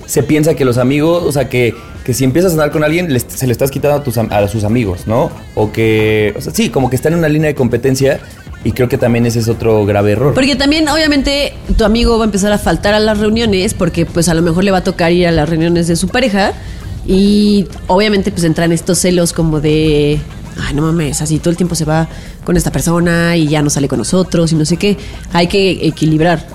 se 0.05 0.23
piensa 0.23 0.55
que 0.55 0.65
los 0.65 0.77
amigos, 0.77 1.23
o 1.23 1.31
sea, 1.31 1.49
que, 1.49 1.73
que 2.03 2.13
si 2.13 2.23
empiezas 2.23 2.51
a 2.51 2.53
andar 2.55 2.71
con 2.71 2.83
alguien, 2.83 3.07
se 3.19 3.45
le 3.45 3.51
estás 3.51 3.71
quitando 3.71 3.97
a, 3.97 4.03
tus, 4.03 4.17
a 4.17 4.47
sus 4.47 4.63
amigos, 4.63 5.07
¿no? 5.07 5.31
O 5.55 5.71
que, 5.71 6.33
o 6.37 6.41
sea, 6.41 6.53
sí, 6.53 6.69
como 6.69 6.89
que 6.89 6.95
está 6.95 7.09
en 7.09 7.15
una 7.15 7.29
línea 7.29 7.47
de 7.47 7.55
competencia 7.55 8.19
y 8.63 8.71
creo 8.71 8.89
que 8.89 8.97
también 8.97 9.25
ese 9.25 9.39
es 9.39 9.47
otro 9.47 9.85
grave 9.85 10.11
error. 10.11 10.33
Porque 10.33 10.55
también, 10.55 10.89
obviamente, 10.89 11.53
tu 11.77 11.85
amigo 11.85 12.17
va 12.17 12.25
a 12.25 12.27
empezar 12.27 12.51
a 12.51 12.57
faltar 12.57 12.93
a 12.93 12.99
las 12.99 13.17
reuniones 13.17 13.73
porque, 13.73 14.05
pues, 14.05 14.27
a 14.29 14.33
lo 14.33 14.41
mejor 14.41 14.63
le 14.63 14.71
va 14.71 14.79
a 14.79 14.83
tocar 14.83 15.11
ir 15.11 15.27
a 15.27 15.31
las 15.31 15.47
reuniones 15.47 15.87
de 15.87 15.95
su 15.95 16.09
pareja 16.09 16.53
y, 17.05 17.67
obviamente, 17.87 18.31
pues, 18.31 18.43
entran 18.43 18.71
estos 18.71 18.99
celos 18.99 19.31
como 19.31 19.61
de, 19.61 20.19
ay, 20.61 20.73
no 20.73 20.81
mames, 20.81 21.21
así 21.21 21.39
todo 21.39 21.51
el 21.51 21.57
tiempo 21.57 21.75
se 21.75 21.85
va 21.85 22.09
con 22.43 22.57
esta 22.57 22.71
persona 22.71 23.37
y 23.37 23.47
ya 23.47 23.61
no 23.61 23.69
sale 23.69 23.87
con 23.87 23.99
nosotros 23.99 24.51
y 24.51 24.55
no 24.55 24.65
sé 24.65 24.77
qué. 24.77 24.97
Hay 25.33 25.47
que 25.47 25.87
equilibrar. 25.87 26.45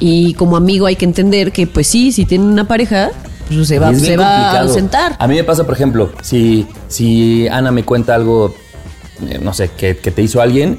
Y 0.00 0.34
como 0.34 0.56
amigo 0.56 0.86
hay 0.86 0.96
que 0.96 1.04
entender 1.04 1.52
que, 1.52 1.66
pues 1.66 1.86
sí, 1.86 2.12
si 2.12 2.24
tiene 2.24 2.44
una 2.44 2.66
pareja, 2.66 3.10
pues 3.48 3.68
se 3.68 3.78
va, 3.78 3.94
se 3.94 4.16
va 4.16 4.52
a 4.52 4.60
ausentar. 4.60 5.16
A 5.18 5.26
mí 5.26 5.34
me 5.34 5.44
pasa, 5.44 5.64
por 5.64 5.74
ejemplo, 5.74 6.10
si, 6.22 6.66
si 6.88 7.48
Ana 7.48 7.70
me 7.70 7.84
cuenta 7.84 8.14
algo, 8.14 8.54
eh, 9.28 9.38
no 9.42 9.52
sé, 9.52 9.70
que, 9.76 9.94
te 9.94 10.22
hizo 10.22 10.40
alguien, 10.40 10.78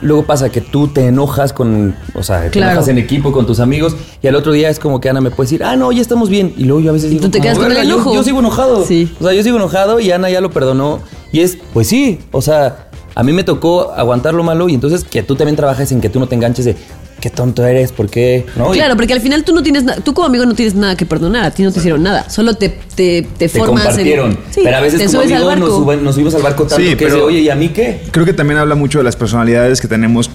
luego 0.00 0.24
pasa 0.24 0.50
que 0.50 0.60
tú 0.60 0.88
te 0.88 1.06
enojas 1.06 1.52
con, 1.52 1.96
o 2.14 2.22
sea, 2.22 2.50
te 2.50 2.58
enojas 2.58 2.88
en 2.88 2.98
equipo 2.98 3.32
con 3.32 3.46
tus 3.46 3.60
amigos 3.60 3.96
y 4.22 4.26
al 4.26 4.34
otro 4.34 4.52
día 4.52 4.68
es 4.68 4.78
como 4.78 5.00
que 5.00 5.08
Ana 5.08 5.20
me 5.20 5.30
puede 5.30 5.46
decir, 5.46 5.64
ah, 5.64 5.76
no, 5.76 5.92
ya 5.92 6.00
estamos 6.00 6.28
bien. 6.28 6.54
Y 6.56 6.64
luego 6.64 6.80
yo 6.80 6.90
a 6.90 6.94
veces 6.94 7.10
digo, 7.10 7.22
tú 7.22 7.30
te 7.30 7.40
quedas 7.40 7.58
con 7.58 7.70
el 7.70 7.76
enojo. 7.76 8.14
Yo, 8.14 8.22
sigo 8.22 8.40
enojado. 8.40 8.84
Sí. 8.84 9.12
O 9.20 9.24
sea, 9.24 9.32
yo 9.32 9.42
sigo 9.42 9.56
enojado 9.56 10.00
y 10.00 10.10
Ana 10.10 10.30
ya 10.30 10.40
lo 10.40 10.50
perdonó. 10.50 11.00
Y 11.32 11.40
es, 11.40 11.58
pues 11.72 11.88
sí, 11.88 12.20
o 12.32 12.40
sea, 12.40 12.85
a 13.16 13.22
mí 13.22 13.32
me 13.32 13.44
tocó 13.44 13.92
aguantar 13.92 14.34
lo 14.34 14.44
malo 14.44 14.68
y 14.68 14.74
entonces 14.74 15.02
que 15.02 15.22
tú 15.22 15.36
también 15.36 15.56
trabajes 15.56 15.90
en 15.90 16.02
que 16.02 16.10
tú 16.10 16.20
no 16.20 16.28
te 16.28 16.34
enganches 16.34 16.66
de, 16.66 16.76
qué 17.18 17.30
tonto 17.30 17.64
eres, 17.64 17.90
¿por 17.90 18.10
qué? 18.10 18.44
¿No? 18.56 18.70
Claro, 18.72 18.94
porque 18.94 19.14
al 19.14 19.22
final 19.22 19.42
tú 19.42 19.54
no 19.54 19.62
tienes 19.62 19.84
tú 20.04 20.12
como 20.12 20.26
amigo 20.26 20.44
no 20.44 20.54
tienes 20.54 20.74
nada 20.74 20.98
que 20.98 21.06
perdonar, 21.06 21.46
a 21.46 21.50
ti 21.50 21.62
no 21.62 21.72
te 21.72 21.78
hicieron 21.78 22.02
nada, 22.02 22.28
solo 22.28 22.54
te, 22.54 22.68
te, 22.68 23.26
te, 23.38 23.48
te 23.48 23.58
compartieron. 23.58 24.38
pero 24.54 24.76
a 24.76 24.80
veces 24.80 25.10
como 25.10 25.22
amigo 25.22 25.56
nos, 25.56 26.02
nos, 26.02 26.14
subimos 26.14 26.34
al 26.34 26.42
barco 26.42 26.66
tanto 26.66 26.84
sí, 26.84 26.94
que 26.94 27.06
oye, 27.06 27.40
¿y 27.40 27.48
a 27.48 27.54
mí 27.56 27.70
qué? 27.70 28.02
Creo 28.10 28.26
que 28.26 28.34
también 28.34 28.58
habla 28.58 28.74
mucho 28.74 28.98
de 28.98 29.04
las 29.04 29.16
personalidades 29.16 29.80
que 29.80 29.88
tenemos 29.88 30.30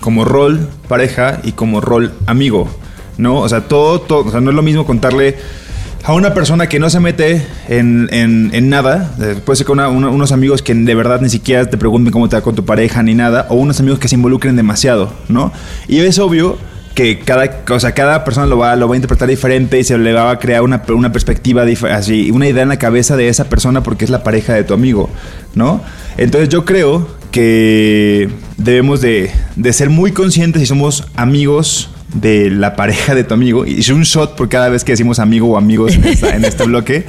como 0.00 0.26
rol 0.26 0.68
pareja 0.86 1.40
y 1.44 1.52
como 1.52 1.80
rol 1.80 2.12
amigo, 2.26 2.68
¿no? 3.16 3.40
O 3.40 3.48
sea, 3.48 3.62
todo, 3.68 4.02
todo, 4.02 4.26
o 4.26 4.30
sea, 4.30 4.42
no 4.42 4.50
es 4.50 4.56
lo 4.56 4.62
mismo 4.62 4.84
contarle 4.84 5.36
a 6.08 6.14
una 6.14 6.32
persona 6.32 6.70
que 6.70 6.78
no 6.78 6.88
se 6.88 7.00
mete 7.00 7.46
en, 7.68 8.08
en, 8.10 8.70
nada, 8.70 9.14
eh, 9.20 9.36
puede 9.44 9.58
ser 9.58 9.66
con 9.66 9.78
unos 9.78 10.32
amigos 10.32 10.62
que 10.62 10.72
de 10.72 10.94
verdad 10.94 11.20
ni 11.20 11.28
siquiera 11.28 11.68
te 11.68 11.76
pregunten 11.76 12.10
cómo 12.10 12.30
te 12.30 12.36
va 12.36 12.40
con 12.40 12.54
tu 12.54 12.64
pareja 12.64 13.02
ni 13.02 13.14
nada, 13.14 13.44
o 13.50 13.56
unos 13.56 13.78
amigos 13.78 13.98
que 13.98 14.08
se 14.08 14.14
involucren 14.14 14.56
demasiado, 14.56 15.12
¿no? 15.28 15.52
Y 15.86 15.98
es 15.98 16.18
obvio 16.18 16.56
que 16.94 17.18
cada, 17.18 17.44
o 17.44 17.94
cada 17.94 18.24
persona 18.24 18.46
lo 18.46 18.56
va, 18.56 18.74
lo 18.74 18.88
va 18.88 18.94
a 18.94 18.96
interpretar 18.96 19.28
diferente 19.28 19.78
y 19.78 19.84
se 19.84 19.98
le 19.98 20.14
va 20.14 20.30
a 20.30 20.38
crear 20.38 20.62
una, 20.62 20.82
una 20.88 21.12
perspectiva, 21.12 21.66
así, 21.90 22.30
una 22.30 22.48
idea 22.48 22.62
en 22.62 22.70
la 22.70 22.78
cabeza 22.78 23.14
de 23.14 23.28
esa 23.28 23.50
persona 23.50 23.82
porque 23.82 24.06
es 24.06 24.10
la 24.10 24.22
pareja 24.22 24.54
de 24.54 24.64
tu 24.64 24.72
amigo, 24.72 25.10
¿no? 25.54 25.82
Entonces 26.16 26.48
yo 26.48 26.64
creo 26.64 27.06
que 27.30 28.30
debemos 28.56 29.02
de, 29.02 29.30
de 29.56 29.72
ser 29.74 29.90
muy 29.90 30.12
conscientes 30.12 30.62
si 30.62 30.66
somos 30.66 31.06
amigos 31.16 31.90
de 32.14 32.50
la 32.50 32.76
pareja 32.76 33.14
de 33.14 33.24
tu 33.24 33.34
amigo. 33.34 33.66
Y 33.66 33.90
un 33.90 34.02
shot 34.02 34.36
por 34.36 34.48
cada 34.48 34.68
vez 34.68 34.84
que 34.84 34.92
decimos 34.92 35.18
amigo 35.18 35.48
o 35.48 35.56
amigos 35.56 35.94
en, 35.94 36.44
este 36.44 36.64
bloque. 36.64 37.06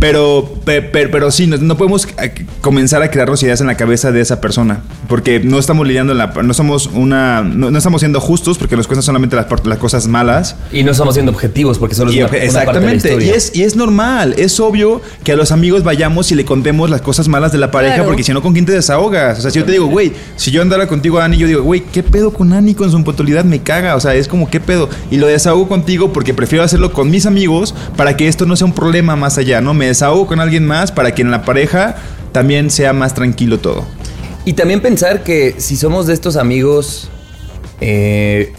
Pero, 0.00 0.50
pero, 0.64 1.10
pero, 1.10 1.30
sí, 1.30 1.46
no, 1.46 1.76
podemos 1.76 2.08
eh, 2.22 2.46
comenzar 2.62 3.02
a 3.02 3.10
crearnos 3.10 3.42
ideas 3.42 3.60
en 3.60 3.66
la 3.66 3.76
cabeza 3.76 4.10
de 4.10 4.22
esa 4.22 4.40
persona. 4.40 4.80
Porque 5.08 5.40
no 5.40 5.58
estamos 5.58 5.86
lidiando 5.86 6.12
en 6.12 6.18
la. 6.18 6.28
No 6.28 6.54
somos 6.54 6.86
una. 6.86 7.42
No, 7.42 7.76
estamos 7.76 8.00
siendo 8.00 8.18
justos 8.18 8.56
porque 8.56 8.76
nos 8.76 8.86
cuestan 8.86 9.02
solamente 9.02 9.36
las, 9.36 9.46
las, 9.66 9.78
cosas 9.78 10.08
malas. 10.08 10.56
Y 10.72 10.84
no 10.84 10.92
estamos 10.92 11.14
siendo 11.14 11.32
objetivos 11.32 11.78
porque 11.78 11.94
solo 11.94 12.10
es 12.10 12.16
una, 12.16 12.26
Exactamente. 12.28 13.22
y, 13.22 13.28
es, 13.28 13.54
y 13.54 13.62
es 13.62 13.76
normal. 13.76 14.34
Es 14.38 14.58
obvio 14.58 15.02
que 15.22 15.32
a 15.32 15.36
los 15.36 15.52
amigos 15.52 15.84
vayamos 15.84 16.32
y 16.32 16.34
le 16.34 16.46
contemos 16.46 16.88
las 16.88 17.02
cosas 17.02 17.28
malas 17.28 17.52
de 17.52 17.58
la 17.58 17.70
pareja. 17.70 18.02
Porque 18.02 18.24
si 18.24 18.32
no, 18.32 18.40
¿con 18.40 18.54
quién 18.54 18.64
te 18.64 18.72
desahogas? 18.72 19.38
O 19.38 19.42
sea, 19.42 19.50
si 19.50 19.58
yo 19.58 19.66
te 19.66 19.72
digo, 19.72 19.84
güey, 19.84 20.12
si 20.36 20.50
yo 20.50 20.62
andara 20.62 20.86
contigo, 20.86 21.20
Ani, 21.20 21.36
yo 21.36 21.46
digo, 21.46 21.62
güey, 21.62 21.82
¿qué 21.92 22.02
pedo 22.02 22.32
con 22.32 22.54
Ani 22.54 22.74
con 22.74 22.90
su 22.90 22.96
impuntualidad? 22.96 23.44
Me 23.44 23.60
caga. 23.60 23.96
O 23.96 24.00
sea, 24.00 24.14
es 24.14 24.28
como, 24.28 24.48
¿qué 24.48 24.60
pedo? 24.60 24.88
Y 25.10 25.18
lo 25.18 25.26
desahogo 25.26 25.68
contigo 25.68 26.10
porque 26.10 26.32
prefiero 26.32 26.64
hacerlo 26.64 26.94
con 26.94 27.10
mis 27.10 27.26
amigos 27.26 27.74
para 27.98 28.16
que 28.16 28.28
esto 28.28 28.46
no 28.46 28.56
sea 28.56 28.66
un 28.66 28.72
problema 28.72 29.14
más 29.14 29.36
allá, 29.36 29.60
¿no? 29.60 29.74
Me 29.74 29.89
desahogo 29.90 30.26
con 30.26 30.40
alguien 30.40 30.66
más 30.66 30.90
para 30.92 31.14
que 31.14 31.22
en 31.22 31.30
la 31.30 31.42
pareja 31.44 31.96
también 32.32 32.70
sea 32.70 32.92
más 32.92 33.14
tranquilo 33.14 33.58
todo. 33.58 33.84
Y 34.44 34.54
también 34.54 34.80
pensar 34.80 35.22
que 35.22 35.54
si 35.58 35.76
somos 35.76 36.06
de 36.06 36.14
estos 36.14 36.36
amigos, 36.36 37.08
eh, 37.80 38.52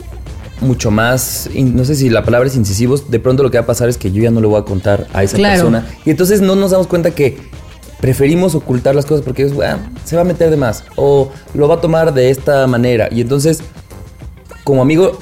mucho 0.61 0.91
más, 0.91 1.49
no 1.55 1.83
sé 1.85 1.95
si 1.95 2.09
la 2.09 2.23
palabra 2.23 2.47
es 2.47 2.55
incisivos, 2.55 3.09
de 3.09 3.19
pronto 3.19 3.41
lo 3.43 3.49
que 3.49 3.57
va 3.57 3.63
a 3.63 3.67
pasar 3.67 3.89
es 3.89 3.97
que 3.97 4.11
yo 4.11 4.21
ya 4.21 4.29
no 4.29 4.41
le 4.41 4.47
voy 4.47 4.61
a 4.61 4.63
contar 4.63 5.07
a 5.13 5.23
esa 5.23 5.37
Claro. 5.37 5.55
persona. 5.55 5.87
Y 6.05 6.11
entonces 6.11 6.41
no 6.41 6.55
nos 6.55 6.71
damos 6.71 6.85
cuenta 6.87 7.11
que 7.11 7.37
preferimos 7.99 8.53
ocultar 8.55 8.93
las 8.95 9.05
cosas 9.05 9.23
porque 9.23 9.43
es, 9.43 9.53
"Ah, 9.63 9.79
se 10.05 10.15
va 10.15 10.21
a 10.21 10.25
meter 10.25 10.49
de 10.51 10.57
más 10.57 10.83
o 10.95 11.31
lo 11.55 11.67
va 11.67 11.75
a 11.75 11.81
tomar 11.81 12.13
de 12.13 12.29
esta 12.29 12.67
manera. 12.67 13.07
Y 13.11 13.21
entonces, 13.21 13.59
como 14.63 14.81
amigo, 14.83 15.17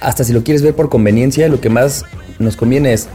hasta 0.00 0.24
si 0.24 0.32
lo 0.32 0.42
quieres 0.42 0.62
ver 0.62 0.74
por 0.74 0.88
conveniencia, 0.88 1.48
lo 1.48 1.60
que 1.60 1.68
más 1.70 2.04
nos 2.40 2.56
conviene 2.56 2.92
es, 2.92 3.08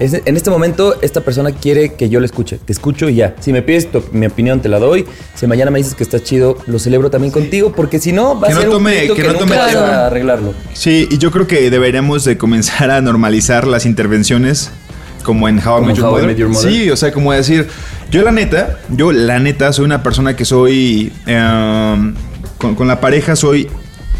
es- 0.00 0.22
en 0.24 0.36
este 0.36 0.50
momento 0.50 1.00
esta 1.02 1.20
persona 1.20 1.52
quiere 1.52 1.94
que 1.94 2.08
yo 2.08 2.18
le 2.20 2.26
escuche, 2.26 2.58
te 2.64 2.72
escucho 2.72 3.08
y 3.08 3.14
ya. 3.16 3.34
Si 3.40 3.52
me 3.52 3.62
pides 3.62 3.90
tu- 3.92 4.02
mi 4.12 4.26
opinión 4.26 4.60
te 4.60 4.68
la 4.68 4.78
doy, 4.78 5.04
si 5.34 5.46
mañana 5.46 5.70
me 5.70 5.78
dices 5.78 5.94
que 5.94 6.02
estás 6.02 6.24
chido, 6.24 6.56
lo 6.66 6.78
celebro 6.78 7.10
también 7.10 7.32
contigo, 7.32 7.72
porque 7.72 8.00
si 8.00 8.12
no 8.12 8.38
va 8.40 8.48
Que 8.48 8.52
a 8.52 8.56
no 8.56 8.60
ser 8.62 8.70
un 8.70 8.74
tome- 8.76 9.14
que 9.14 9.22
no 9.22 9.34
tome- 9.34 9.56
arreglarlo. 9.56 10.54
Sí, 10.72 11.06
y 11.10 11.18
yo 11.18 11.30
creo 11.30 11.46
que 11.46 11.70
deberíamos 11.70 12.24
de 12.24 12.36
comenzar 12.38 12.90
a 12.90 13.00
normalizar 13.00 13.66
las 13.66 13.86
intervenciones 13.86 14.70
como 15.22 15.48
en 15.48 15.58
How 15.58 15.62
I 15.62 16.00
How. 16.00 16.22
Met 16.26 16.36
Your 16.36 16.48
Mother. 16.48 16.72
Sí, 16.72 16.90
o 16.90 16.96
sea, 16.96 17.12
como 17.12 17.32
decir, 17.32 17.68
yo 18.10 18.22
la 18.22 18.32
neta, 18.32 18.78
yo 18.88 19.12
la 19.12 19.38
neta 19.38 19.72
soy 19.72 19.84
una 19.84 20.02
persona 20.02 20.34
que 20.34 20.44
soy 20.46 21.12
em, 21.26 22.14
con, 22.58 22.74
con 22.74 22.88
la 22.88 23.00
pareja 23.00 23.36
soy 23.36 23.68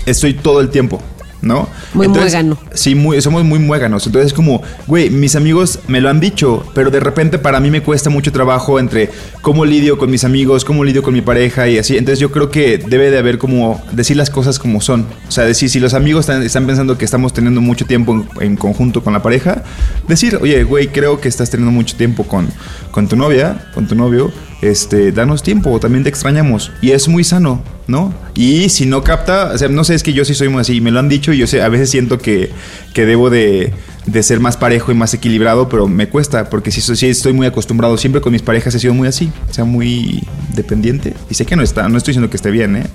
estoy 0.07 0.35
todo 0.35 0.61
el 0.61 0.69
tiempo. 0.71 1.01
¿No? 1.42 1.68
Muy 1.94 2.09
muégano. 2.09 2.59
Sí, 2.74 2.94
muy, 2.94 3.20
somos 3.22 3.44
muy 3.44 3.59
muéganos. 3.59 4.07
Entonces 4.07 4.33
es 4.33 4.35
como, 4.35 4.62
güey, 4.87 5.11
mis 5.11 5.37
amigos 5.37 5.79
me 5.88 6.00
lo 6.00 6.11
han 6.11 6.20
dicho, 6.20 6.64
pero 6.74 6.90
de 6.90 7.00
repente 7.00 7.38
para 7.38 7.61
mí 7.61 7.70
me 7.70 7.83
cuesta 7.83 8.11
mucho 8.11 8.31
trabajo 8.31 8.79
entre 8.79 9.11
cómo 9.40 9.64
lidio 9.64 9.96
con 9.96 10.11
mis 10.11 10.24
amigos, 10.24 10.64
cómo 10.64 10.85
lidio 10.85 11.03
con 11.03 11.14
mi 11.14 11.22
pareja 11.22 11.68
y 11.68 11.79
así. 11.79 11.96
Entonces 11.96 12.18
yo 12.18 12.31
creo 12.31 12.50
que 12.50 12.79
debe 12.79 13.11
de 13.11 13.18
haber 13.18 13.38
como 13.38 13.83
decir 13.92 14.16
las 14.16 14.29
cosas 14.31 14.59
como 14.59 14.81
son. 14.81 15.07
O 15.29 15.31
sea, 15.31 15.44
decir, 15.44 15.70
si 15.70 15.81
los 15.81 15.94
amigos 15.94 16.29
están, 16.29 16.42
están 16.42 16.66
pensando 16.66 16.98
que 16.98 17.05
estamos 17.05 17.33
teniendo 17.33 17.61
mucho 17.61 17.87
tiempo 17.87 18.12
en, 18.12 18.29
en 18.40 18.57
conjunto 18.57 19.03
con 19.03 19.12
la 19.12 19.22
pareja, 19.22 19.62
decir, 20.09 20.38
oye, 20.40 20.62
güey, 20.64 20.88
creo 20.88 21.20
que 21.20 21.29
estás 21.29 21.50
teniendo 21.50 21.72
mucho 21.72 21.96
tiempo 21.96 22.24
con, 22.24 22.48
con 22.90 23.09
tu 23.09 23.16
novia, 23.16 23.70
con 23.74 23.87
tu 23.87 23.94
novio, 23.94 24.33
este, 24.62 25.12
danos 25.12 25.42
tiempo, 25.42 25.79
también 25.81 26.05
te 26.05 26.11
extrañamos. 26.11 26.73
Y 26.81 26.90
es 26.90 27.09
muy 27.09 27.25
sano, 27.25 27.62
¿no? 27.87 28.12
Y 28.35 28.68
si 28.68 28.87
no 28.87 29.03
capta, 29.03 29.53
o 29.55 29.59
sea, 29.59 29.68
no 29.68 29.85
sé, 29.85 29.94
es 29.94 30.03
que 30.03 30.12
yo 30.12 30.25
sí 30.25 30.35
soy 30.35 30.49
muy 30.49 30.61
así, 30.61 30.81
me 30.81 30.90
lo 30.90 30.99
han 30.99 31.09
dicho 31.09 31.33
y 31.33 31.38
yo 31.38 31.46
sé, 31.46 31.62
a 31.62 31.68
veces 31.68 31.90
siento 31.90 32.18
que, 32.18 32.51
que 32.94 33.07
debo 33.07 33.31
de, 33.31 33.73
de 34.11 34.23
ser 34.23 34.40
más 34.40 34.57
parejo 34.57 34.90
y 34.90 34.94
más 34.94 35.14
equilibrado, 35.14 35.68
pero 35.68 35.87
me 35.87 36.09
cuesta, 36.09 36.51
porque 36.51 36.70
sí, 36.70 36.81
sí 36.81 37.07
estoy 37.07 37.33
muy 37.33 37.46
acostumbrado, 37.46 37.96
siempre 37.96 38.20
con 38.20 38.33
mis 38.33 38.42
parejas 38.42 38.75
he 38.75 38.79
sido 38.81 38.92
muy 38.92 39.07
así, 39.07 39.31
o 39.49 39.55
sea, 39.55 39.64
muy 39.64 40.23
dependiente. 40.55 41.14
Y 41.29 41.35
sé 41.35 41.46
que 41.46 41.55
no 41.55 41.62
está, 41.62 41.88
no 41.88 41.96
estoy 41.96 42.12
diciendo 42.12 42.29
que 42.29 42.37
esté 42.37 42.51
bien, 42.51 42.77
¿eh? 42.77 42.87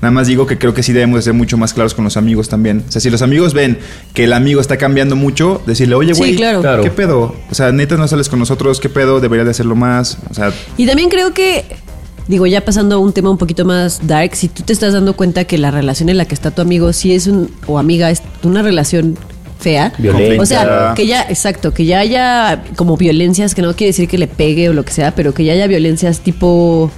Nada 0.00 0.10
más 0.10 0.26
digo 0.26 0.46
que 0.46 0.58
creo 0.58 0.74
que 0.74 0.82
sí 0.82 0.92
debemos 0.92 1.18
de 1.18 1.22
ser 1.22 1.34
mucho 1.34 1.56
más 1.56 1.74
claros 1.74 1.94
con 1.94 2.04
los 2.04 2.16
amigos 2.16 2.48
también. 2.48 2.82
O 2.88 2.90
sea, 2.90 3.00
si 3.00 3.08
los 3.08 3.22
amigos 3.22 3.54
ven 3.54 3.78
que 4.14 4.24
el 4.24 4.32
amigo 4.32 4.60
está 4.60 4.76
cambiando 4.76 5.14
mucho, 5.14 5.62
decirle, 5.66 5.94
oye, 5.94 6.14
Sí, 6.14 6.20
güey, 6.20 6.36
claro. 6.36 6.60
Claro. 6.60 6.82
¿qué 6.82 6.90
pedo? 6.90 7.36
O 7.50 7.54
sea, 7.54 7.70
neta 7.70 7.96
no 7.96 8.08
sales 8.08 8.28
con 8.28 8.40
nosotros, 8.40 8.80
¿qué 8.80 8.88
pedo? 8.88 9.20
Deberías 9.20 9.46
de 9.46 9.52
hacerlo 9.52 9.76
más. 9.76 10.18
O 10.28 10.34
sea, 10.34 10.52
Y 10.76 10.86
también 10.86 11.08
creo 11.08 11.32
que, 11.32 11.64
digo, 12.26 12.46
ya 12.46 12.64
pasando 12.64 12.96
a 12.96 12.98
un 12.98 13.12
tema 13.12 13.30
un 13.30 13.38
poquito 13.38 13.64
más 13.64 14.06
dark, 14.06 14.34
si 14.34 14.48
tú 14.48 14.64
te 14.64 14.72
estás 14.72 14.92
dando 14.92 15.14
cuenta 15.14 15.44
que 15.44 15.56
la 15.56 15.70
relación 15.70 16.08
en 16.08 16.18
la 16.18 16.24
que 16.24 16.34
está 16.34 16.50
tu 16.50 16.62
amigo, 16.62 16.92
si 16.92 17.14
es 17.14 17.28
un, 17.28 17.50
o 17.66 17.78
amiga, 17.78 18.10
es 18.10 18.22
una 18.42 18.62
relación 18.62 19.16
fea. 19.64 19.92
Violenta. 19.98 20.42
O 20.42 20.46
sea, 20.46 20.92
que 20.94 21.06
ya, 21.06 21.22
exacto, 21.22 21.72
que 21.72 21.86
ya 21.86 22.00
haya 22.00 22.62
como 22.76 22.96
violencias, 22.96 23.54
que 23.54 23.62
no 23.62 23.74
quiere 23.74 23.88
decir 23.88 24.08
que 24.08 24.18
le 24.18 24.26
pegue 24.26 24.68
o 24.68 24.74
lo 24.74 24.84
que 24.84 24.92
sea, 24.92 25.14
pero 25.14 25.32
que 25.32 25.44
ya 25.44 25.54
haya 25.54 25.66
violencias 25.66 26.20
tipo... 26.20 26.90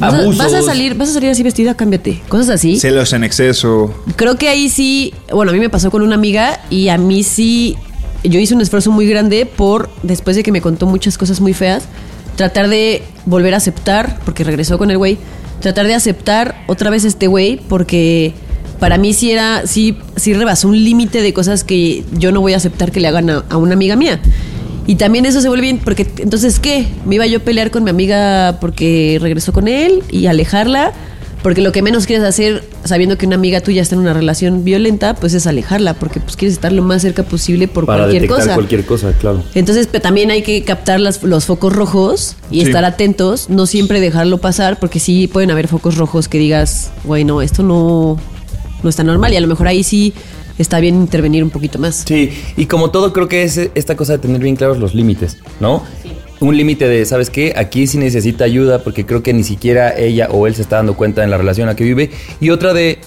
Abusos. 0.00 0.38
vas 0.38 0.54
a 0.54 0.62
salir, 0.62 0.94
vas 0.94 1.08
a 1.08 1.14
salir 1.14 1.28
así 1.28 1.42
vestida, 1.42 1.74
cámbiate. 1.74 2.22
Cosas 2.28 2.50
así. 2.50 2.78
celos 2.78 3.12
en 3.12 3.24
exceso. 3.24 3.92
Creo 4.14 4.36
que 4.36 4.48
ahí 4.48 4.68
sí, 4.68 5.12
bueno, 5.32 5.50
a 5.50 5.52
mí 5.52 5.58
me 5.58 5.70
pasó 5.70 5.90
con 5.90 6.02
una 6.02 6.14
amiga 6.14 6.60
y 6.70 6.88
a 6.88 6.98
mí 6.98 7.24
sí, 7.24 7.76
yo 8.22 8.38
hice 8.38 8.54
un 8.54 8.60
esfuerzo 8.60 8.92
muy 8.92 9.08
grande 9.08 9.44
por, 9.44 9.90
después 10.04 10.36
de 10.36 10.44
que 10.44 10.52
me 10.52 10.60
contó 10.60 10.86
muchas 10.86 11.18
cosas 11.18 11.40
muy 11.40 11.52
feas, 11.52 11.82
tratar 12.36 12.68
de 12.68 13.02
volver 13.26 13.54
a 13.54 13.56
aceptar, 13.56 14.20
porque 14.24 14.44
regresó 14.44 14.78
con 14.78 14.92
el 14.92 14.98
güey, 14.98 15.18
tratar 15.60 15.88
de 15.88 15.94
aceptar 15.94 16.62
otra 16.68 16.90
vez 16.90 17.04
este 17.04 17.26
güey, 17.26 17.56
porque 17.68 18.34
para 18.78 18.98
mí 18.98 19.12
sí 19.12 19.30
era, 19.30 19.66
sí, 19.66 19.96
sí 20.16 20.34
rebasó 20.34 20.68
un 20.68 20.82
límite 20.82 21.22
de 21.22 21.32
cosas 21.32 21.64
que 21.64 22.04
yo 22.18 22.32
no 22.32 22.40
voy 22.40 22.52
a 22.54 22.56
aceptar 22.56 22.92
que 22.92 23.00
le 23.00 23.08
hagan 23.08 23.30
a, 23.30 23.44
a 23.50 23.56
una 23.56 23.74
amiga 23.74 23.96
mía. 23.96 24.20
Y 24.86 24.94
también 24.94 25.26
eso 25.26 25.40
se 25.42 25.48
vuelve 25.48 25.62
bien, 25.62 25.80
porque 25.84 26.06
entonces, 26.18 26.58
¿qué? 26.60 26.86
¿Me 27.04 27.16
iba 27.16 27.26
yo 27.26 27.38
a 27.38 27.42
pelear 27.42 27.70
con 27.70 27.84
mi 27.84 27.90
amiga 27.90 28.56
porque 28.60 29.18
regresó 29.20 29.52
con 29.52 29.68
él 29.68 30.02
y 30.10 30.26
alejarla? 30.26 30.92
Porque 31.42 31.60
lo 31.60 31.70
que 31.70 31.82
menos 31.82 32.06
quieres 32.06 32.24
hacer, 32.26 32.64
sabiendo 32.84 33.16
que 33.16 33.24
una 33.26 33.36
amiga 33.36 33.60
tuya 33.60 33.80
está 33.82 33.94
en 33.94 34.00
una 34.00 34.12
relación 34.12 34.64
violenta, 34.64 35.14
pues 35.14 35.34
es 35.34 35.46
alejarla, 35.46 35.94
porque 35.94 36.18
pues 36.20 36.34
quieres 36.36 36.54
estar 36.54 36.72
lo 36.72 36.82
más 36.82 37.02
cerca 37.02 37.22
posible 37.22 37.68
por 37.68 37.86
Para 37.86 38.00
cualquier 38.04 38.22
detectar 38.22 38.44
cosa. 38.44 38.54
cualquier 38.54 38.84
cosa, 38.86 39.12
claro. 39.12 39.44
Entonces 39.54 39.86
pe- 39.86 40.00
también 40.00 40.30
hay 40.32 40.42
que 40.42 40.64
captar 40.64 40.98
las- 40.98 41.22
los 41.22 41.44
focos 41.44 41.72
rojos 41.72 42.34
y 42.50 42.60
Sí. 42.62 42.66
estar 42.66 42.84
atentos, 42.84 43.50
no 43.50 43.66
siempre 43.66 44.00
dejarlo 44.00 44.38
pasar, 44.38 44.80
porque 44.80 44.98
sí 44.98 45.28
pueden 45.28 45.50
haber 45.52 45.68
focos 45.68 45.96
rojos 45.96 46.26
que 46.28 46.38
digas, 46.38 46.90
bueno, 47.04 47.40
esto 47.40 47.62
no, 47.62 48.18
no 48.82 48.90
está 48.90 49.04
normal 49.04 49.32
y 49.32 49.36
a 49.36 49.40
lo 49.40 49.46
mejor 49.46 49.66
ahí 49.68 49.82
sí 49.82 50.12
está 50.58 50.80
bien 50.80 50.96
intervenir 50.96 51.44
un 51.44 51.50
poquito 51.50 51.78
más. 51.78 52.04
Sí, 52.06 52.30
y 52.56 52.66
como 52.66 52.90
todo 52.90 53.12
creo 53.12 53.28
que 53.28 53.44
es 53.44 53.58
esta 53.74 53.96
cosa 53.96 54.14
de 54.14 54.18
tener 54.18 54.40
bien 54.40 54.56
claros 54.56 54.78
los 54.78 54.94
límites, 54.94 55.38
¿no? 55.60 55.82
Un 56.40 56.56
límite 56.56 56.88
de, 56.88 57.04
¿sabes 57.04 57.30
qué? 57.30 57.52
Aquí 57.56 57.86
sí 57.86 57.98
necesita 57.98 58.44
ayuda 58.44 58.82
porque 58.82 59.04
creo 59.04 59.22
que 59.22 59.32
ni 59.32 59.42
siquiera 59.42 59.96
ella 59.96 60.28
o 60.30 60.46
él 60.46 60.54
se 60.54 60.62
está 60.62 60.76
dando 60.76 60.94
cuenta 60.94 61.24
en 61.24 61.30
la 61.30 61.36
relación 61.36 61.64
en 61.64 61.72
la 61.72 61.76
que 61.76 61.84
vive. 61.84 62.10
Y 62.40 62.50
otra 62.50 62.72
de, 62.72 62.98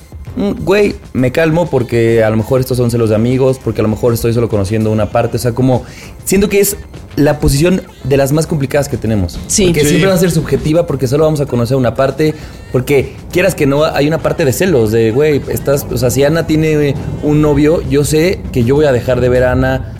güey, 0.64 0.96
me 1.14 1.32
calmo 1.32 1.70
porque 1.70 2.24
a 2.24 2.30
lo 2.30 2.38
mejor 2.38 2.60
estos 2.62 2.78
son 2.78 2.90
celos 2.92 3.10
de 3.10 3.16
amigos, 3.16 3.60
porque 3.64 3.82
a 3.82 3.84
lo 3.84 3.90
mejor 3.90 4.14
estoy 4.14 4.34
solo 4.34 4.48
conociendo 4.50 4.92
una 4.92 5.10
parte. 5.12 5.38
O 5.38 5.40
sea, 5.40 5.52
como 5.54 5.84
siento 6.24 6.48
que 6.50 6.60
es 6.60 6.78
la 7.18 7.40
posición 7.40 7.82
de 8.06 8.16
las 8.18 8.32
más 8.32 8.48
complicadas 8.48 8.88
que 8.88 8.96
tenemos. 8.98 9.38
Sí. 9.48 9.66
Porque 9.66 9.82
Sí. 9.82 9.88
siempre 9.88 10.10
va 10.10 10.16
a 10.16 10.20
ser 10.20 10.32
subjetiva 10.32 10.88
porque 10.88 11.08
solo 11.08 11.26
vamos 11.26 11.42
a 11.42 11.46
conocer 11.46 11.76
una 11.78 11.94
parte. 11.96 12.34
Porque 12.72 13.14
quieras 13.32 13.54
que 13.56 13.66
no, 13.66 13.84
hay 13.84 14.08
una 14.08 14.20
parte 14.20 14.46
de 14.46 14.54
celos, 14.54 14.92
de, 14.92 15.12
güey, 15.12 15.42
estás, 15.50 15.86
o 15.92 15.98
sea, 15.98 16.10
si 16.10 16.24
Ana 16.24 16.48
tiene 16.48 16.96
un 17.24 17.42
novio, 17.42 17.82
yo 17.90 18.06
sé 18.06 18.40
que 18.54 18.64
yo 18.64 18.76
voy 18.76 18.86
a 18.86 18.94
dejar 18.94 19.20
de 19.20 19.28
ver 19.28 19.44
a 19.44 19.52
Ana 19.52 19.94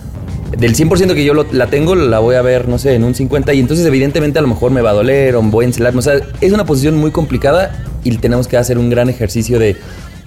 del 0.56 0.74
100% 0.74 1.14
que 1.14 1.24
yo 1.24 1.32
lo- 1.34 1.46
la 1.52 1.66
tengo, 1.68 1.94
la 1.94 2.18
voy 2.18 2.34
a 2.36 2.42
ver, 2.42 2.68
no 2.68 2.78
sé, 2.78 2.94
en 2.94 3.04
un 3.04 3.14
50 3.14 3.52
y 3.54 3.60
entonces 3.60 3.86
evidentemente 3.86 4.38
a 4.38 4.42
lo 4.42 4.48
mejor 4.48 4.70
me 4.70 4.80
va 4.82 4.90
a 4.90 4.92
doler 4.94 5.34
o 5.36 5.42
voy 5.42 5.64
a 5.64 5.68
encelarme. 5.68 5.98
O 5.98 6.02
sea, 6.02 6.14
es 6.40 6.52
una 6.52 6.64
posición 6.66 6.96
muy 6.96 7.10
complicada 7.10 7.84
y 8.04 8.16
tenemos 8.18 8.48
que 8.48 8.56
hacer 8.58 8.76
un 8.78 8.88
gran 8.90 9.08
ejercicio 9.10 9.58
de 9.58 9.76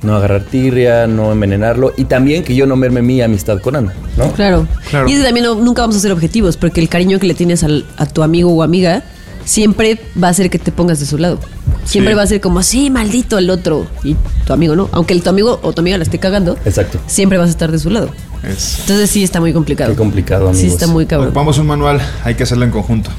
no 0.01 0.15
agarrar 0.15 0.43
tirria, 0.43 1.07
no 1.07 1.31
envenenarlo 1.31 1.93
y 1.97 2.05
también 2.05 2.43
que 2.43 2.55
yo 2.55 2.65
no 2.67 2.75
merme 2.75 3.01
mi 3.01 3.21
amistad 3.21 3.59
con 3.59 3.75
Ana, 3.75 3.93
¿no? 4.17 4.31
Claro. 4.33 4.67
Claro. 4.89 5.07
Y 5.09 5.13
es 5.13 5.19
que 5.19 5.23
también 5.25 5.45
no- 5.45 5.55
nunca 5.55 5.81
vamos 5.81 5.95
a 5.95 5.99
ser 5.99 6.11
objetivos, 6.11 6.57
porque 6.57 6.79
el 6.81 6.89
cariño 6.89 7.19
que 7.19 7.27
le 7.27 7.33
tienes 7.33 7.63
al- 7.63 7.85
a 7.97 8.05
tu 8.05 8.21
amigo 8.23 8.51
o 8.53 8.61
amiga 8.63 9.03
siempre 9.45 9.99
va 10.21 10.27
a 10.27 10.31
hacer 10.31 10.49
que 10.49 10.59
te 10.59 10.71
pongas 10.71 10.99
de 10.99 11.05
su 11.05 11.17
lado. 11.17 11.39
Siempre 11.85 12.13
Sí. 12.13 12.17
va 12.17 12.23
a 12.23 12.27
ser 12.27 12.41
como, 12.41 12.63
sí, 12.63 12.89
maldito 12.89 13.37
el 13.37 13.49
otro. 13.51 13.85
Y 14.03 14.15
tu 14.45 14.53
amigo 14.53 14.75
no. 14.75 14.89
Aunque 14.91 15.13
el, 15.13 15.21
tu 15.21 15.29
amigo 15.29 15.59
o 15.61 15.71
tu 15.73 15.81
amiga 15.81 15.97
la 15.97 16.03
esté 16.03 16.17
cagando, 16.17 16.57
Exacto. 16.65 16.99
siempre 17.07 17.37
vas 17.37 17.47
a 17.47 17.51
estar 17.51 17.71
de 17.71 17.77
su 17.79 17.89
lado. 17.91 18.09
Es- 18.43 18.79
Entonces 18.81 19.09
sí 19.09 19.23
está 19.23 19.39
muy 19.39 19.53
complicado. 19.53 19.91
Qué 19.91 19.97
complicado, 19.97 20.51
Sí 20.53 20.61
amigos. 20.61 20.73
está 20.81 20.87
muy 20.87 21.05
cabrón. 21.05 21.27
Ocupamos 21.29 21.57
un 21.59 21.67
manual, 21.67 22.01
hay 22.23 22.33
que 22.35 22.43
hacerlo 22.43 22.65
en 22.65 22.71
conjunto. 22.71 23.11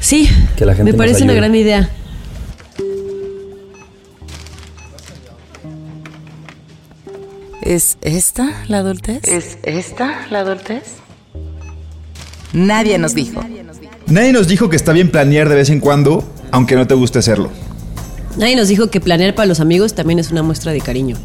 Sí, 0.00 0.28
Que 0.56 0.64
la 0.64 0.74
gente 0.74 0.92
me 0.92 0.96
parece 0.96 1.24
una 1.24 1.32
gran 1.34 1.54
idea. 1.54 1.90
¿Es 7.68 7.98
esta 8.00 8.64
la 8.68 8.78
adultez? 8.78 9.20
¿Es 9.24 9.58
esta 9.62 10.26
la 10.30 10.40
adultez? 10.40 10.84
Nadie 12.54 12.96
nos 12.96 13.14
dijo. 13.14 13.44
Nadie 14.06 14.32
nos 14.32 14.48
dijo 14.48 14.70
que 14.70 14.76
está 14.76 14.92
bien 14.92 15.10
planear 15.10 15.50
de 15.50 15.54
vez 15.54 15.68
en 15.68 15.80
cuando, 15.80 16.24
aunque 16.50 16.76
no 16.76 16.86
te 16.86 16.94
guste 16.94 17.18
hacerlo. 17.18 17.50
Nadie 18.38 18.56
nos 18.56 18.68
dijo 18.68 18.88
que 18.88 19.02
planear 19.02 19.34
para 19.34 19.44
los 19.44 19.60
amigos 19.60 19.92
también 19.92 20.18
es 20.18 20.30
una 20.30 20.42
muestra 20.42 20.72
de 20.72 20.80
cariño. 20.80 21.18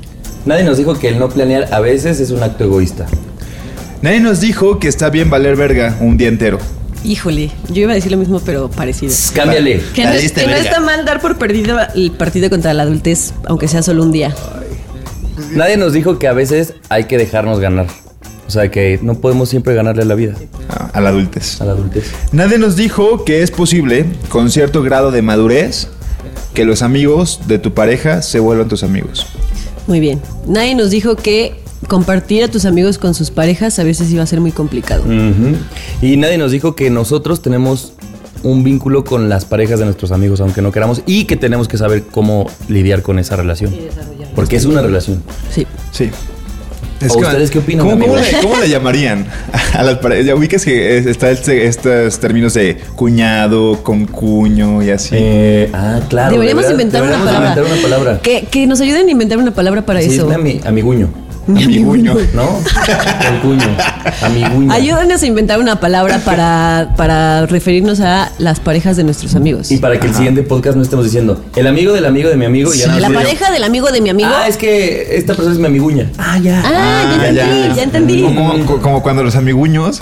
Nadie 0.46 0.66
nos 0.66 0.78
dijo 0.78 1.00
que 1.00 1.08
el 1.08 1.18
no 1.18 1.30
planear 1.30 1.74
a 1.74 1.80
veces 1.80 2.20
es 2.20 2.30
un 2.30 2.44
acto 2.44 2.66
egoísta. 2.66 3.06
Nadie 4.02 4.20
nos 4.20 4.42
dijo 4.42 4.80
que 4.80 4.90
está 4.90 5.10
bien 5.10 5.30
valer 5.30 5.56
verga 5.56 5.96
un 6.02 6.18
día 6.18 6.28
entero. 6.28 6.60
Híjole, 7.06 7.52
yo 7.70 7.84
iba 7.84 7.94
a 7.94 7.96
decir 7.96 8.12
lo 8.12 8.18
mismo, 8.18 8.42
pero 8.42 8.70
parecido. 8.70 9.14
Cámbiale. 9.34 9.82
Que, 9.94 10.04
no, 10.04 10.12
que 10.12 10.26
está 10.26 10.82
mal 10.82 11.06
dar 11.06 11.22
por 11.22 11.38
perdido 11.38 11.78
el 11.96 12.12
partido 12.12 12.50
contra 12.50 12.74
la 12.74 12.84
adultez, 12.84 13.34
aunque 13.46 13.70
sea 13.70 13.82
solo 13.82 14.04
un 14.04 14.12
día. 14.12 14.36
Nadie 15.56 15.78
nos 15.78 15.94
dijo 15.94 16.20
que 16.20 16.28
a 16.28 16.34
veces 16.34 16.74
hay 16.90 17.06
que 17.06 17.18
dejarnos 17.18 17.60
ganar. 17.60 17.88
O 18.48 18.52
sea, 18.52 18.70
que 18.70 19.00
no 19.02 19.16
podemos 19.16 19.50
siempre 19.50 19.74
ganarle 19.74 20.04
a 20.04 20.06
la 20.06 20.16
vida, 20.16 20.36
Ah, 20.70 20.90
a 20.94 21.02
la 21.02 21.10
adultez. 21.10 21.62
a 21.62 21.66
la 21.66 21.72
adultez. 21.72 22.12
Nadie 22.32 22.58
nos 22.58 22.76
dijo 22.76 23.24
que 23.24 23.42
es 23.42 23.52
posible, 23.52 24.06
con 24.30 24.52
cierto 24.52 24.84
grado 24.84 25.12
de 25.12 25.22
madurez, 25.22 25.88
que 26.54 26.66
los 26.66 26.82
amigos 26.82 27.42
de 27.48 27.58
tu 27.58 27.74
pareja 27.74 28.22
se 28.22 28.40
vuelvan 28.40 28.68
tus 28.68 28.84
amigos. 28.84 29.26
Muy 29.88 30.00
bien. 30.00 30.22
Nadie 30.48 30.76
nos 30.76 30.92
dijo 30.92 31.16
que 31.16 31.56
compartir 31.88 32.44
a 32.44 32.48
tus 32.48 32.66
amigos 32.66 32.98
con 32.98 33.14
sus 33.14 33.32
parejas 33.32 33.80
a 33.80 33.84
veces 33.84 34.12
iba 34.12 34.24
a 34.24 34.28
ser 34.28 34.40
muy 34.42 34.52
complicado. 34.52 35.04
Y 36.02 36.18
nadie 36.18 36.38
nos 36.38 36.52
dijo 36.52 36.76
que 36.76 36.90
nosotros 36.90 37.42
tenemos 37.42 37.94
un 38.44 38.64
vínculo 38.64 39.04
con 39.06 39.30
las 39.30 39.46
parejas 39.46 39.80
de 39.80 39.86
nuestros 39.86 40.12
amigos, 40.12 40.42
aunque 40.42 40.62
no 40.62 40.72
queramos, 40.72 41.02
y 41.06 41.26
que 41.26 41.38
tenemos 41.38 41.68
que 41.70 41.78
saber 41.78 42.04
cómo 42.04 42.46
lidiar 42.68 43.02
con 43.02 43.18
esa 43.20 43.36
relación. 43.38 43.74
Porque 44.36 44.56
es 44.58 44.66
una 44.66 44.82
relación. 44.82 45.22
Sí. 45.52 45.66
Sí. 45.92 46.10
¿O 47.10 47.18
ustedes 47.20 47.52
qué 47.52 47.60
opinan, 47.60 47.86
¿Cómo, 47.86 48.00
cómo 48.00 48.16
le, 48.16 48.24
cómo 48.42 48.58
le 48.62 48.70
llamarían 48.70 49.26
a 49.74 49.84
las 49.84 49.98
parejas? 49.98 50.26
Ya 50.26 50.36
ubicas 50.36 50.64
que 50.64 50.98
es- 50.98 51.06
está 51.06 51.32
este- 51.32 51.66
estos 51.68 52.18
términos 52.20 52.54
de 52.54 52.78
cuñado, 52.96 53.84
con 53.84 54.06
cuño 54.06 54.82
y 54.82 54.90
así. 54.90 55.10
Eh, 55.18 55.70
ah, 55.74 56.00
claro. 56.08 56.32
Deberíamos 56.32 56.70
inventar 56.72 57.02
una 57.02 57.12
deberíamos 57.18 57.28
palabra. 57.36 57.50
inventar 57.60 57.74
una 57.74 57.82
palabra. 57.84 58.20
Que, 58.22 58.46
que 58.50 58.66
nos 58.68 58.80
ayuden 58.80 59.08
a 59.10 59.12
inventar 59.12 59.38
una 59.38 59.54
palabra 59.54 59.86
para 59.86 60.02
Sí, 60.02 60.14
eso. 60.16 60.32
es 60.32 60.40
mi 60.40 60.62
amiguño. 60.64 61.10
Amiguño. 61.48 62.16
¿No? 62.34 62.60
El 63.30 63.40
cuño. 63.42 63.78
Amiguño. 64.22 64.72
Ayúdanos 64.72 65.22
a 65.22 65.26
inventar 65.26 65.60
una 65.60 65.80
palabra 65.80 66.20
para, 66.20 66.94
para 66.96 67.46
referirnos 67.48 68.00
a 68.00 68.32
las 68.38 68.60
parejas 68.60 68.96
de 68.98 69.04
nuestros 69.04 69.36
amigos. 69.36 69.70
Y 69.72 69.78
para 69.78 70.00
que 70.00 70.08
el 70.08 70.16
siguiente 70.16 70.44
podcast 70.44 70.78
no 70.78 70.84
estemos 70.84 71.06
diciendo 71.06 71.44
el 71.56 71.68
amigo 71.68 71.94
del 71.94 72.06
amigo 72.06 72.30
de 72.30 72.38
mi 72.38 72.46
amigo 72.46 72.74
y 72.74 72.78
ya 72.80 72.88
nada 72.88 73.00
La 73.02 73.10
más 73.10 73.20
digo, 73.24 73.32
pareja 73.32 73.52
del 73.52 73.64
amigo 73.64 73.92
de 73.92 74.02
mi 74.02 74.10
amigo. 74.10 74.30
Ah, 74.34 74.48
es 74.48 74.56
que 74.58 75.18
esta 75.18 75.34
persona 75.34 75.54
es 75.54 75.60
mi 75.60 75.66
amiguña. 75.68 76.10
Ah, 76.18 76.38
ya. 76.42 76.62
Ah, 76.66 77.18
ya 77.22 77.28
entendí, 77.30 77.76
ya, 77.76 77.84
entendí. 77.84 78.22
Como, 78.24 78.52
como- 78.66 78.82
como 78.82 79.04
cuando 79.04 79.24
los 79.24 79.36
amiguños. 79.36 80.02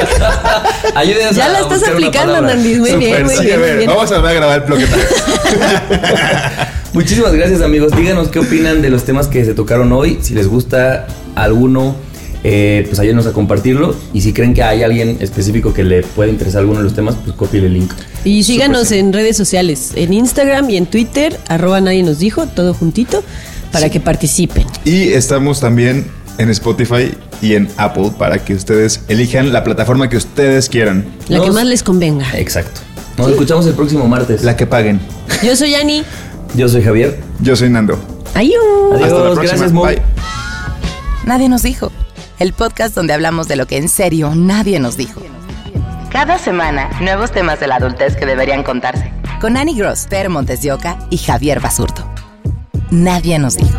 Ayúdenos 0.94 1.36
Ya 1.36 1.46
a 1.46 1.48
la 1.50 1.60
estás 1.60 1.82
aplicando, 1.86 2.32
palabra. 2.34 2.54
Nandis. 2.54 2.78
Muy 2.78 2.92
bien, 2.96 3.24
muy 3.24 3.34
sí, 3.36 3.44
bien, 3.44 3.54
a 3.54 3.58
muy 3.58 3.66
ver, 3.68 3.76
bien. 3.78 3.90
vamos 3.90 4.10
a 4.10 4.16
volver 4.16 4.30
a 4.30 4.34
grabar 4.34 4.60
el 4.60 4.66
bloque. 4.66 4.86
Muchísimas 6.92 7.32
gracias 7.32 7.62
amigos. 7.62 7.92
Díganos 7.96 8.28
qué 8.28 8.40
opinan 8.40 8.82
de 8.82 8.90
los 8.90 9.04
temas 9.04 9.28
que 9.28 9.44
se 9.44 9.54
tocaron 9.54 9.92
hoy. 9.92 10.18
Si 10.22 10.34
les 10.34 10.48
gusta 10.48 11.06
alguno, 11.36 11.94
eh, 12.42 12.84
pues 12.88 12.98
ayúdenos 12.98 13.26
a 13.26 13.32
compartirlo. 13.32 13.94
Y 14.12 14.22
si 14.22 14.32
creen 14.32 14.54
que 14.54 14.64
hay 14.64 14.82
alguien 14.82 15.18
específico 15.20 15.72
que 15.72 15.84
le 15.84 16.02
puede 16.02 16.30
interesar 16.30 16.60
alguno 16.60 16.78
de 16.78 16.84
los 16.84 16.94
temas, 16.94 17.14
pues 17.24 17.36
copie 17.36 17.60
el 17.60 17.72
link. 17.72 17.92
Y 18.24 18.42
síganos 18.42 18.90
en 18.90 19.12
redes 19.12 19.36
sociales, 19.36 19.92
en 19.94 20.12
Instagram 20.12 20.68
y 20.68 20.76
en 20.78 20.86
Twitter, 20.86 21.38
arroba 21.48 21.80
nadie 21.80 22.02
nos 22.02 22.18
dijo, 22.18 22.46
todo 22.46 22.74
juntito, 22.74 23.22
para 23.70 23.88
que 23.88 24.00
participen. 24.00 24.66
Y 24.84 25.10
estamos 25.10 25.60
también 25.60 26.06
en 26.38 26.50
Spotify 26.50 27.12
y 27.40 27.54
en 27.54 27.68
Apple 27.76 28.10
para 28.18 28.44
que 28.44 28.54
ustedes 28.54 29.02
elijan 29.06 29.52
la 29.52 29.62
plataforma 29.62 30.08
que 30.08 30.16
ustedes 30.16 30.68
quieran. 30.68 31.04
La 31.28 31.40
que 31.40 31.52
más 31.52 31.66
les 31.66 31.84
convenga. 31.84 32.26
Exacto. 32.36 32.80
Nos 33.16 33.30
escuchamos 33.30 33.66
el 33.66 33.74
próximo 33.74 34.08
martes. 34.08 34.42
La 34.42 34.56
que 34.56 34.66
paguen. 34.66 34.98
Yo 35.44 35.54
soy 35.54 35.74
Ani. 35.74 36.02
Yo 36.54 36.68
soy 36.68 36.82
Javier. 36.82 37.20
Yo 37.40 37.56
soy 37.56 37.70
Nando. 37.70 37.98
Ayú. 38.34 38.52
Adiós. 38.94 39.02
Hasta 39.02 39.18
la 39.18 39.34
próxima. 39.34 39.42
Gracias, 39.42 39.72
Mo. 39.72 39.82
Bye. 39.84 40.02
Nadie 41.24 41.48
nos 41.48 41.62
dijo. 41.62 41.92
El 42.38 42.52
podcast 42.52 42.94
donde 42.94 43.12
hablamos 43.12 43.48
de 43.48 43.56
lo 43.56 43.66
que 43.66 43.76
en 43.76 43.88
serio 43.88 44.34
nadie 44.34 44.80
nos 44.80 44.96
dijo. 44.96 45.20
Cada 46.10 46.38
semana, 46.38 46.90
nuevos 47.00 47.30
temas 47.30 47.60
de 47.60 47.66
la 47.66 47.76
adultez 47.76 48.16
que 48.16 48.26
deberían 48.26 48.62
contarse. 48.62 49.12
Con 49.40 49.56
Annie 49.56 49.74
Gross, 49.74 50.06
Per 50.08 50.28
Montes 50.28 50.62
de 50.62 50.72
Oca 50.72 50.98
y 51.10 51.18
Javier 51.18 51.60
Basurto. 51.60 52.04
Nadie 52.90 53.38
nos 53.38 53.56
dijo. 53.56 53.78